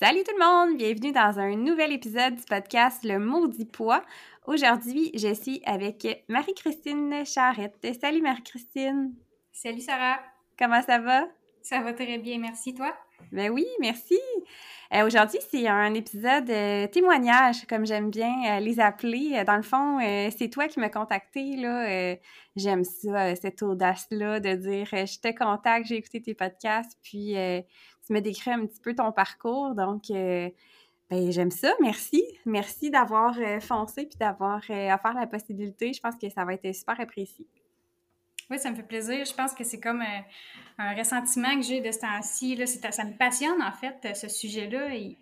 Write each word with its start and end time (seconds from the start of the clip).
Salut 0.00 0.24
tout 0.24 0.34
le 0.36 0.44
monde! 0.44 0.76
Bienvenue 0.76 1.12
dans 1.12 1.38
un 1.38 1.54
nouvel 1.54 1.92
épisode 1.92 2.34
du 2.34 2.42
podcast 2.42 3.04
Le 3.04 3.20
Maudit 3.20 3.64
Poids. 3.64 4.02
Aujourd'hui, 4.44 5.12
je 5.14 5.32
suis 5.32 5.62
avec 5.64 6.24
Marie-Christine 6.28 7.24
Charrette. 7.24 7.86
Salut 8.00 8.20
Marie-Christine! 8.20 9.14
Salut 9.52 9.80
Sarah! 9.80 10.18
Comment 10.58 10.82
ça 10.82 10.98
va? 10.98 11.28
Ça 11.62 11.80
va 11.80 11.92
très 11.92 12.18
bien, 12.18 12.38
merci. 12.40 12.74
Toi? 12.74 12.92
Ben 13.30 13.52
oui, 13.52 13.66
merci! 13.80 14.18
Euh, 14.92 15.06
Aujourd'hui, 15.06 15.38
c'est 15.48 15.66
un 15.68 15.94
épisode 15.94 16.50
euh, 16.50 16.88
témoignage, 16.88 17.64
comme 17.66 17.86
j'aime 17.86 18.10
bien 18.10 18.32
euh, 18.46 18.60
les 18.60 18.80
appeler. 18.80 19.44
Dans 19.46 19.56
le 19.56 19.62
fond, 19.62 19.98
c'est 20.36 20.50
toi 20.50 20.66
qui 20.66 20.80
m'as 20.80 20.90
contacté. 20.90 21.56
là. 21.56 22.16
j'aime 22.56 22.82
ça, 22.82 23.36
cette 23.36 23.62
audace-là 23.62 24.40
de 24.40 24.54
dire 24.54 24.86
je 24.90 25.20
te 25.20 25.36
contacte, 25.36 25.86
j'ai 25.86 25.96
écouté 25.96 26.20
tes 26.20 26.34
podcasts, 26.34 26.98
puis 27.02 27.36
tu 28.06 28.12
me 28.12 28.20
décris 28.20 28.50
un 28.50 28.66
petit 28.66 28.80
peu 28.80 28.94
ton 28.94 29.12
parcours. 29.12 29.74
Donc, 29.74 30.10
euh, 30.10 30.50
ben, 31.10 31.30
j'aime 31.30 31.50
ça. 31.50 31.72
Merci. 31.80 32.22
Merci 32.44 32.90
d'avoir 32.90 33.38
euh, 33.38 33.60
foncé 33.60 34.06
puis 34.06 34.18
d'avoir 34.18 34.62
euh, 34.70 34.94
offert 34.94 35.14
la 35.14 35.26
possibilité. 35.26 35.92
Je 35.92 36.00
pense 36.00 36.16
que 36.16 36.28
ça 36.28 36.44
va 36.44 36.54
être 36.54 36.72
super 36.74 37.00
apprécié. 37.00 37.46
Oui, 38.50 38.58
ça 38.58 38.70
me 38.70 38.76
fait 38.76 38.82
plaisir. 38.82 39.24
Je 39.24 39.32
pense 39.32 39.54
que 39.54 39.64
c'est 39.64 39.80
comme 39.80 40.02
un 40.76 40.94
ressentiment 40.94 41.56
que 41.56 41.62
j'ai 41.62 41.80
de 41.80 41.90
ce 41.90 42.00
temps-ci. 42.00 42.60
Ça 42.66 43.04
me 43.04 43.16
passionne, 43.16 43.62
en 43.62 43.72
fait, 43.72 44.14
ce 44.14 44.28
sujet-là. 44.28 44.94
Il, 44.94 45.16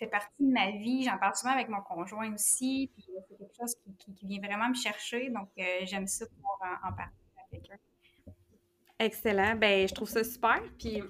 fait 0.00 0.06
partie 0.06 0.32
de 0.40 0.50
ma 0.50 0.70
vie. 0.70 1.04
J'en 1.04 1.18
parle 1.18 1.36
souvent 1.36 1.52
avec 1.52 1.68
mon 1.68 1.82
conjoint 1.82 2.32
aussi. 2.32 2.90
Puis 2.94 3.06
c'est 3.28 3.36
quelque 3.36 3.54
chose 3.54 3.76
qui, 3.98 4.26
vient 4.26 4.40
vraiment 4.40 4.70
me 4.70 4.74
chercher. 4.74 5.28
Donc, 5.28 5.48
j'aime 5.84 6.06
ça 6.06 6.24
pour 6.26 6.58
en, 6.62 6.88
en 6.88 6.92
parler 6.92 7.12
avec 7.52 7.70
eux. 7.70 8.32
Excellent. 8.98 9.54
Ben, 9.56 9.86
je 9.86 9.94
trouve 9.94 10.08
ça 10.08 10.24
super. 10.24 10.60
Puis 10.78 11.02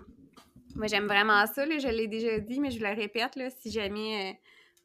moi, 0.77 0.87
j'aime 0.87 1.07
vraiment 1.07 1.47
ça. 1.47 1.65
je 1.65 1.89
l'ai 1.89 2.07
déjà 2.07 2.39
dit, 2.39 2.61
mais 2.61 2.71
je 2.71 2.81
le 2.81 2.95
répète. 2.95 3.37
Là, 3.37 3.51
si 3.51 3.71
jamais 3.71 4.31
euh, 4.31 4.37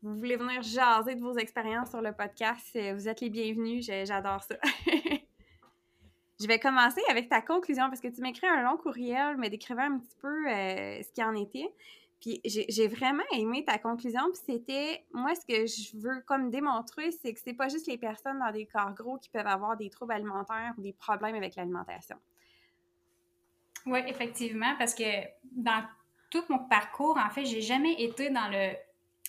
vous 0.03 0.15
voulez 0.15 0.35
venir 0.35 0.61
jaser 0.61 1.15
de 1.15 1.21
vos 1.21 1.37
expériences 1.37 1.89
sur 1.89 2.01
le 2.01 2.11
podcast, 2.11 2.65
euh, 2.75 2.93
vous 2.93 3.07
êtes 3.07 3.21
les 3.21 3.29
bienvenus. 3.29 3.85
J'adore 3.85 4.43
ça. 4.43 4.55
je 6.39 6.47
vais 6.47 6.59
commencer 6.59 7.01
avec 7.09 7.29
ta 7.29 7.41
conclusion 7.41 7.89
parce 7.89 8.01
que 8.01 8.07
tu 8.07 8.21
m'écris 8.21 8.47
un 8.47 8.63
long 8.63 8.77
courriel, 8.77 9.37
me 9.37 9.47
décrivant 9.47 9.83
un 9.83 9.99
petit 9.99 10.15
peu 10.21 10.49
euh, 10.49 11.01
ce 11.01 11.11
qui 11.11 11.23
en 11.23 11.35
était. 11.35 11.69
Puis 12.21 12.41
j'ai 12.45 12.87
vraiment 12.87 13.23
aimé 13.33 13.63
ta 13.65 13.77
conclusion. 13.77 14.21
Puis 14.31 14.41
c'était, 14.45 15.05
moi, 15.13 15.35
ce 15.35 15.45
que 15.45 15.67
je 15.67 15.97
veux 15.97 16.21
comme 16.25 16.49
démontrer, 16.49 17.11
c'est 17.11 17.33
que 17.33 17.39
c'est 17.43 17.53
pas 17.53 17.67
juste 17.67 17.87
les 17.87 17.97
personnes 17.97 18.39
dans 18.39 18.51
des 18.51 18.65
corps 18.65 18.93
gros 18.93 19.17
qui 19.17 19.29
peuvent 19.29 19.45
avoir 19.45 19.77
des 19.77 19.89
troubles 19.89 20.13
alimentaires 20.13 20.73
ou 20.77 20.81
des 20.81 20.93
problèmes 20.93 21.35
avec 21.35 21.55
l'alimentation. 21.55 22.17
Oui, 23.85 23.99
effectivement, 24.07 24.75
parce 24.77 24.95
que 24.95 25.03
dans 25.51 25.83
tout 26.31 26.43
mon 26.49 26.59
parcours, 26.59 27.17
en 27.17 27.29
fait, 27.29 27.45
j'ai 27.45 27.61
jamais 27.61 27.93
été 28.01 28.29
dans 28.29 28.47
le 28.49 28.73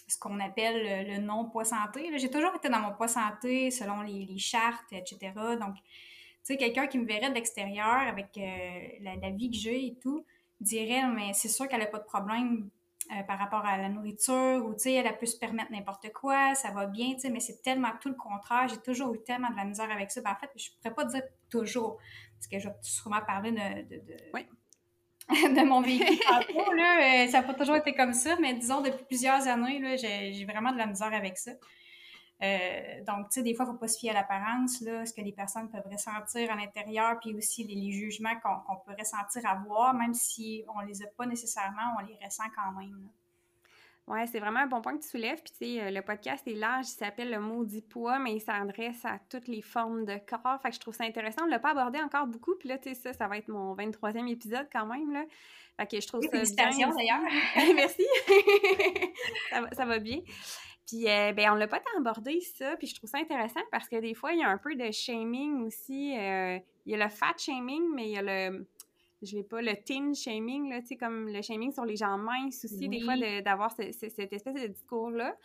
ce 0.09 0.19
qu'on 0.19 0.39
appelle 0.41 1.09
le, 1.09 1.19
non-poids 1.19 1.65
santé. 1.65 2.17
J'ai 2.17 2.31
toujours 2.31 2.55
été 2.55 2.69
dans 2.69 2.79
mon 2.79 2.93
poids 2.93 3.09
santé 3.09 3.71
selon 3.71 4.03
les, 4.03 4.39
chartes, 4.39 4.93
etc. 4.93 5.33
Donc, 5.61 5.75
tu 5.75 5.83
sais, 6.43 6.57
quelqu'un 6.57 6.87
qui 6.87 6.99
me 6.99 7.07
verrait 7.07 7.29
de 7.29 7.35
l'extérieur 7.35 7.87
avec 7.87 8.39
euh, 8.39 8.81
la, 9.01 9.31
vie 9.31 9.51
que 9.51 9.57
j'ai 9.57 9.87
et 9.87 9.95
tout, 10.01 10.25
dirait, 10.61 11.07
mais 11.09 11.33
c'est 11.33 11.49
sûr 11.49 11.67
qu'elle 11.69 11.81
n'a 11.81 11.87
pas 11.87 11.99
de 11.99 12.05
problème 12.05 12.71
euh, 13.13 13.23
par 13.25 13.39
rapport 13.39 13.65
à 13.65 13.77
la 13.79 13.89
nourriture 13.89 14.65
ou, 14.65 14.75
tu 14.75 14.85
sais, 14.85 14.93
elle 14.95 15.07
a 15.09 15.13
pu 15.13 15.27
se 15.27 15.39
permettre 15.39 15.73
n'importe 15.73 16.13
quoi, 16.13 16.55
ça 16.55 16.71
va 16.71 16.87
bien, 16.87 17.15
tu 17.15 17.21
sais, 17.21 17.31
mais 17.31 17.41
c'est 17.41 17.61
tellement 17.63 17.93
tout 18.01 18.09
le 18.09 18.15
contraire. 18.15 18.69
J'ai 18.69 18.79
toujours 18.79 19.13
eu 19.13 19.23
tellement 19.25 19.51
de 19.51 19.57
la 19.57 19.65
misère 19.65 19.91
avec 19.91 20.13
ça. 20.13 20.21
Ben, 20.21 20.31
en 20.31 20.37
fait, 20.37 20.51
je 20.55 20.71
ne 20.71 20.77
pourrais 20.77 20.95
pas 20.95 21.05
dire 21.05 21.23
toujours 21.51 21.99
parce 22.37 22.49
que 22.49 22.59
je 22.59 22.69
vais 22.69 22.75
sûrement 22.83 23.21
parler 23.27 23.53
de, 23.53 23.83
de, 23.89 23.97
mon 25.65 25.81
vécu 25.81 26.05
là, 26.77 27.25
euh, 27.25 27.29
ça 27.29 27.41
n'a 27.41 27.43
pas 27.43 27.55
toujours 27.55 27.77
été 27.77 27.95
comme 27.95 28.13
ça, 28.13 28.37
mais 28.41 28.55
disons, 28.55 28.81
depuis 28.81 29.05
plusieurs 29.05 29.47
années, 29.49 29.81
là, 29.81 29.97
j'ai, 29.97 30.45
vraiment 30.45 30.73
de 30.73 30.79
la 30.79 30.87
misère 30.87 31.13
avec 31.13 31.37
ça. 31.39 31.53
Euh, 32.43 33.03
donc, 33.07 33.31
tu 33.31 33.35
sais, 33.35 33.43
des 33.43 33.55
fois, 33.55 33.65
il 33.65 33.69
ne 33.69 33.73
faut 33.73 33.79
pas 33.79 33.89
se 33.89 33.99
fier 33.99 34.11
à 34.11 34.15
l'apparence, 34.15 34.81
là, 34.83 35.05
ce 35.07 35.13
que 35.13 35.23
les 35.23 35.33
personnes 35.33 35.71
peuvent 35.71 35.91
ressentir 35.91 36.53
à 36.53 36.55
l'intérieur, 36.55 37.19
puis 37.21 37.35
aussi 37.35 37.65
les, 37.65 37.91
jugements 37.93 38.39
qu'on, 38.41 38.77
peut 38.87 38.95
ressentir 38.99 39.43
à 39.47 39.57
voir, 39.67 39.95
même 39.95 40.15
si 40.15 40.65
on 40.75 40.83
ne 40.83 40.87
les 40.87 41.03
a 41.03 41.07
pas 41.17 41.27
nécessairement, 41.27 41.97
on 41.99 42.05
les 42.05 42.17
ressent 42.23 42.45
quand 42.55 42.79
même. 42.79 43.09
Oui, 44.09 44.21
c'est 44.31 44.39
vraiment 44.39 44.61
un 44.61 44.67
bon 44.67 44.81
point 44.81 44.97
que 44.97 45.03
tu 45.03 45.09
soulèves. 45.09 45.43
Puis, 45.43 45.53
tu 45.53 45.75
sais, 45.75 45.83
euh, 45.83 45.91
le 45.91 46.01
podcast 46.01 46.47
est 46.47 46.55
large, 46.55 46.87
il 46.87 46.97
s'appelle 46.97 47.29
Le 47.29 47.41
maudit 47.41 47.83
poids, 47.83 48.21
mais 48.21 48.35
il 48.35 48.41
s'adresse 48.41 49.05
à 49.05 49.19
toutes 49.29 49.49
les 49.49 49.63
formes 49.63 50.05
de 50.05 50.17
corps. 50.29 50.61
Fait 50.63 50.69
que 50.69 50.77
je 50.77 50.81
trouve 50.81 50.95
ça 50.95 51.05
intéressant. 51.05 51.43
On 51.43 51.47
ne 51.47 51.51
l'a 51.51 51.59
pas 51.59 51.71
abordé 51.71 51.99
encore 51.99 52.29
beaucoup. 52.29 52.55
Puis 52.55 52.69
là, 52.69 52.79
tu 52.79 52.91
sais, 52.91 52.95
ça, 52.95 53.13
ça 53.13 53.27
va 53.27 53.39
être 53.39 53.49
mon 53.49 53.75
23e 53.75 54.29
épisode 54.31 54.69
quand 54.73 54.87
même, 54.87 55.13
là. 55.13 55.25
Fait 55.77 55.87
que 55.89 56.01
je 56.01 56.07
trouve 56.07 56.23
ça 56.23 56.31
félicitations, 56.31 56.91
d'ailleurs. 56.91 57.21
Merci. 57.75 58.07
ça, 59.51 59.61
va, 59.61 59.71
ça, 59.73 59.85
va, 59.85 59.99
bien. 59.99 60.21
Puis, 60.87 61.09
euh, 61.09 61.33
ben, 61.33 61.51
on 61.51 61.55
l'a 61.57 61.67
pas 61.67 61.81
tant 61.81 61.99
abordé, 61.99 62.41
ça. 62.41 62.77
Puis, 62.77 62.87
je 62.87 62.95
trouve 62.95 63.11
ça 63.11 63.19
intéressant 63.19 63.61
parce 63.73 63.89
que 63.89 63.97
des 63.97 64.15
fois, 64.15 64.33
il 64.33 64.39
y 64.39 64.45
a 64.45 64.49
un 64.49 64.59
peu 64.59 64.77
de 64.77 64.89
shaming 64.93 65.67
aussi. 65.67 66.17
Euh, 66.17 66.61
il 66.87 66.93
y 66.93 66.95
a 66.95 67.05
le 67.05 67.11
fat 67.11 67.35
shaming, 67.37 67.93
mais 67.93 68.05
il 68.05 68.13
y 68.13 68.19
a 68.19 68.23
le 68.23 68.67
je 69.27 69.37
vais 69.37 69.43
pas, 69.43 69.61
le 69.61 69.75
teen 69.77 70.15
shaming, 70.15 70.71
là, 70.71 70.81
tu 70.81 70.89
sais, 70.89 70.97
comme 70.97 71.29
le 71.29 71.43
shaming 71.43 71.73
sur 71.73 71.85
les 71.85 71.97
gens 71.97 72.17
minces 72.19 72.65
aussi, 72.65 72.89
des 72.89 73.01
fois, 73.01 73.17
d'avoir 73.43 73.73
cette 73.73 74.03
espèce 74.33 74.55
de 74.55 74.67
discours-là. 74.67 75.37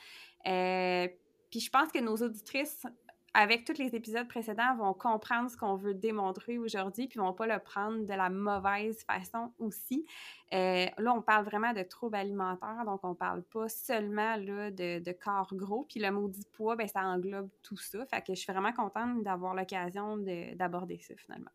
Euh, 0.47 1.07
puis 1.50 1.59
je 1.59 1.69
pense 1.69 1.91
que 1.91 2.00
nos 2.00 2.15
auditrices, 2.15 2.85
avec 3.33 3.65
tous 3.65 3.77
les 3.77 3.95
épisodes 3.95 4.27
précédents, 4.27 4.75
vont 4.75 4.94
comprendre 4.94 5.50
ce 5.50 5.56
qu'on 5.56 5.75
veut 5.75 5.94
démontrer 5.94 6.57
aujourd'hui, 6.57 7.07
puis 7.07 7.19
vont 7.19 7.33
pas 7.33 7.47
le 7.47 7.59
prendre 7.59 8.06
de 8.06 8.13
la 8.13 8.29
mauvaise 8.29 9.03
façon 9.03 9.53
aussi. 9.59 10.06
Euh, 10.53 10.85
là, 10.97 11.13
on 11.13 11.21
parle 11.21 11.45
vraiment 11.45 11.73
de 11.73 11.83
troubles 11.83 12.15
alimentaires, 12.15 12.83
donc 12.85 13.01
on 13.03 13.15
parle 13.15 13.44
pas 13.44 13.69
seulement 13.69 14.35
là, 14.35 14.71
de, 14.71 15.00
de 15.00 15.11
corps 15.11 15.53
gros. 15.56 15.85
Puis 15.89 16.00
le 16.00 16.11
maudit 16.11 16.45
poids, 16.51 16.75
ben, 16.75 16.88
ça 16.88 17.03
englobe 17.03 17.50
tout 17.63 17.77
ça. 17.77 18.06
Fait 18.06 18.21
que 18.21 18.33
je 18.33 18.39
suis 18.39 18.51
vraiment 18.51 18.73
contente 18.73 19.23
d'avoir 19.23 19.56
l'occasion 19.56 20.17
d'aborder 20.17 21.00
ça 21.00 21.13
finalement. 21.15 21.51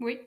Oui, 0.00 0.20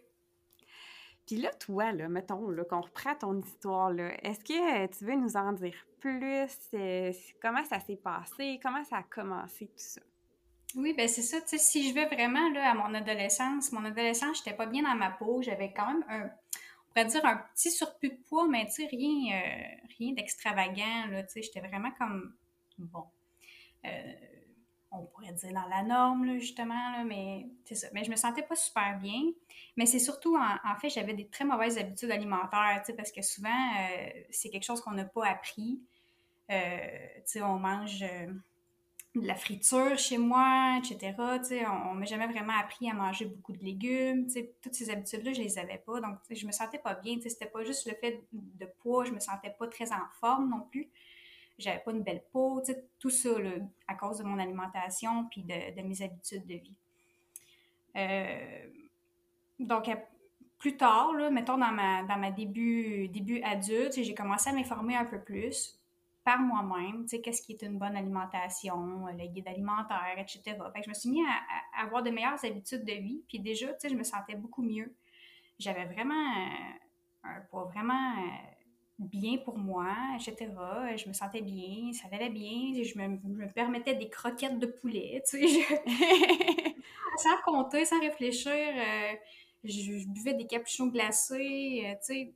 puis 1.31 1.39
là, 1.39 1.49
toi, 1.53 1.93
là, 1.93 2.09
mettons 2.09 2.49
là, 2.49 2.65
qu'on 2.65 2.81
reprend 2.81 3.15
ton 3.15 3.39
histoire, 3.39 3.89
là, 3.89 4.11
est-ce 4.21 4.43
que 4.43 4.83
euh, 4.83 4.87
tu 4.89 5.05
veux 5.05 5.15
nous 5.15 5.37
en 5.37 5.53
dire 5.53 5.75
plus? 6.01 6.51
Euh, 6.73 7.13
comment 7.41 7.63
ça 7.63 7.79
s'est 7.79 7.95
passé? 7.95 8.59
Comment 8.61 8.83
ça 8.83 8.97
a 8.97 9.03
commencé 9.03 9.67
tout 9.67 9.73
ça? 9.77 10.01
Oui, 10.75 10.93
ben 10.93 11.07
c'est 11.07 11.21
ça. 11.21 11.39
Tu 11.39 11.47
sais, 11.47 11.57
si 11.57 11.87
je 11.87 11.93
vais 11.93 12.05
vraiment 12.07 12.49
là, 12.49 12.71
à 12.71 12.73
mon 12.73 12.93
adolescence, 12.93 13.71
mon 13.71 13.85
adolescence, 13.85 14.39
j'étais 14.39 14.57
pas 14.57 14.65
bien 14.65 14.83
dans 14.83 14.93
ma 14.93 15.11
peau. 15.11 15.41
J'avais 15.41 15.71
quand 15.71 15.87
même 15.87 16.03
un, 16.09 16.25
on 16.25 16.93
pourrait 16.93 17.05
dire 17.05 17.25
un 17.25 17.37
petit 17.55 17.71
surplus 17.71 18.09
de 18.09 18.19
poids, 18.27 18.49
mais 18.49 18.65
tu 18.65 18.73
sais, 18.73 18.87
rien, 18.87 19.33
euh, 19.33 19.87
rien 19.99 20.11
d'extravagant. 20.11 21.05
Là, 21.11 21.23
tu 21.23 21.31
sais, 21.31 21.43
j'étais 21.43 21.65
vraiment 21.65 21.91
comme 21.91 22.35
bon. 22.77 23.05
On 24.91 25.05
pourrait 25.05 25.31
dire 25.31 25.53
dans 25.53 25.67
la 25.67 25.83
norme, 25.83 26.37
justement, 26.37 27.03
mais 27.05 27.47
c'est 27.63 27.75
ça. 27.75 27.87
Je 27.93 28.09
me 28.09 28.15
sentais 28.15 28.41
pas 28.41 28.55
super 28.55 28.99
bien. 28.99 29.21
Mais 29.77 29.85
c'est 29.85 29.99
surtout, 29.99 30.35
en, 30.37 30.75
fait, 30.79 30.89
j'avais 30.89 31.13
des 31.13 31.27
très 31.27 31.45
mauvaises 31.45 31.77
habitudes 31.77 32.11
alimentaires, 32.11 32.83
parce 32.97 33.11
que 33.11 33.21
souvent, 33.21 33.49
euh, 33.49 34.09
c'est 34.29 34.49
quelque 34.49 34.65
chose 34.65 34.81
qu'on 34.81 34.91
n'a 34.91 35.05
pas 35.05 35.27
appris. 35.27 35.79
Euh, 36.51 36.87
on 37.37 37.57
mange 37.57 38.03
euh, 38.03 38.27
de 39.15 39.25
la 39.25 39.35
friture 39.35 39.97
chez 39.97 40.17
moi, 40.17 40.77
etc. 40.79 41.15
on, 41.19 41.93
ne 41.93 41.99
m'a 41.99 42.05
jamais 42.05 42.27
vraiment 42.27 42.57
appris 42.59 42.89
à 42.89 42.93
manger 42.93 43.25
beaucoup 43.25 43.53
de 43.53 43.63
légumes. 43.63 44.27
Toutes 44.61 44.73
ces 44.73 44.89
habitudes-là, 44.89 45.31
je 45.31 45.41
les 45.41 45.57
avais 45.57 45.77
pas. 45.77 46.01
Donc, 46.01 46.17
je 46.29 46.45
me 46.45 46.51
sentais 46.51 46.79
pas 46.79 46.95
bien. 46.95 47.17
C'était 47.23 47.45
pas 47.45 47.63
juste 47.63 47.87
le 47.87 47.93
fait 47.95 48.21
de 48.33 48.65
poids, 48.79 49.05
je 49.05 49.11
me 49.11 49.21
sentais 49.21 49.55
pas 49.57 49.67
très 49.67 49.89
en 49.93 50.05
forme 50.19 50.49
non 50.49 50.67
plus 50.69 50.91
j'avais 51.61 51.79
pas 51.79 51.91
une 51.91 52.03
belle 52.03 52.23
peau, 52.31 52.61
tout 52.99 53.09
ça 53.09 53.29
à 53.87 53.95
cause 53.95 54.19
de 54.19 54.23
mon 54.23 54.39
alimentation 54.39 55.25
puis 55.25 55.43
de, 55.43 55.81
mes 55.81 56.01
habitudes 56.01 56.45
de 56.45 56.55
vie. 56.55 56.75
Euh, 57.95 58.67
donc, 59.59 59.89
plus 60.57 60.77
tard, 60.77 61.13
mettons 61.31 61.57
dans 61.57 61.71
ma, 61.71 62.31
début, 62.31 63.07
début 63.07 63.41
adulte, 63.41 63.93
j'ai 63.93 64.13
commencé 64.13 64.49
à 64.49 64.53
m'informer 64.53 64.95
un 64.95 65.05
peu 65.05 65.21
plus 65.21 65.77
par 66.23 66.39
moi-même, 66.39 67.05
qu'est-ce 67.07 67.41
qui 67.41 67.53
est 67.53 67.63
une 67.63 67.79
bonne 67.79 67.95
alimentation, 67.95 69.07
le 69.07 69.27
guide 69.27 69.47
alimentaire, 69.47 70.15
etc. 70.17 70.55
Fait 70.73 70.83
je 70.83 70.89
me 70.89 70.93
suis 70.93 71.09
mis 71.09 71.23
à, 71.23 71.83
avoir 71.83 72.03
de 72.03 72.11
meilleures 72.11 72.43
habitudes 72.45 72.85
de 72.85 72.93
vie, 72.93 73.23
puis 73.27 73.39
déjà, 73.39 73.67
je 73.83 73.95
me 73.95 74.03
sentais 74.03 74.35
beaucoup 74.35 74.61
mieux. 74.61 74.93
J'avais 75.57 75.85
vraiment 75.85 76.13
euh, 76.13 76.73
un 77.23 77.41
poids 77.49 77.65
vraiment 77.73 78.13
euh, 78.17 78.60
bien 79.05 79.37
pour 79.37 79.57
moi, 79.57 79.93
etc. 80.15 80.47
Je 80.95 81.07
me 81.07 81.13
sentais 81.13 81.41
bien, 81.41 81.91
ça 81.93 82.07
allait 82.11 82.29
bien. 82.29 82.83
Je 82.83 82.97
me, 82.97 83.07
me 83.07 83.51
permettais 83.51 83.95
des 83.95 84.09
croquettes 84.09 84.59
de 84.59 84.67
poulet, 84.67 85.23
tu 85.29 85.47
sais. 85.47 85.65
sans 87.17 87.37
compter, 87.43 87.85
sans 87.85 87.99
réfléchir. 87.99 88.51
Euh, 88.51 89.13
je, 89.63 90.07
buvais 90.07 90.33
des 90.33 90.47
capuchons 90.47 90.87
glacés, 90.87 91.83
euh, 91.85 91.93
tu 91.95 92.13
sais. 92.13 92.33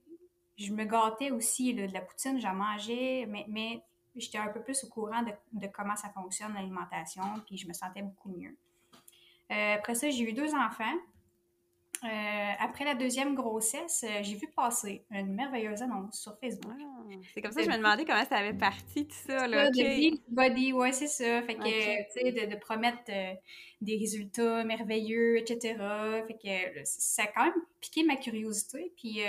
Je 0.57 0.71
me 0.71 0.85
gâtais 0.85 1.31
aussi 1.31 1.73
de 1.73 1.91
la 1.91 2.01
poutine, 2.01 2.39
j'en 2.39 2.53
mangeais, 2.53 3.25
mais, 3.27 3.45
mais 3.49 3.81
j'étais 4.15 4.37
un 4.37 4.47
peu 4.47 4.61
plus 4.61 4.83
au 4.85 4.87
courant 4.87 5.21
de, 5.21 5.67
comment 5.67 5.95
ça 5.97 6.09
fonctionne 6.09 6.53
l'alimentation, 6.53 7.23
puis 7.45 7.57
je 7.57 7.67
me 7.67 7.73
sentais 7.73 8.01
beaucoup 8.01 8.29
mieux. 8.29 8.55
Euh, 9.51 9.75
après 9.75 9.95
ça, 9.95 10.09
j'ai 10.09 10.23
eu 10.23 10.33
deux 10.33 10.55
enfants. 10.55 10.95
Euh, 12.03 12.51
après 12.59 12.85
la 12.85 12.93
deuxième 12.93 13.35
grossesse, 13.35 14.03
euh, 14.03 14.21
j'ai 14.21 14.35
vu 14.35 14.47
passer 14.55 15.05
une 15.11 15.33
merveilleuse 15.33 15.81
annonce 15.81 16.19
sur 16.19 16.37
Facebook. 16.39 16.73
Ah, 16.79 17.15
c'est 17.33 17.41
comme 17.41 17.51
ça 17.51 17.59
que 17.59 17.65
je 17.65 17.71
me 17.71 17.77
demandais 17.77 18.05
comment 18.05 18.25
ça 18.25 18.37
avait 18.37 18.53
parti, 18.53 19.07
tout 19.07 19.15
ça. 19.27 19.47
Là, 19.47 19.69
De 19.71 20.17
Body, 20.29 20.73
ouais, 20.73 20.91
c'est 20.91 21.07
ça. 21.07 21.41
Fait 21.43 21.55
que, 21.55 21.63
tu 21.63 22.35
sais, 22.35 22.47
de, 22.47 22.55
promettre 22.57 22.99
euh, 23.09 23.33
des 23.81 23.97
résultats 23.97 24.63
merveilleux, 24.63 25.37
etc. 25.37 25.77
Fait 26.27 26.33
que 26.33 26.79
ça 26.83 27.23
a 27.23 27.27
quand 27.27 27.45
même 27.45 27.61
piqué 27.81 28.03
ma 28.03 28.17
curiosité. 28.17 28.91
Puis, 28.97 29.21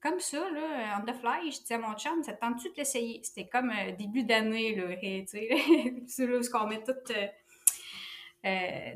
comme 0.00 0.20
ça, 0.20 0.38
là, 0.50 1.00
on 1.00 1.06
the 1.06 1.14
fly, 1.14 1.50
je 1.50 1.60
disais 1.60 1.74
à 1.74 1.78
mon 1.78 1.94
chum, 1.94 2.22
ça 2.22 2.32
tente-tu 2.32 2.70
de 2.70 2.74
l'essayer? 2.76 3.20
C'était 3.24 3.48
comme 3.48 3.72
début 3.98 4.22
d'année, 4.22 4.74
là, 4.74 4.96
tu 4.96 5.26
sais. 5.26 5.48
c'est 6.06 6.26
là 6.26 6.38
où 6.38 6.56
on 6.56 6.66
met 6.66 6.82
euh, 6.88 7.26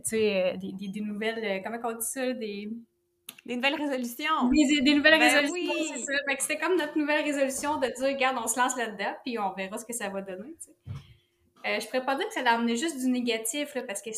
tu 0.05 0.11
sais, 0.11 0.55
euh, 0.55 0.57
des, 0.57 0.89
des, 0.89 1.01
nouvelles, 1.01 1.45
euh, 1.45 1.61
comment 1.63 1.79
on 1.85 1.99
dit 1.99 2.07
ça, 2.07 2.33
des... 2.33 2.71
Des 3.45 3.57
nouvelles 3.57 3.75
résolutions. 3.75 4.49
Des, 4.51 4.95
nouvelles 4.95 5.19
ben 5.19 5.35
résolutions, 5.35 5.73
c'est 5.95 5.99
ça. 5.99 6.13
Fait 6.29 6.37
que 6.37 6.43
c'était 6.43 6.59
comme 6.59 6.77
notre 6.77 6.97
nouvelle 6.97 7.25
résolution 7.25 7.79
de 7.79 7.87
dire, 7.87 8.15
regarde, 8.15 8.39
on 8.41 8.47
se 8.47 8.59
lance 8.59 8.77
là-dedans, 8.77 9.15
puis 9.25 9.39
on 9.39 9.53
verra 9.55 9.79
ce 9.79 9.85
que 9.85 9.93
ça 9.93 10.09
va 10.11 10.23
donner, 10.23 10.55
tu 10.63 10.71
sais. 11.65 11.81
je 11.81 11.87
pourrais 11.87 12.05
pas 12.05 12.15
dire 12.15 12.29
que 12.29 12.35
ça 12.35 12.41
a 12.43 12.55
amené 12.55 12.77
juste 12.77 13.01
du 13.01 13.09
négatif, 13.09 13.75
là, 13.75 13.83
parce 13.83 14.01
que 14.01 14.11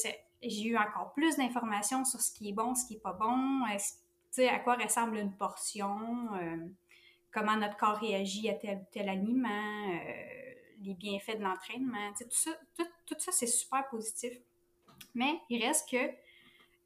j'ai 0.43 0.65
eu 0.65 0.77
encore 0.77 1.13
plus 1.15 1.37
d'informations 1.37 2.05
sur 2.05 2.21
ce 2.21 2.33
qui 2.33 2.51
est 2.51 2.53
bon, 2.53 2.75
ce 2.75 2.87
qui 2.87 2.95
est 2.95 3.03
pas 3.03 3.15
bon, 3.15 3.63
tu 4.35 4.45
à 4.45 4.59
quoi 4.59 4.75
ressemble 4.75 5.17
une 5.17 5.35
portion, 5.35 5.97
comment 7.33 7.57
notre 7.57 7.79
corps 7.79 7.97
réagit 7.97 8.51
à 8.51 8.55
tel 8.55 8.77
ou 8.77 8.87
tel 8.93 9.09
aliment, 9.09 10.01
les 10.83 10.95
bienfaits 10.95 11.39
de 11.39 11.45
l'entraînement, 11.45 12.13
tu 12.17 12.25
tout 12.25 12.31
ça, 12.37 12.51
tout, 12.77 12.87
tout 13.07 13.15
ça, 13.19 13.33
c'est 13.33 13.47
super 13.47 13.89
positif. 13.89 14.35
Mais 15.15 15.35
il 15.51 15.65
reste 15.65 15.91
que 15.91 16.11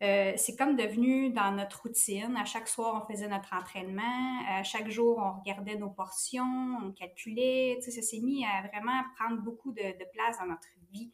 euh, 0.01 0.33
c'est 0.37 0.57
comme 0.57 0.77
devenu 0.77 1.31
dans 1.31 1.51
notre 1.51 1.83
routine. 1.83 2.37
À 2.37 2.45
chaque 2.45 2.69
soir, 2.69 3.03
on 3.03 3.13
faisait 3.13 3.27
notre 3.27 3.53
entraînement. 3.53 4.43
À 4.49 4.63
chaque 4.63 4.89
jour, 4.89 5.19
on 5.19 5.41
regardait 5.41 5.77
nos 5.77 5.91
portions, 5.91 6.79
on 6.85 6.93
calculait. 6.93 7.79
ça 7.81 7.91
s'est 7.91 8.21
mis 8.21 8.45
à 8.45 8.69
vraiment 8.69 9.03
prendre 9.17 9.43
beaucoup 9.43 9.73
de, 9.73 10.05
place 10.13 10.39
dans 10.39 10.47
notre 10.47 10.69
vie. 10.93 11.11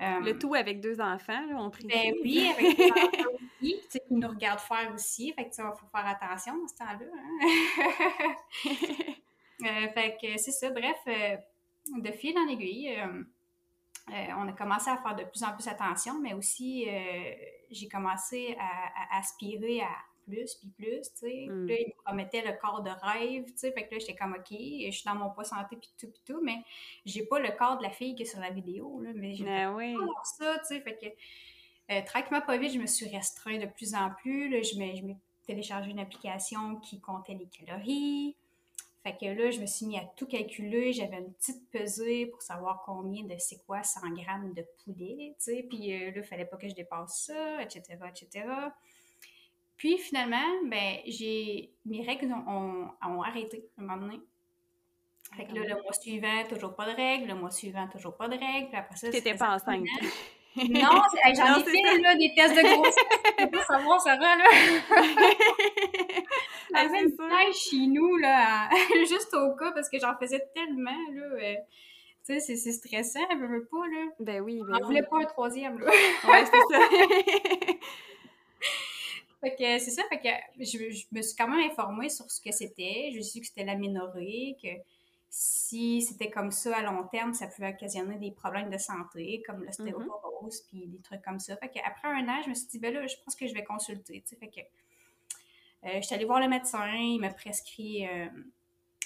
Euh, 0.00 0.20
le 0.20 0.38
tout 0.38 0.54
avec 0.54 0.80
deux 0.80 1.00
enfants, 1.00 1.44
là, 1.46 1.56
on 1.58 1.70
prie. 1.70 1.86
Ben 1.86 2.14
oui, 2.22 2.48
avec 2.48 2.76
deux 2.76 2.88
enfants 2.88 3.34
aussi, 3.60 3.80
qui 3.90 4.14
nous 4.14 4.28
regardent 4.28 4.60
faire 4.60 4.92
aussi. 4.94 5.32
Fait 5.32 5.44
que 5.44 5.50
il 5.50 5.78
faut 5.78 5.86
faire 5.92 6.06
attention 6.06 6.56
dans 6.58 6.68
ce 6.68 6.74
temps-là. 6.76 7.06
Hein. 7.16 8.74
Euh, 9.64 9.88
fait 9.94 10.16
que 10.20 10.38
c'est 10.38 10.50
ça. 10.50 10.70
Bref, 10.70 10.98
de 11.06 12.10
fil 12.10 12.36
en 12.36 12.48
aiguille, 12.48 12.98
on 14.08 14.48
a 14.48 14.52
commencé 14.52 14.90
à 14.90 14.96
faire 14.96 15.14
de 15.14 15.24
plus 15.24 15.42
en 15.42 15.52
plus 15.52 15.68
attention, 15.68 16.20
mais 16.20 16.34
aussi 16.34 16.88
euh, 16.88 17.34
j'ai 17.70 17.88
commencé 17.88 18.56
à, 18.58 19.18
aspirer 19.18 19.80
à 19.80 19.90
plus, 20.24 20.54
puis 20.54 20.68
plus, 20.68 21.02
tu 21.12 21.26
sais. 21.26 21.46
Mm. 21.48 21.66
Là, 21.66 21.74
il 21.80 21.86
me 21.88 22.02
promettait 22.04 22.42
le 22.42 22.52
corps 22.60 22.82
de 22.82 22.90
rêve, 22.90 23.44
tu 23.46 23.52
sais. 23.56 23.72
Fait 23.72 23.86
que 23.86 23.94
là, 23.94 23.98
j'étais 23.98 24.14
comme, 24.14 24.34
OK, 24.34 24.50
je 24.50 24.90
suis 24.90 25.04
dans 25.04 25.16
mon 25.16 25.30
poids 25.30 25.44
santé, 25.44 25.76
puis 25.76 25.90
tout, 25.98 26.08
puis 26.08 26.22
tout, 26.24 26.40
mais 26.42 26.58
j'ai 27.04 27.26
pas 27.26 27.40
le 27.40 27.50
corps 27.50 27.78
de 27.78 27.82
la 27.82 27.90
fille 27.90 28.14
qui 28.14 28.22
est 28.22 28.26
sur 28.26 28.40
la 28.40 28.50
vidéo, 28.50 29.00
là. 29.00 29.10
Mais 29.14 29.34
j'ai 29.34 29.44
ben 29.44 29.74
oui. 29.74 29.96
ça, 30.24 30.58
tu 30.60 30.66
sais. 30.66 30.80
Fait 30.80 30.96
que, 30.96 31.92
euh, 31.92 32.02
tranquillement, 32.04 32.40
pas 32.40 32.56
vite, 32.56 32.72
je 32.72 32.78
me 32.78 32.86
suis 32.86 33.08
restreint 33.08 33.58
de 33.58 33.66
plus 33.66 33.94
en 33.94 34.10
plus. 34.10 34.48
Là, 34.48 34.62
je 34.62 34.78
m'ai 34.78 35.16
téléchargé 35.44 35.90
une 35.90 35.98
application 35.98 36.76
qui 36.76 37.00
comptait 37.00 37.34
les 37.34 37.48
calories. 37.48 38.36
Fait 39.02 39.16
que 39.16 39.26
là, 39.26 39.50
je 39.50 39.60
me 39.60 39.66
suis 39.66 39.86
mis 39.86 39.98
à 39.98 40.04
tout 40.16 40.26
calculer. 40.26 40.92
J'avais 40.92 41.18
une 41.18 41.32
petite 41.32 41.68
pesée 41.70 42.26
pour 42.26 42.40
savoir 42.40 42.82
combien 42.86 43.24
de 43.24 43.34
c'est 43.38 43.58
quoi 43.66 43.82
100 43.82 44.00
grammes 44.10 44.52
de 44.54 44.64
poulet, 44.84 45.34
tu 45.38 45.44
sais. 45.44 45.66
Puis 45.68 45.92
euh, 45.92 46.12
là, 46.12 46.18
il 46.18 46.22
fallait 46.22 46.44
pas 46.44 46.56
que 46.56 46.68
je 46.68 46.74
dépasse 46.74 47.24
ça, 47.26 47.62
etc., 47.62 47.82
etc. 48.08 48.46
Puis 49.76 49.98
finalement, 49.98 50.46
ben, 50.66 50.98
j'ai... 51.06 51.72
Mes 51.84 52.06
règles 52.06 52.32
ont, 52.32 52.88
ont, 53.04 53.22
arrêté 53.22 53.64
à 53.76 53.82
un 53.82 53.84
moment 53.84 54.00
donné. 54.06 54.20
Fait 55.36 55.46
que 55.46 55.54
là, 55.54 55.74
le 55.74 55.82
mois 55.82 55.92
suivant, 55.92 56.44
toujours 56.48 56.76
pas 56.76 56.88
de 56.88 56.94
règles. 56.94 57.26
Le 57.26 57.34
mois 57.34 57.50
suivant, 57.50 57.88
toujours 57.88 58.16
pas 58.16 58.28
de 58.28 58.38
règles. 58.38 58.68
Puis 58.68 58.76
après 58.76 58.96
ça, 58.96 59.10
T'étais 59.10 59.34
pas 59.34 59.56
enceinte. 59.56 59.86
Non, 60.54 61.00
j'en 61.34 61.60
ai 61.60 61.64
fait 61.64 61.98
là, 61.98 62.14
des 62.14 62.34
tests 62.34 62.54
de 62.54 62.60
grossesse. 62.60 63.50
Pas 63.50 63.64
savoir, 63.64 63.98
ça 64.02 64.16
va, 64.16 64.36
là. 64.36 64.44
La 66.72 66.88
même 66.88 67.12
chez 67.52 67.86
nous, 67.86 68.16
là, 68.16 68.68
juste 69.08 69.34
au 69.34 69.54
cas, 69.54 69.72
parce 69.72 69.88
que 69.88 69.98
j'en 69.98 70.16
faisais 70.18 70.44
tellement, 70.54 70.90
là. 71.12 71.22
Euh, 71.22 71.54
tu 72.24 72.38
sais, 72.40 72.56
c'est 72.56 72.72
stressant, 72.72 73.20
elle 73.30 73.38
veut 73.38 73.66
pas, 73.66 73.86
là. 73.88 74.06
Ben 74.20 74.40
oui, 74.40 74.60
ben 74.66 74.78
On 74.80 74.86
voulait 74.86 75.02
pas 75.02 75.18
un 75.18 75.24
troisième, 75.24 75.78
là. 75.80 75.86
ouais, 75.86 76.44
c'est 76.44 76.74
ça. 76.74 76.80
fait 79.40 79.56
que 79.56 79.78
c'est 79.78 79.90
ça, 79.90 80.02
fait 80.08 80.20
que 80.20 80.28
je, 80.60 80.90
je, 80.90 81.06
me 81.10 81.20
suis 81.20 81.36
quand 81.36 81.48
même 81.48 81.68
informée 81.68 82.08
sur 82.08 82.30
ce 82.30 82.40
que 82.40 82.52
c'était. 82.52 83.10
Je 83.14 83.20
suis 83.20 83.40
que 83.40 83.46
c'était 83.46 83.64
l'aménorrhée, 83.64 84.56
que 84.62 84.68
si 85.34 86.02
c'était 86.02 86.30
comme 86.30 86.50
ça 86.50 86.76
à 86.76 86.82
long 86.82 87.04
terme, 87.08 87.32
ça 87.32 87.46
pouvait 87.46 87.70
occasionner 87.70 88.18
des 88.18 88.32
problèmes 88.32 88.68
de 88.68 88.76
santé, 88.76 89.42
comme 89.46 89.64
l'ostéoporose, 89.64 90.62
mm 90.62 90.68
puis 90.68 90.86
des 90.88 91.00
trucs 91.00 91.22
comme 91.22 91.38
ça. 91.38 91.56
Fait 91.56 91.70
qu'après 91.70 92.08
un 92.08 92.28
an, 92.28 92.42
je 92.44 92.50
me 92.50 92.54
suis 92.54 92.66
dit, 92.66 92.78
ben 92.78 92.92
là, 92.92 93.06
je 93.06 93.14
pense 93.24 93.34
que 93.34 93.46
je 93.46 93.54
vais 93.54 93.64
consulter, 93.64 94.22
Fait 94.38 94.48
que 94.48 94.60
euh, 95.84 95.96
je 95.96 96.00
suis 96.02 96.14
allée 96.14 96.24
voir 96.24 96.40
le 96.40 96.48
médecin, 96.48 96.94
il 96.94 97.18
m'a 97.20 97.30
prescrit... 97.30 98.06
Euh, 98.06 98.26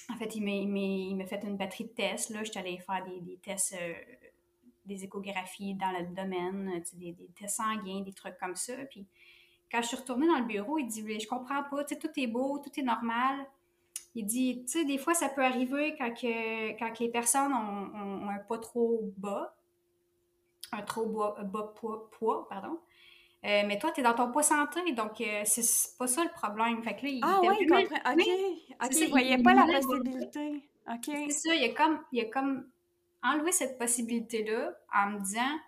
en 0.09 0.17
fait, 0.17 0.37
il 0.37 1.17
m'a 1.17 1.27
fait 1.27 1.43
une 1.43 1.57
batterie 1.57 1.85
de 1.85 1.91
tests, 1.91 2.31
là. 2.31 2.45
Je 2.45 2.51
suis 2.51 2.61
allée 2.61 2.79
faire 2.79 3.05
des, 3.05 3.39
tests... 3.39 3.75
Euh, 3.81 3.95
des 4.85 5.05
échographies 5.05 5.75
dans 5.75 5.91
le 5.91 6.07
domaine, 6.15 6.83
des, 6.93 7.13
des, 7.13 7.29
tests 7.39 7.57
sanguins, 7.57 8.03
des 8.03 8.13
trucs 8.13 8.39
comme 8.39 8.55
ça. 8.55 8.75
Puis 8.89 9.05
quand 9.71 9.83
je 9.83 9.89
suis 9.89 9.97
retournée 9.97 10.29
dans 10.29 10.39
le 10.39 10.45
bureau, 10.45 10.79
il 10.79 10.87
dit, 10.87 11.03
je 11.19 11.27
comprends 11.27 11.65
pas, 11.65 11.83
tout 11.85 12.11
est 12.17 12.27
beau, 12.29 12.61
tout 12.61 12.71
est 12.79 12.85
normal 12.85 13.47
il 14.17 14.25
dit, 14.25 14.63
tu 14.65 14.73
sais, 14.73 14.85
des 14.87 14.97
fois, 14.97 15.13
ça 15.13 15.29
peut 15.29 15.45
arriver 15.45 15.95
quand, 15.99 16.23
les 16.23 17.09
personnes 17.11 17.53
ont, 17.53 18.29
un 18.29 18.39
poids 18.39 18.59
trop 18.59 19.13
bas, 19.19 19.55
un 20.73 20.81
trop 20.81 21.05
bas, 21.05 21.75
poids, 22.11 22.49
pardon. 22.49 22.81
Euh, 23.47 23.63
mais 23.65 23.79
toi, 23.79 23.93
tu 23.93 24.01
es 24.01 24.03
dans 24.03 24.15
ton 24.15 24.33
poids 24.33 24.43
santé, 24.43 24.93
donc 24.93 25.21
euh, 25.21 25.43
c'est 25.45 25.97
pas 25.97 26.09
ça 26.09 26.25
le 26.25 26.31
problème. 26.31 26.83
Fait 26.83 26.97
que 26.97 27.07
là, 27.07 27.13
il 27.13 27.21
ah 27.23 27.41
oui, 27.43 27.57
il 27.61 27.69
comprend. 27.69 28.13
OK. 28.13 28.85
OK, 28.85 28.97
il 28.97 29.11
voyait 29.11 29.43
pas 29.43 29.55
la 29.55 29.67
possibilité. 29.67 30.65
OK. 30.89 31.05
C'est 31.05 31.31
ça, 31.31 31.55
il 31.55 31.65
a, 31.65 31.75
comme, 31.75 32.01
il 32.11 32.21
a 32.23 32.25
comme 32.25 32.69
enlevé 33.23 33.53
cette 33.53 33.79
possibilité-là 33.79 34.73
en 34.93 35.11
me 35.11 35.21
disant, 35.21 35.59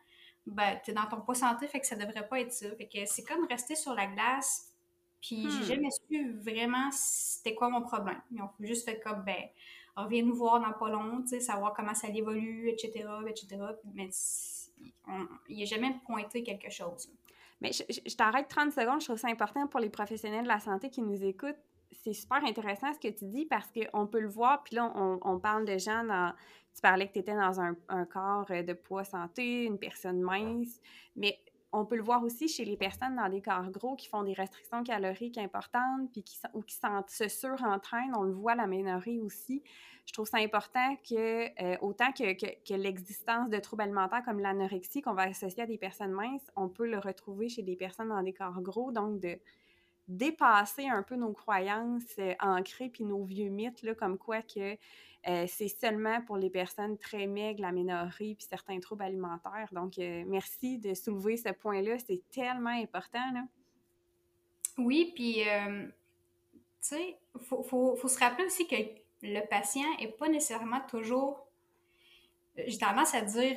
ben, 0.47 0.81
tu 0.85 0.91
es 0.91 0.95
dans 0.95 1.07
ton 1.07 1.21
poids 1.21 1.37
santé, 1.37 1.69
fait 1.69 1.79
que 1.79 1.87
ça 1.87 1.95
devrait 1.95 2.27
pas 2.27 2.41
être 2.41 2.53
ça. 2.53 2.67
Fait 2.77 2.89
que 2.89 3.05
c'est 3.07 3.25
comme 3.25 3.47
rester 3.47 3.77
sur 3.77 3.95
la 3.95 4.07
glace 4.07 4.73
Puis 5.21 5.49
j'ai 5.49 5.61
hmm. 5.61 5.63
jamais 5.63 5.91
su 5.91 6.39
vraiment 6.41 6.91
c'était 6.91 7.55
quoi 7.55 7.69
mon 7.69 7.83
problème. 7.83 8.21
Ils 8.33 8.43
ont 8.43 8.51
juste 8.59 8.87
fait 8.87 8.99
comme, 8.99 9.23
ben, 9.23 9.45
reviens 9.95 10.25
nous 10.25 10.35
voir 10.35 10.61
dans 10.61 10.73
pas 10.73 10.89
long, 10.89 11.23
tu 11.23 11.29
sais, 11.29 11.41
savoir 11.41 11.75
comment 11.75 11.95
ça 11.95 12.09
évolue, 12.09 12.71
etc., 12.71 13.05
etc. 13.29 13.57
Mais 13.95 14.11
il 15.49 15.63
a 15.63 15.65
jamais 15.65 15.95
pointé 16.07 16.43
quelque 16.43 16.71
chose. 16.71 17.09
Mais 17.61 17.73
je, 17.73 18.17
t'arrête 18.17 18.49
30 18.49 18.73
secondes, 18.73 19.01
je 19.01 19.07
trouve 19.07 19.19
ça 19.19 19.29
important 19.29 19.67
pour 19.67 19.81
les 19.81 19.91
professionnels 19.91 20.45
de 20.45 20.49
la 20.49 20.61
santé 20.61 20.91
qui 20.91 21.03
nous 21.03 21.25
écoutent. 21.25 21.59
C'est 21.91 22.13
super 22.13 22.45
intéressant 22.45 22.93
ce 22.93 22.99
que 22.99 23.13
tu 23.13 23.25
dis 23.25 23.47
parce 23.47 23.67
qu'on 23.73 24.07
peut 24.07 24.21
le 24.21 24.29
voir, 24.29 24.63
puis 24.63 24.77
là, 24.77 24.93
on, 24.95 25.39
parle 25.41 25.65
de 25.65 25.79
gens 25.79 26.05
dans. 26.05 26.33
Tu 26.75 26.83
parlais 26.83 27.09
que 27.09 27.15
tu 27.15 27.19
étais 27.19 27.35
dans 27.35 27.61
un, 27.61 27.75
un, 27.89 28.05
corps 28.05 28.47
de 28.47 28.73
poids 28.73 29.03
santé, 29.03 29.65
une 29.65 29.79
personne 29.79 30.21
mince, 30.21 30.81
mais 31.17 31.41
on 31.73 31.85
peut 31.85 31.97
le 31.97 32.03
voir 32.03 32.23
aussi 32.25 32.49
chez 32.49 32.65
les 32.65 32.77
personnes 32.77 33.17
dans 33.17 33.29
des 33.29 33.43
corps 33.43 33.71
gros 33.71 33.95
qui 33.95 34.09
font 34.09 34.23
des 34.23 34.33
restrictions 34.33 34.83
caloriques 34.83 35.39
importantes 35.39 36.11
puis 36.13 36.23
qui, 36.23 36.39
ou 36.55 36.63
qui 36.63 36.77
se 37.09 37.29
surentraînent. 37.29 38.15
On 38.17 38.23
le 38.23 38.33
voit, 38.33 38.55
la 38.55 38.67
ménorrhée 38.67 39.19
aussi. 39.19 39.63
Je 40.07 40.15
trouve 40.15 40.27
ça 40.27 40.39
important 40.39 40.97
que, 41.07 41.63
euh, 41.63 41.77
autant 41.83 42.13
que, 42.13 42.75
l'existence 42.75 43.51
de 43.51 43.59
troubles 43.59 43.83
alimentaires 43.83 44.23
comme 44.25 44.41
l'anorexie 44.41 45.03
qu'on 45.03 45.13
va 45.13 45.25
associer 45.25 45.65
à 45.65 45.67
des 45.67 45.77
personnes 45.77 46.13
minces, 46.13 46.51
on 46.57 46.71
peut 46.71 46.89
le 46.89 46.99
retrouver 46.99 47.51
chez 47.51 47.63
des 47.63 47.77
personnes 47.77 48.09
dans 48.09 48.23
des 48.23 48.33
corps 48.33 48.63
gros. 48.63 48.91
Donc, 48.91 49.21
de 49.21 49.39
dépasser 50.09 50.89
un 50.89 51.03
peu 51.03 51.17
nos 51.17 51.33
croyances 51.33 52.19
euh, 52.19 52.35
ancrées 52.41 52.89
puis 52.89 53.05
nos 53.05 53.25
vieux 53.25 53.51
mythes, 53.51 53.83
là, 53.83 53.95
comme 53.95 54.19
quoi 54.19 54.43
que 54.43 54.77
euh, 55.29 55.47
c'est 55.47 55.69
seulement 55.69 56.23
pour 56.23 56.39
les 56.39 56.49
personnes 56.49 56.97
très 56.97 57.27
maigres, 57.27 57.61
la 57.61 57.73
ménorrhée 57.73 58.35
puis 58.35 58.47
certains 58.49 58.81
troubles 58.81 59.03
alimentaires. 59.03 59.69
Donc, 59.73 59.99
euh, 59.99 60.25
merci 60.27 60.79
de 60.79 60.95
soulever 60.95 61.37
ce 61.37 61.51
point-là. 61.51 61.99
C'est 61.99 62.23
tellement 62.31 62.71
important. 62.71 63.33
Là. 63.35 63.45
Oui, 64.79 65.13
puis, 65.15 65.43
tu 65.43 65.91
sais, 66.81 67.19
il 67.35 67.41
faut, 67.41 67.63
faut, 67.63 67.97
faut, 67.97 68.09
se 68.09 68.19
rappeler 68.19 68.47
aussi 68.47 68.67
que 68.67 68.77
le 69.23 69.47
patient 69.49 69.89
n'est 69.99 70.09
pas 70.09 70.29
nécessairement 70.29 70.81
toujours. 70.89 71.48
J'ai 72.67 72.79
tendance 72.79 73.15
à 73.15 73.21
dire, 73.21 73.57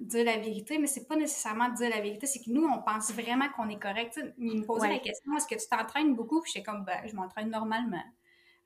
dire 0.00 0.24
la 0.24 0.38
vérité, 0.38 0.78
mais 0.78 0.86
c'est 0.86 1.08
pas 1.08 1.16
nécessairement 1.16 1.68
dire 1.70 1.90
la 1.90 2.00
vérité, 2.00 2.26
c'est 2.26 2.38
que 2.38 2.50
nous, 2.50 2.64
on 2.64 2.80
pense 2.82 3.12
vraiment 3.12 3.48
qu'on 3.56 3.68
est 3.68 3.78
correct. 3.78 4.20
il 4.38 4.60
me 4.60 4.64
posait 4.64 4.88
la 4.88 4.98
question 4.98 5.36
est-ce 5.36 5.46
que 5.46 5.60
tu 5.60 5.68
t'entraînes 5.68 6.14
beaucoup? 6.14 6.40
Puis 6.40 6.52
j'étais 6.54 6.64
comme 6.64 6.84
ben, 6.84 7.00
je 7.06 7.14
m'entraîne 7.14 7.50
normalement. 7.50 8.04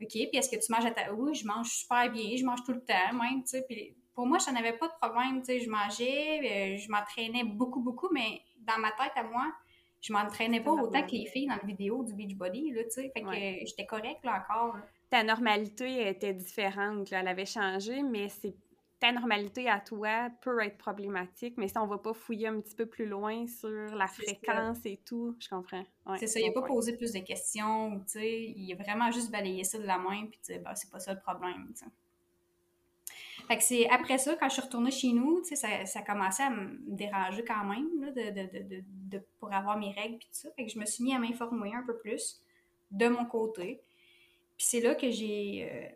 OK, 0.02 0.08
puis 0.08 0.30
est-ce 0.32 0.48
que 0.48 0.56
tu 0.56 0.72
manges 0.72 0.86
à 0.86 0.90
ta... 0.90 1.12
Oui, 1.12 1.34
je 1.34 1.46
mange 1.46 1.68
super 1.68 2.10
bien, 2.10 2.34
je 2.36 2.44
mange 2.44 2.62
tout 2.64 2.72
le 2.72 2.80
temps, 2.80 3.12
même, 3.12 3.42
tu 3.42 3.50
sais. 3.50 3.64
Puis 3.68 3.94
pour 4.14 4.26
moi, 4.26 4.38
je 4.38 4.50
n'avais 4.50 4.72
pas 4.72 4.88
de 4.88 4.94
problème, 5.00 5.40
tu 5.40 5.46
sais. 5.46 5.60
Je 5.60 5.68
mangeais, 5.68 6.40
euh, 6.40 6.78
je 6.78 6.90
m'entraînais 6.90 7.44
beaucoup, 7.44 7.80
beaucoup, 7.80 8.08
mais 8.12 8.40
dans 8.58 8.78
ma 8.78 8.90
tête 8.92 9.12
à 9.16 9.22
moi, 9.22 9.52
je 10.00 10.12
m'entraînais 10.14 10.62
pas 10.62 10.70
autant 10.70 11.02
que 11.02 11.12
les 11.12 11.26
filles 11.26 11.46
dans 11.48 11.56
la 11.56 11.66
vidéo 11.66 12.02
du 12.02 12.14
Beachbody, 12.14 12.70
là, 12.72 12.84
tu 12.84 12.90
sais. 12.90 13.10
Fait 13.14 13.20
que 13.20 13.66
j'étais 13.66 13.84
correcte, 13.84 14.24
là, 14.24 14.42
encore. 14.42 14.76
Ta 15.10 15.22
normalité 15.22 16.08
était 16.08 16.32
différente, 16.32 17.10
là. 17.10 17.20
Elle 17.20 17.28
avait 17.28 17.46
changé, 17.46 18.02
mais 18.02 18.30
c'est 18.30 18.54
ta 19.00 19.12
normalité 19.12 19.68
à 19.68 19.80
toi 19.80 20.28
peut 20.42 20.62
être 20.62 20.76
problématique, 20.76 21.54
mais 21.56 21.68
si 21.68 21.78
on 21.78 21.86
va 21.86 21.96
pas 21.96 22.12
fouiller 22.12 22.48
un 22.48 22.60
petit 22.60 22.76
peu 22.76 22.84
plus 22.84 23.06
loin 23.06 23.46
sur 23.46 23.94
la 23.96 24.06
fréquence 24.06 24.78
et 24.84 25.00
tout, 25.06 25.34
je 25.40 25.48
comprends. 25.48 25.84
c'est 26.18 26.26
ça, 26.26 26.38
il 26.38 26.46
n'a 26.46 26.52
pas 26.52 26.66
posé 26.66 26.96
plus 26.96 27.12
de 27.12 27.20
questions, 27.20 27.98
tu 28.00 28.12
sais, 28.12 28.42
il 28.54 28.70
a 28.72 28.76
vraiment 28.76 29.10
juste 29.10 29.30
balayé 29.30 29.64
ça 29.64 29.78
de 29.78 29.86
la 29.86 29.96
main, 29.96 30.26
puis 30.26 30.38
tu 30.44 30.52
sais, 30.52 30.58
ben, 30.58 30.74
c'est 30.74 30.90
pas 30.90 31.00
ça 31.00 31.14
le 31.14 31.20
problème, 31.20 31.72
Fait 33.48 33.56
que 33.56 33.64
c'est 33.64 33.88
après 33.88 34.18
ça, 34.18 34.36
quand 34.36 34.50
je 34.50 34.54
suis 34.54 34.62
retournée 34.62 34.90
chez 34.90 35.12
nous, 35.12 35.40
tu 35.40 35.48
sais, 35.48 35.56
ça, 35.56 35.86
ça 35.86 36.02
commençait 36.02 36.42
à 36.42 36.50
me 36.50 36.78
déranger 36.86 37.42
quand 37.42 37.64
même, 37.64 37.88
là, 38.04 38.10
de, 38.10 38.42
de, 38.42 38.84
de, 39.16 39.22
pour 39.38 39.50
avoir 39.54 39.78
mes 39.78 39.92
règles, 39.92 40.18
puis 40.18 40.26
tout 40.26 40.38
ça. 40.38 40.50
Fait 40.52 40.66
que 40.66 40.70
je 40.70 40.78
me 40.78 40.84
suis 40.84 41.02
mis 41.02 41.14
à 41.14 41.18
m'informer 41.18 41.74
un 41.74 41.82
peu 41.82 41.96
plus 41.96 42.42
de 42.90 43.08
mon 43.08 43.24
côté. 43.24 43.80
Puis 44.58 44.66
c'est 44.66 44.80
là 44.80 44.94
que 44.94 45.10
j'ai 45.10 45.68
euh, 45.72 45.88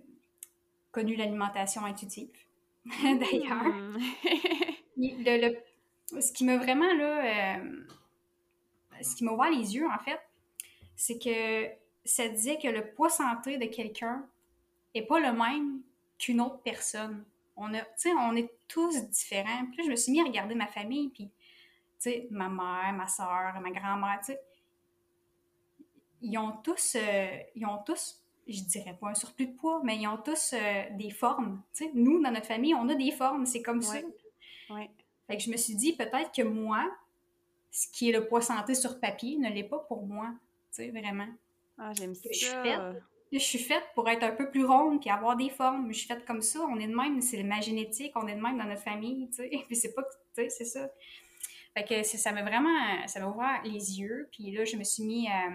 connu 0.91 1.17
l'alimentation 1.17 1.85
intuitive. 1.85 2.44
d'ailleurs. 3.03 3.65
Hmm. 3.65 3.99
le, 4.97 5.55
ce 6.21 6.33
qui 6.33 6.45
m'a 6.45 6.57
vraiment, 6.57 6.93
là, 6.95 7.59
euh, 7.59 7.85
ce 9.03 9.17
qui 9.17 9.25
m'a 9.25 9.33
ouvert 9.33 9.51
les 9.51 9.75
yeux, 9.75 9.87
en 9.89 9.99
fait, 9.99 10.21
c'est 10.97 11.19
que 11.19 11.69
ça 12.05 12.29
disait 12.29 12.59
que 12.59 12.69
le 12.69 12.91
poids 12.93 13.09
santé 13.09 13.59
de 13.59 13.67
quelqu'un 13.67 14.27
n'est 14.95 15.03
pas 15.07 15.19
le 15.19 15.33
même 15.33 15.81
qu'une 16.19 16.41
autre 16.41 16.61
personne. 16.63 17.25
On, 17.57 17.73
a, 17.75 17.81
on 18.19 18.37
est 18.37 18.51
tous 18.69 19.05
différents. 19.09 19.67
Puis 19.67 19.79
là, 19.79 19.85
je 19.85 19.91
me 19.91 19.97
suis 19.97 20.13
mis 20.13 20.21
à 20.21 20.25
regarder 20.25 20.55
ma 20.55 20.67
famille, 20.67 21.09
puis, 21.09 21.31
ma 22.31 22.49
mère, 22.49 22.93
ma 22.93 23.09
soeur, 23.09 23.59
ma 23.61 23.71
grand-mère, 23.71 24.21
ils 26.21 26.39
ont 26.39 26.53
tous, 26.63 26.97
euh, 26.97 27.39
ils 27.55 27.67
ont 27.67 27.79
tous 27.85 28.24
je 28.47 28.63
dirais 28.63 28.97
pas 29.01 29.09
un 29.09 29.15
surplus 29.15 29.47
de 29.47 29.53
poids, 29.53 29.81
mais 29.85 29.97
ils 29.97 30.07
ont 30.07 30.17
tous 30.17 30.53
euh, 30.53 30.83
des 30.99 31.11
formes. 31.11 31.63
nous, 31.95 32.23
dans 32.23 32.31
notre 32.31 32.47
famille, 32.47 32.75
on 32.75 32.89
a 32.89 32.95
des 32.95 33.11
formes, 33.11 33.47
c'est 33.47 33.63
comme 33.63 33.83
ça. 33.83 33.99
Ouais. 34.71 34.91
Fait 35.27 35.37
que 35.37 35.43
je 35.43 35.51
me 35.51 35.57
suis 35.57 35.75
dit, 35.75 35.95
peut-être 35.95 36.33
que 36.33 36.43
moi, 36.43 36.91
ce 37.71 37.89
qui 37.89 38.11
est 38.11 38.13
le 38.13 38.27
poids 38.27 38.41
santé 38.41 38.75
sur 38.75 39.01
papier 39.01 39.37
ne 39.39 39.49
l'est 39.51 39.65
pas 39.65 39.79
pour 39.79 40.07
moi. 40.07 40.29
Tu 40.71 40.85
sais, 40.85 40.91
vraiment. 40.91 41.29
Ah, 41.79 41.93
j'aime 41.93 42.15
ça. 42.15 42.29
Je 42.31 42.39
suis, 42.39 42.49
faite, 42.49 42.81
je 43.33 43.39
suis 43.39 43.59
faite 43.59 43.85
pour 43.95 44.09
être 44.09 44.23
un 44.23 44.33
peu 44.33 44.51
plus 44.51 44.65
ronde 44.65 45.01
puis 45.01 45.11
avoir 45.11 45.37
des 45.37 45.51
formes. 45.51 45.93
Je 45.93 45.99
suis 45.99 46.07
faite 46.07 46.25
comme 46.25 46.43
ça. 46.43 46.61
On 46.61 46.79
est 46.79 46.87
de 46.87 46.95
même, 46.95 47.21
c'est 47.21 47.43
ma 47.43 47.61
génétique, 47.61 48.13
on 48.15 48.29
est 48.29 48.35
de 48.37 48.41
même 48.41 48.59
dans 48.59 48.65
notre 48.65 48.83
famille, 48.83 49.29
tu 49.29 49.37
sais. 49.37 49.51
Puis 49.67 49.77
c'est 49.77 49.95
pas, 49.95 50.03
tu 50.03 50.11
sais, 50.35 50.51
c'est 50.51 50.65
ça. 50.65 50.89
Fait 51.77 51.85
que 51.85 52.03
ça 52.05 52.31
m'a 52.31 52.43
vraiment, 52.43 53.07
ça 53.09 53.19
m'a 53.19 53.27
ouvert 53.27 53.61
les 53.65 53.99
yeux. 53.99 54.29
Puis 54.31 54.53
là, 54.53 54.65
je 54.65 54.77
me 54.77 54.85
suis 54.85 55.03
mis 55.03 55.29
à 55.29 55.51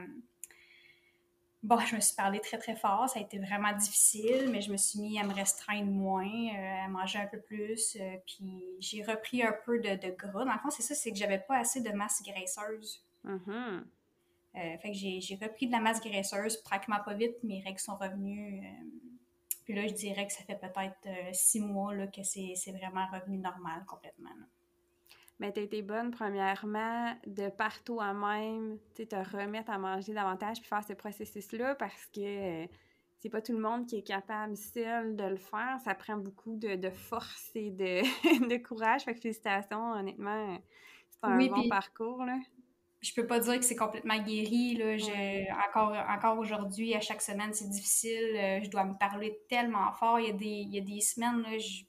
Bon, 1.61 1.77
je 1.79 1.95
me 1.95 1.99
suis 1.99 2.15
parlé 2.15 2.39
très, 2.39 2.57
très 2.57 2.75
fort. 2.75 3.09
Ça 3.09 3.19
a 3.19 3.21
été 3.21 3.37
vraiment 3.37 3.73
difficile, 3.73 4.49
mais 4.49 4.61
je 4.61 4.71
me 4.71 4.77
suis 4.77 4.99
mis 4.99 5.19
à 5.19 5.23
me 5.23 5.33
restreindre 5.33 5.91
moins, 5.91 6.25
euh, 6.25 6.85
à 6.85 6.87
manger 6.87 7.19
un 7.19 7.27
peu 7.27 7.39
plus. 7.39 7.97
Euh, 7.99 8.15
puis 8.25 8.63
j'ai 8.79 9.03
repris 9.03 9.43
un 9.43 9.53
peu 9.65 9.79
de, 9.79 9.95
de, 9.95 10.15
gras. 10.15 10.45
Dans 10.45 10.53
le 10.53 10.59
fond, 10.59 10.69
c'est 10.69 10.83
ça, 10.83 10.95
c'est 10.95 11.11
que 11.11 11.17
j'avais 11.17 11.39
pas 11.39 11.57
assez 11.57 11.81
de 11.81 11.89
masse 11.89 12.21
graisseuse. 12.23 13.03
Mm-hmm. 13.25 13.83
Euh, 14.55 14.77
fait 14.77 14.91
que 14.91 14.97
j'ai 14.97 15.37
repris 15.41 15.67
de 15.67 15.73
la 15.73 15.81
masse 15.81 15.99
graisseuse. 15.99 16.63
Tranquillement, 16.63 17.03
pas 17.03 17.13
vite, 17.13 17.35
mes 17.43 17.61
règles 17.61 17.79
sont 17.79 17.97
revenues. 17.97 18.63
puis 19.65 19.75
là, 19.75 19.85
je 19.85 19.93
dirais 19.93 20.27
que 20.27 20.33
ça 20.33 20.43
fait 20.45 20.59
peut-être 20.59 21.33
six 21.33 21.59
mois 21.59 21.93
là, 21.93 22.07
que 22.07 22.23
c'est 22.23 22.71
vraiment 22.71 23.05
revenu 23.11 23.37
normal 23.37 23.83
complètement 23.85 24.29
mais 25.39 25.53
tu 25.53 25.61
été 25.61 25.81
bonne, 25.81 26.11
premièrement, 26.11 27.15
de 27.25 27.49
par 27.49 27.81
toi-même, 27.83 28.77
tu 28.95 29.07
te 29.07 29.15
remettre 29.15 29.71
à 29.71 29.77
manger 29.77 30.13
davantage 30.13 30.59
puis 30.59 30.67
faire 30.67 30.83
ce 30.83 30.93
processus-là 30.93 31.75
parce 31.75 32.05
que 32.07 32.63
euh, 32.63 32.67
c'est 33.19 33.29
pas 33.29 33.41
tout 33.41 33.53
le 33.53 33.59
monde 33.59 33.85
qui 33.85 33.97
est 33.97 34.03
capable 34.03 34.57
seul 34.57 35.15
de 35.15 35.23
le 35.23 35.37
faire. 35.37 35.77
Ça 35.83 35.95
prend 35.95 36.17
beaucoup 36.17 36.57
de, 36.57 36.89
force 36.89 37.51
et 37.55 37.71
de, 37.71 38.01
de, 38.49 38.57
courage. 38.57 39.03
Fait 39.03 39.13
que 39.13 39.21
félicitations, 39.21 39.93
honnêtement, 39.93 40.57
c'est 41.09 41.25
un 41.25 41.47
bon 41.47 41.69
parcours, 41.69 42.25
là. 42.25 42.37
Je 43.01 43.13
peux 43.13 43.25
pas 43.25 43.39
dire 43.39 43.57
que 43.57 43.63
c'est 43.63 43.77
complètement 43.77 44.21
guéri, 44.21 44.75
là. 44.75 44.97
encore, 45.69 45.93
encore 46.09 46.37
aujourd'hui, 46.37 46.93
à 46.95 46.99
chaque 46.99 47.21
semaine, 47.21 47.53
c'est 47.53 47.69
difficile. 47.69 48.35
Euh, 48.35 48.59
je 48.61 48.69
dois 48.69 48.83
me 48.83 48.93
parler 48.97 49.39
tellement 49.47 49.93
fort. 49.93 50.19
Il 50.19 50.27
y 50.27 50.29
a 50.29 50.33
des, 50.33 50.45
il 50.45 50.75
y 50.75 50.77
a 50.79 50.81
des 50.81 50.99
semaines, 50.99 51.41
là, 51.43 51.57
je 51.57 51.83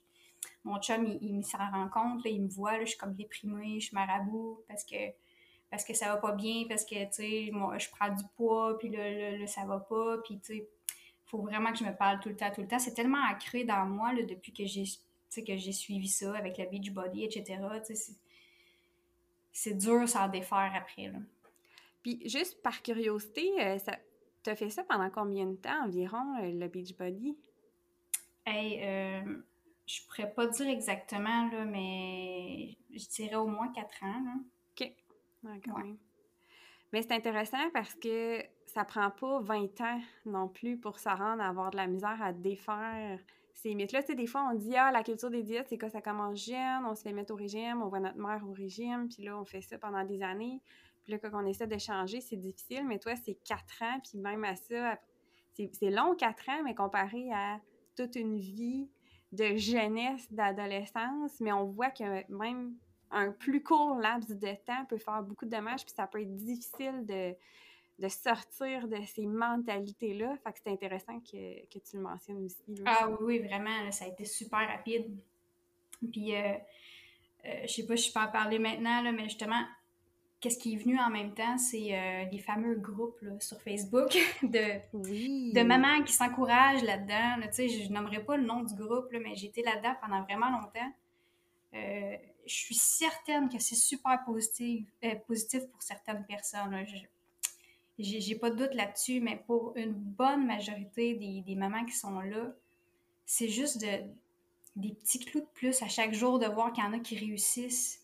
mon 0.64 0.80
chum, 0.80 1.06
il, 1.20 1.36
me 1.36 1.42
s'en 1.42 1.58
rend 1.58 1.88
compte, 1.88 2.22
il 2.24 2.42
me 2.42 2.48
voit, 2.48 2.78
là, 2.78 2.84
je 2.84 2.90
suis 2.90 2.98
comme 2.98 3.14
déprimée, 3.14 3.80
je 3.80 3.86
suis 3.86 3.94
marabout 3.94 4.62
parce 4.68 4.84
que 4.84 4.96
parce 5.70 5.84
que 5.84 5.94
ça 5.94 6.08
va 6.08 6.16
pas 6.16 6.32
bien, 6.32 6.64
parce 6.68 6.84
que, 6.84 6.96
tu 7.06 7.12
sais, 7.12 7.50
moi, 7.52 7.78
je 7.78 7.88
prends 7.90 8.12
du 8.12 8.24
poids, 8.36 8.76
puis 8.76 8.90
là, 8.90 9.38
là, 9.38 9.46
ça 9.46 9.64
va 9.64 9.78
pas, 9.78 10.18
puis, 10.18 10.40
tu 10.40 10.56
sais, 10.56 10.68
faut 11.26 11.42
vraiment 11.42 11.70
que 11.70 11.78
je 11.78 11.84
me 11.84 11.94
parle 11.96 12.18
tout 12.18 12.28
le 12.28 12.36
temps, 12.36 12.50
tout 12.52 12.60
le 12.60 12.66
temps. 12.66 12.80
C'est 12.80 12.94
tellement 12.94 13.22
ancré 13.30 13.62
dans 13.62 13.86
moi, 13.86 14.12
là, 14.12 14.22
depuis 14.24 14.52
que 14.52 14.64
j'ai, 14.66 14.82
que 14.82 15.56
j'ai 15.56 15.72
suivi 15.72 16.08
ça 16.08 16.36
avec 16.36 16.58
la 16.58 16.66
beach 16.66 16.90
body, 16.90 17.24
etc., 17.24 17.62
tu 17.86 17.94
sais, 17.94 18.14
c'est 19.52 19.74
dur 19.74 20.08
s'en 20.08 20.28
défaire 20.28 20.72
après, 20.74 21.08
là. 21.08 21.18
Puis, 22.02 22.20
juste 22.28 22.60
par 22.62 22.82
curiosité, 22.82 23.52
euh, 23.60 23.78
ça, 23.78 23.96
t'as 24.42 24.56
fait 24.56 24.70
ça 24.70 24.82
pendant 24.84 25.10
combien 25.10 25.46
de 25.46 25.56
temps 25.56 25.84
environ, 25.84 26.36
euh, 26.42 26.50
le 26.50 26.66
beach 26.66 26.96
body? 26.96 27.36
Hey, 28.46 28.80
euh, 28.82 29.42
je 29.90 30.06
pourrais 30.06 30.32
pas 30.32 30.46
dire 30.46 30.68
exactement, 30.68 31.48
là, 31.50 31.64
mais 31.64 32.76
je 32.94 33.08
dirais 33.08 33.36
au 33.36 33.48
moins 33.48 33.72
quatre 33.72 34.04
ans. 34.04 34.22
Là. 34.24 34.34
OK. 34.86 34.92
Mais 36.92 37.02
c'est 37.02 37.12
intéressant 37.12 37.70
parce 37.72 37.94
que 37.94 38.42
ça 38.66 38.84
prend 38.84 39.10
pas 39.10 39.40
20 39.40 39.80
ans 39.80 40.00
non 40.26 40.48
plus 40.48 40.76
pour 40.76 40.98
se 40.98 41.08
rendre 41.08 41.42
à 41.42 41.48
avoir 41.48 41.70
de 41.70 41.76
la 41.76 41.86
misère 41.86 42.20
à 42.22 42.32
défaire 42.32 43.18
ces 43.54 43.74
mythes-là. 43.74 44.02
Tu 44.02 44.08
sais, 44.08 44.14
des 44.14 44.26
fois, 44.26 44.48
on 44.50 44.54
dit, 44.54 44.76
ah, 44.76 44.90
la 44.90 45.02
culture 45.02 45.30
des 45.30 45.42
diètes, 45.42 45.66
c'est 45.68 45.78
que 45.78 45.88
ça 45.88 46.00
commence 46.00 46.44
jeune, 46.44 46.84
on 46.86 46.94
se 46.94 47.02
fait 47.02 47.12
mettre 47.12 47.32
au 47.32 47.36
régime, 47.36 47.82
on 47.82 47.88
voit 47.88 48.00
notre 48.00 48.18
mère 48.18 48.42
au 48.48 48.52
régime, 48.52 49.08
puis 49.08 49.24
là, 49.24 49.38
on 49.38 49.44
fait 49.44 49.60
ça 49.60 49.78
pendant 49.78 50.04
des 50.04 50.22
années. 50.22 50.60
Puis 51.02 51.12
là, 51.12 51.18
quand 51.18 51.30
on 51.32 51.46
essaie 51.46 51.66
de 51.66 51.78
changer, 51.78 52.20
c'est 52.20 52.36
difficile, 52.36 52.86
mais 52.86 52.98
toi, 52.98 53.14
c'est 53.16 53.38
quatre 53.44 53.82
ans, 53.82 54.00
puis 54.00 54.18
même 54.18 54.44
à 54.44 54.56
ça, 54.56 54.98
c'est 55.54 55.90
long 55.90 56.14
quatre 56.14 56.48
ans, 56.48 56.62
mais 56.64 56.74
comparé 56.74 57.32
à 57.32 57.60
toute 57.96 58.16
une 58.16 58.38
vie 58.38 58.88
de 59.32 59.56
jeunesse, 59.56 60.30
d'adolescence, 60.32 61.40
mais 61.40 61.52
on 61.52 61.66
voit 61.66 61.90
que 61.90 62.30
même 62.32 62.74
un 63.10 63.30
plus 63.32 63.62
court 63.62 63.96
laps 63.96 64.28
de 64.28 64.54
temps 64.66 64.84
peut 64.88 64.98
faire 64.98 65.22
beaucoup 65.22 65.44
de 65.44 65.50
dommages, 65.50 65.84
puis 65.84 65.94
ça 65.94 66.06
peut 66.06 66.20
être 66.20 66.34
difficile 66.34 67.04
de, 67.06 67.34
de 67.98 68.08
sortir 68.08 68.88
de 68.88 68.98
ces 69.06 69.26
mentalités-là. 69.26 70.36
Fait 70.44 70.52
que 70.52 70.58
c'est 70.64 70.70
intéressant 70.70 71.20
que, 71.20 71.66
que, 71.66 71.78
tu 71.78 71.96
le 71.96 72.02
mentionnes 72.02 72.44
aussi. 72.44 72.82
Ah 72.86 73.08
oui, 73.20 73.38
vraiment, 73.40 73.90
ça 73.90 74.04
a 74.04 74.08
été 74.08 74.24
super 74.24 74.66
rapide. 74.66 75.16
Puis, 76.10 76.34
euh, 76.34 76.54
euh, 77.44 77.62
je 77.62 77.68
sais 77.68 77.86
pas 77.86 77.96
si 77.96 78.08
je 78.08 78.14
peux 78.14 78.20
en 78.20 78.30
parler 78.30 78.58
maintenant, 78.58 79.02
là, 79.02 79.12
mais 79.12 79.24
justement, 79.24 79.62
qu'est-ce 80.40 80.58
qui 80.58 80.74
est 80.74 80.76
venu 80.76 80.98
en 80.98 81.10
même 81.10 81.34
temps, 81.34 81.58
c'est 81.58 81.94
euh, 81.94 82.24
les 82.30 82.38
fameux 82.38 82.74
groupes 82.74 83.22
sur 83.40 83.60
Facebook 83.60 84.16
de, 84.42 85.52
de 85.52 85.62
mamans 85.62 86.02
qui 86.02 86.12
s'encouragent 86.12 86.82
là-dedans. 86.82 87.46
sais, 87.52 87.68
je 87.68 87.92
nommerai 87.92 88.24
pas 88.24 88.36
le 88.36 88.44
nom 88.44 88.62
du 88.62 88.74
groupe, 88.74 89.10
là, 89.12 89.18
mais 89.20 89.32
été 89.40 89.62
là-dedans 89.62 89.94
pendant 90.00 90.22
vraiment 90.22 90.50
longtemps. 90.50 90.92
Euh, 91.74 92.16
je 92.46 92.54
suis 92.54 92.74
certaine 92.74 93.48
que 93.48 93.58
c'est 93.58 93.76
super 93.76 94.24
positif, 94.24 94.86
euh, 95.04 95.14
positif 95.26 95.66
pour 95.70 95.82
certaines 95.82 96.24
personnes. 96.24 96.84
J'ai 97.98 98.34
pas 98.34 98.50
de 98.50 98.56
doute 98.56 98.74
là-dessus, 98.74 99.20
mais 99.20 99.36
pour 99.46 99.74
une 99.76 99.92
bonne 99.92 100.46
majorité 100.46 101.14
des, 101.14 101.42
des 101.42 101.54
mamans 101.54 101.84
qui 101.84 101.94
sont 101.94 102.18
là, 102.20 102.52
c'est 103.26 103.48
juste 103.48 103.80
de, 103.80 104.04
des 104.76 104.94
petits 104.94 105.20
clous 105.20 105.40
de 105.40 105.46
plus 105.52 105.82
à 105.82 105.88
chaque 105.88 106.14
jour 106.14 106.38
de 106.38 106.46
voir 106.46 106.72
qu'il 106.72 106.82
y 106.82 106.86
en 106.86 106.92
a 106.94 106.98
qui 106.98 107.16
réussissent, 107.16 107.99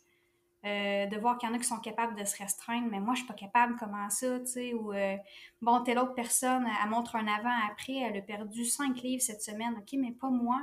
euh, 0.66 1.06
de 1.06 1.16
voir 1.18 1.38
qu'il 1.38 1.48
y 1.48 1.52
en 1.52 1.54
a 1.54 1.58
qui 1.58 1.64
sont 1.64 1.78
capables 1.78 2.18
de 2.18 2.24
se 2.24 2.36
restreindre, 2.38 2.88
mais 2.90 2.98
moi, 2.98 3.14
je 3.14 3.20
suis 3.20 3.28
pas 3.28 3.34
capable, 3.34 3.76
comment 3.78 4.10
ça, 4.10 4.40
tu 4.40 4.46
sais, 4.46 4.74
ou, 4.74 4.92
euh, 4.92 5.16
bon, 5.62 5.80
telle 5.84 5.98
autre 5.98 6.14
personne, 6.14 6.66
elle 6.82 6.90
montre 6.90 7.14
un 7.14 7.28
avant-après, 7.28 7.98
elle 7.98 8.16
a 8.16 8.20
perdu 8.20 8.64
5 8.64 9.00
livres 9.02 9.22
cette 9.22 9.42
semaine, 9.42 9.76
ok, 9.78 9.92
mais 9.92 10.10
pas 10.10 10.28
moi. 10.28 10.60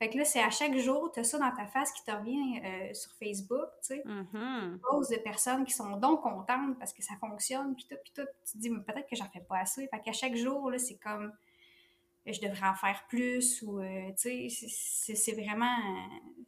Fait 0.00 0.10
que 0.10 0.18
là, 0.18 0.24
c'est 0.24 0.42
à 0.42 0.50
chaque 0.50 0.76
jour, 0.76 1.12
tu 1.12 1.20
as 1.20 1.24
ça 1.24 1.38
dans 1.38 1.52
ta 1.52 1.64
face 1.66 1.92
qui 1.92 2.02
te 2.02 2.10
revient 2.10 2.60
euh, 2.64 2.92
sur 2.92 3.12
Facebook, 3.12 3.68
tu 3.82 3.94
sais. 3.94 4.02
Mm 4.04 4.80
de 5.10 5.22
personnes 5.22 5.64
qui 5.64 5.74
sont 5.74 5.96
donc 5.96 6.22
contentes 6.22 6.76
parce 6.80 6.92
que 6.92 7.02
ça 7.02 7.14
fonctionne, 7.20 7.76
puis 7.76 7.86
tout, 7.88 7.96
puis 8.02 8.12
tout. 8.16 8.28
Tu 8.46 8.52
te 8.52 8.58
dis, 8.58 8.70
peut-être 8.70 9.08
que 9.08 9.14
j'en 9.14 9.28
fais 9.30 9.40
pas 9.40 9.58
assez. 9.58 9.86
Fait 9.88 10.00
qu'à 10.00 10.12
chaque 10.12 10.34
jour, 10.34 10.70
là, 10.70 10.78
c'est 10.78 10.96
comme, 10.96 11.32
je 12.26 12.40
devrais 12.40 12.66
en 12.66 12.74
faire 12.74 13.04
plus, 13.08 13.62
ou, 13.62 13.80
tu 14.20 14.50
sais, 14.50 15.14
c'est 15.14 15.32
vraiment, 15.32 15.76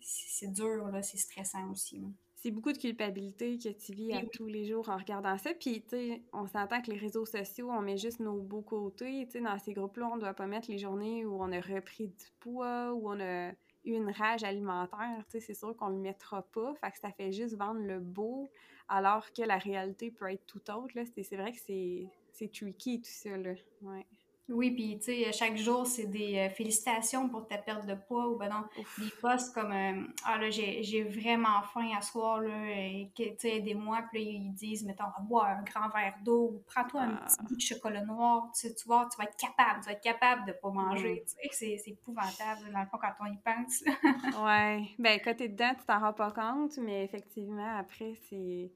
c'est 0.00 0.52
dur, 0.52 0.88
là, 0.88 1.02
c'est 1.02 1.18
stressant 1.18 1.70
aussi 1.70 2.04
c'est 2.40 2.52
beaucoup 2.52 2.72
de 2.72 2.78
culpabilité 2.78 3.58
que 3.58 3.68
tu 3.70 3.92
vis 3.92 4.12
à 4.12 4.22
tous 4.32 4.46
les 4.46 4.64
jours 4.64 4.88
en 4.88 4.96
regardant 4.96 5.36
ça. 5.38 5.50
Puis, 5.54 5.82
tu 5.82 5.88
sais, 5.90 6.22
on 6.32 6.46
s'entend 6.46 6.80
que 6.80 6.92
les 6.92 6.96
réseaux 6.96 7.26
sociaux, 7.26 7.68
on 7.70 7.82
met 7.82 7.96
juste 7.96 8.20
nos 8.20 8.40
beaux 8.40 8.62
côtés. 8.62 9.26
Tu 9.26 9.32
sais, 9.32 9.40
dans 9.40 9.58
ces 9.58 9.72
groupes-là, 9.72 10.08
on 10.12 10.16
ne 10.16 10.20
doit 10.20 10.34
pas 10.34 10.46
mettre 10.46 10.70
les 10.70 10.78
journées 10.78 11.26
où 11.26 11.42
on 11.42 11.50
a 11.50 11.60
repris 11.60 12.06
du 12.06 12.26
poids, 12.38 12.92
où 12.94 13.10
on 13.10 13.18
a 13.18 13.50
eu 13.50 13.92
une 13.92 14.10
rage 14.10 14.44
alimentaire. 14.44 15.24
Tu 15.24 15.32
sais, 15.32 15.40
c'est 15.40 15.54
sûr 15.54 15.76
qu'on 15.76 15.88
le 15.88 15.98
mettra 15.98 16.42
pas. 16.42 16.74
Fait 16.76 16.92
que 16.92 16.98
ça 16.98 17.10
fait 17.10 17.32
juste 17.32 17.56
vendre 17.56 17.80
le 17.80 17.98
beau, 17.98 18.48
alors 18.88 19.32
que 19.32 19.42
la 19.42 19.58
réalité 19.58 20.12
peut 20.12 20.30
être 20.30 20.46
tout 20.46 20.70
autre. 20.70 20.94
Là. 20.94 21.02
C'est, 21.06 21.36
vrai 21.36 21.50
que 21.50 21.58
c'est, 21.58 22.06
c'est 22.30 22.52
tricky 22.52 23.00
tout 23.00 23.10
ça, 23.10 23.36
là. 23.36 23.54
Ouais. 23.82 24.06
Oui, 24.48 24.70
puis 24.70 24.98
tu 24.98 25.04
sais, 25.04 25.32
chaque 25.32 25.56
jour, 25.56 25.86
c'est 25.86 26.06
des 26.06 26.38
euh, 26.38 26.48
félicitations 26.48 27.28
pour 27.28 27.46
ta 27.46 27.58
perte 27.58 27.84
de 27.86 27.94
poids 27.94 28.28
ou 28.28 28.36
ben 28.36 28.48
non, 28.48 28.64
des 28.96 29.10
posts 29.20 29.52
comme 29.52 29.72
euh, 29.72 30.02
Ah 30.24 30.38
là, 30.38 30.48
j'ai 30.48 31.02
vraiment 31.02 31.60
faim 31.74 31.90
à 31.96 32.00
soir, 32.00 32.40
là, 32.40 32.70
et 32.70 33.10
tu 33.14 33.24
sais, 33.36 33.56
aidez-moi. 33.56 34.04
Puis 34.10 34.24
là, 34.24 34.30
ils 34.30 34.52
disent, 34.54 34.84
mettons, 34.84 35.04
bois 35.20 35.48
un 35.48 35.62
grand 35.62 35.90
verre 35.90 36.14
d'eau 36.24 36.52
ou 36.54 36.62
prends-toi 36.66 37.02
un 37.02 37.16
petit 37.16 37.36
ah. 37.38 37.42
bout 37.42 37.56
de 37.56 37.60
chocolat 37.60 38.04
noir. 38.04 38.50
Tu, 38.58 38.74
tu 38.74 38.86
vois, 38.86 39.06
tu 39.12 39.18
vas 39.18 39.24
être 39.24 39.36
capable, 39.36 39.80
tu 39.80 39.86
vas 39.86 39.92
être 39.92 40.02
capable 40.02 40.46
de 40.46 40.52
pas 40.52 40.70
manger. 40.70 41.24
Tu 41.26 41.48
sais, 41.50 41.76
c'est 41.76 41.90
épouvantable, 41.90 42.72
dans 42.72 42.80
le 42.80 42.86
fond, 42.86 42.98
quand 42.98 43.12
on 43.20 43.26
y 43.26 43.36
pense. 43.36 43.84
ouais. 44.44 44.88
Ben, 44.98 45.20
quand 45.22 45.34
t'es 45.34 45.48
dedans, 45.48 45.74
tu 45.78 45.84
t'en 45.84 46.00
rends 46.00 46.14
pas 46.14 46.30
compte, 46.30 46.78
mais 46.78 47.04
effectivement, 47.04 47.76
après, 47.76 48.14
c'est. 48.30 48.70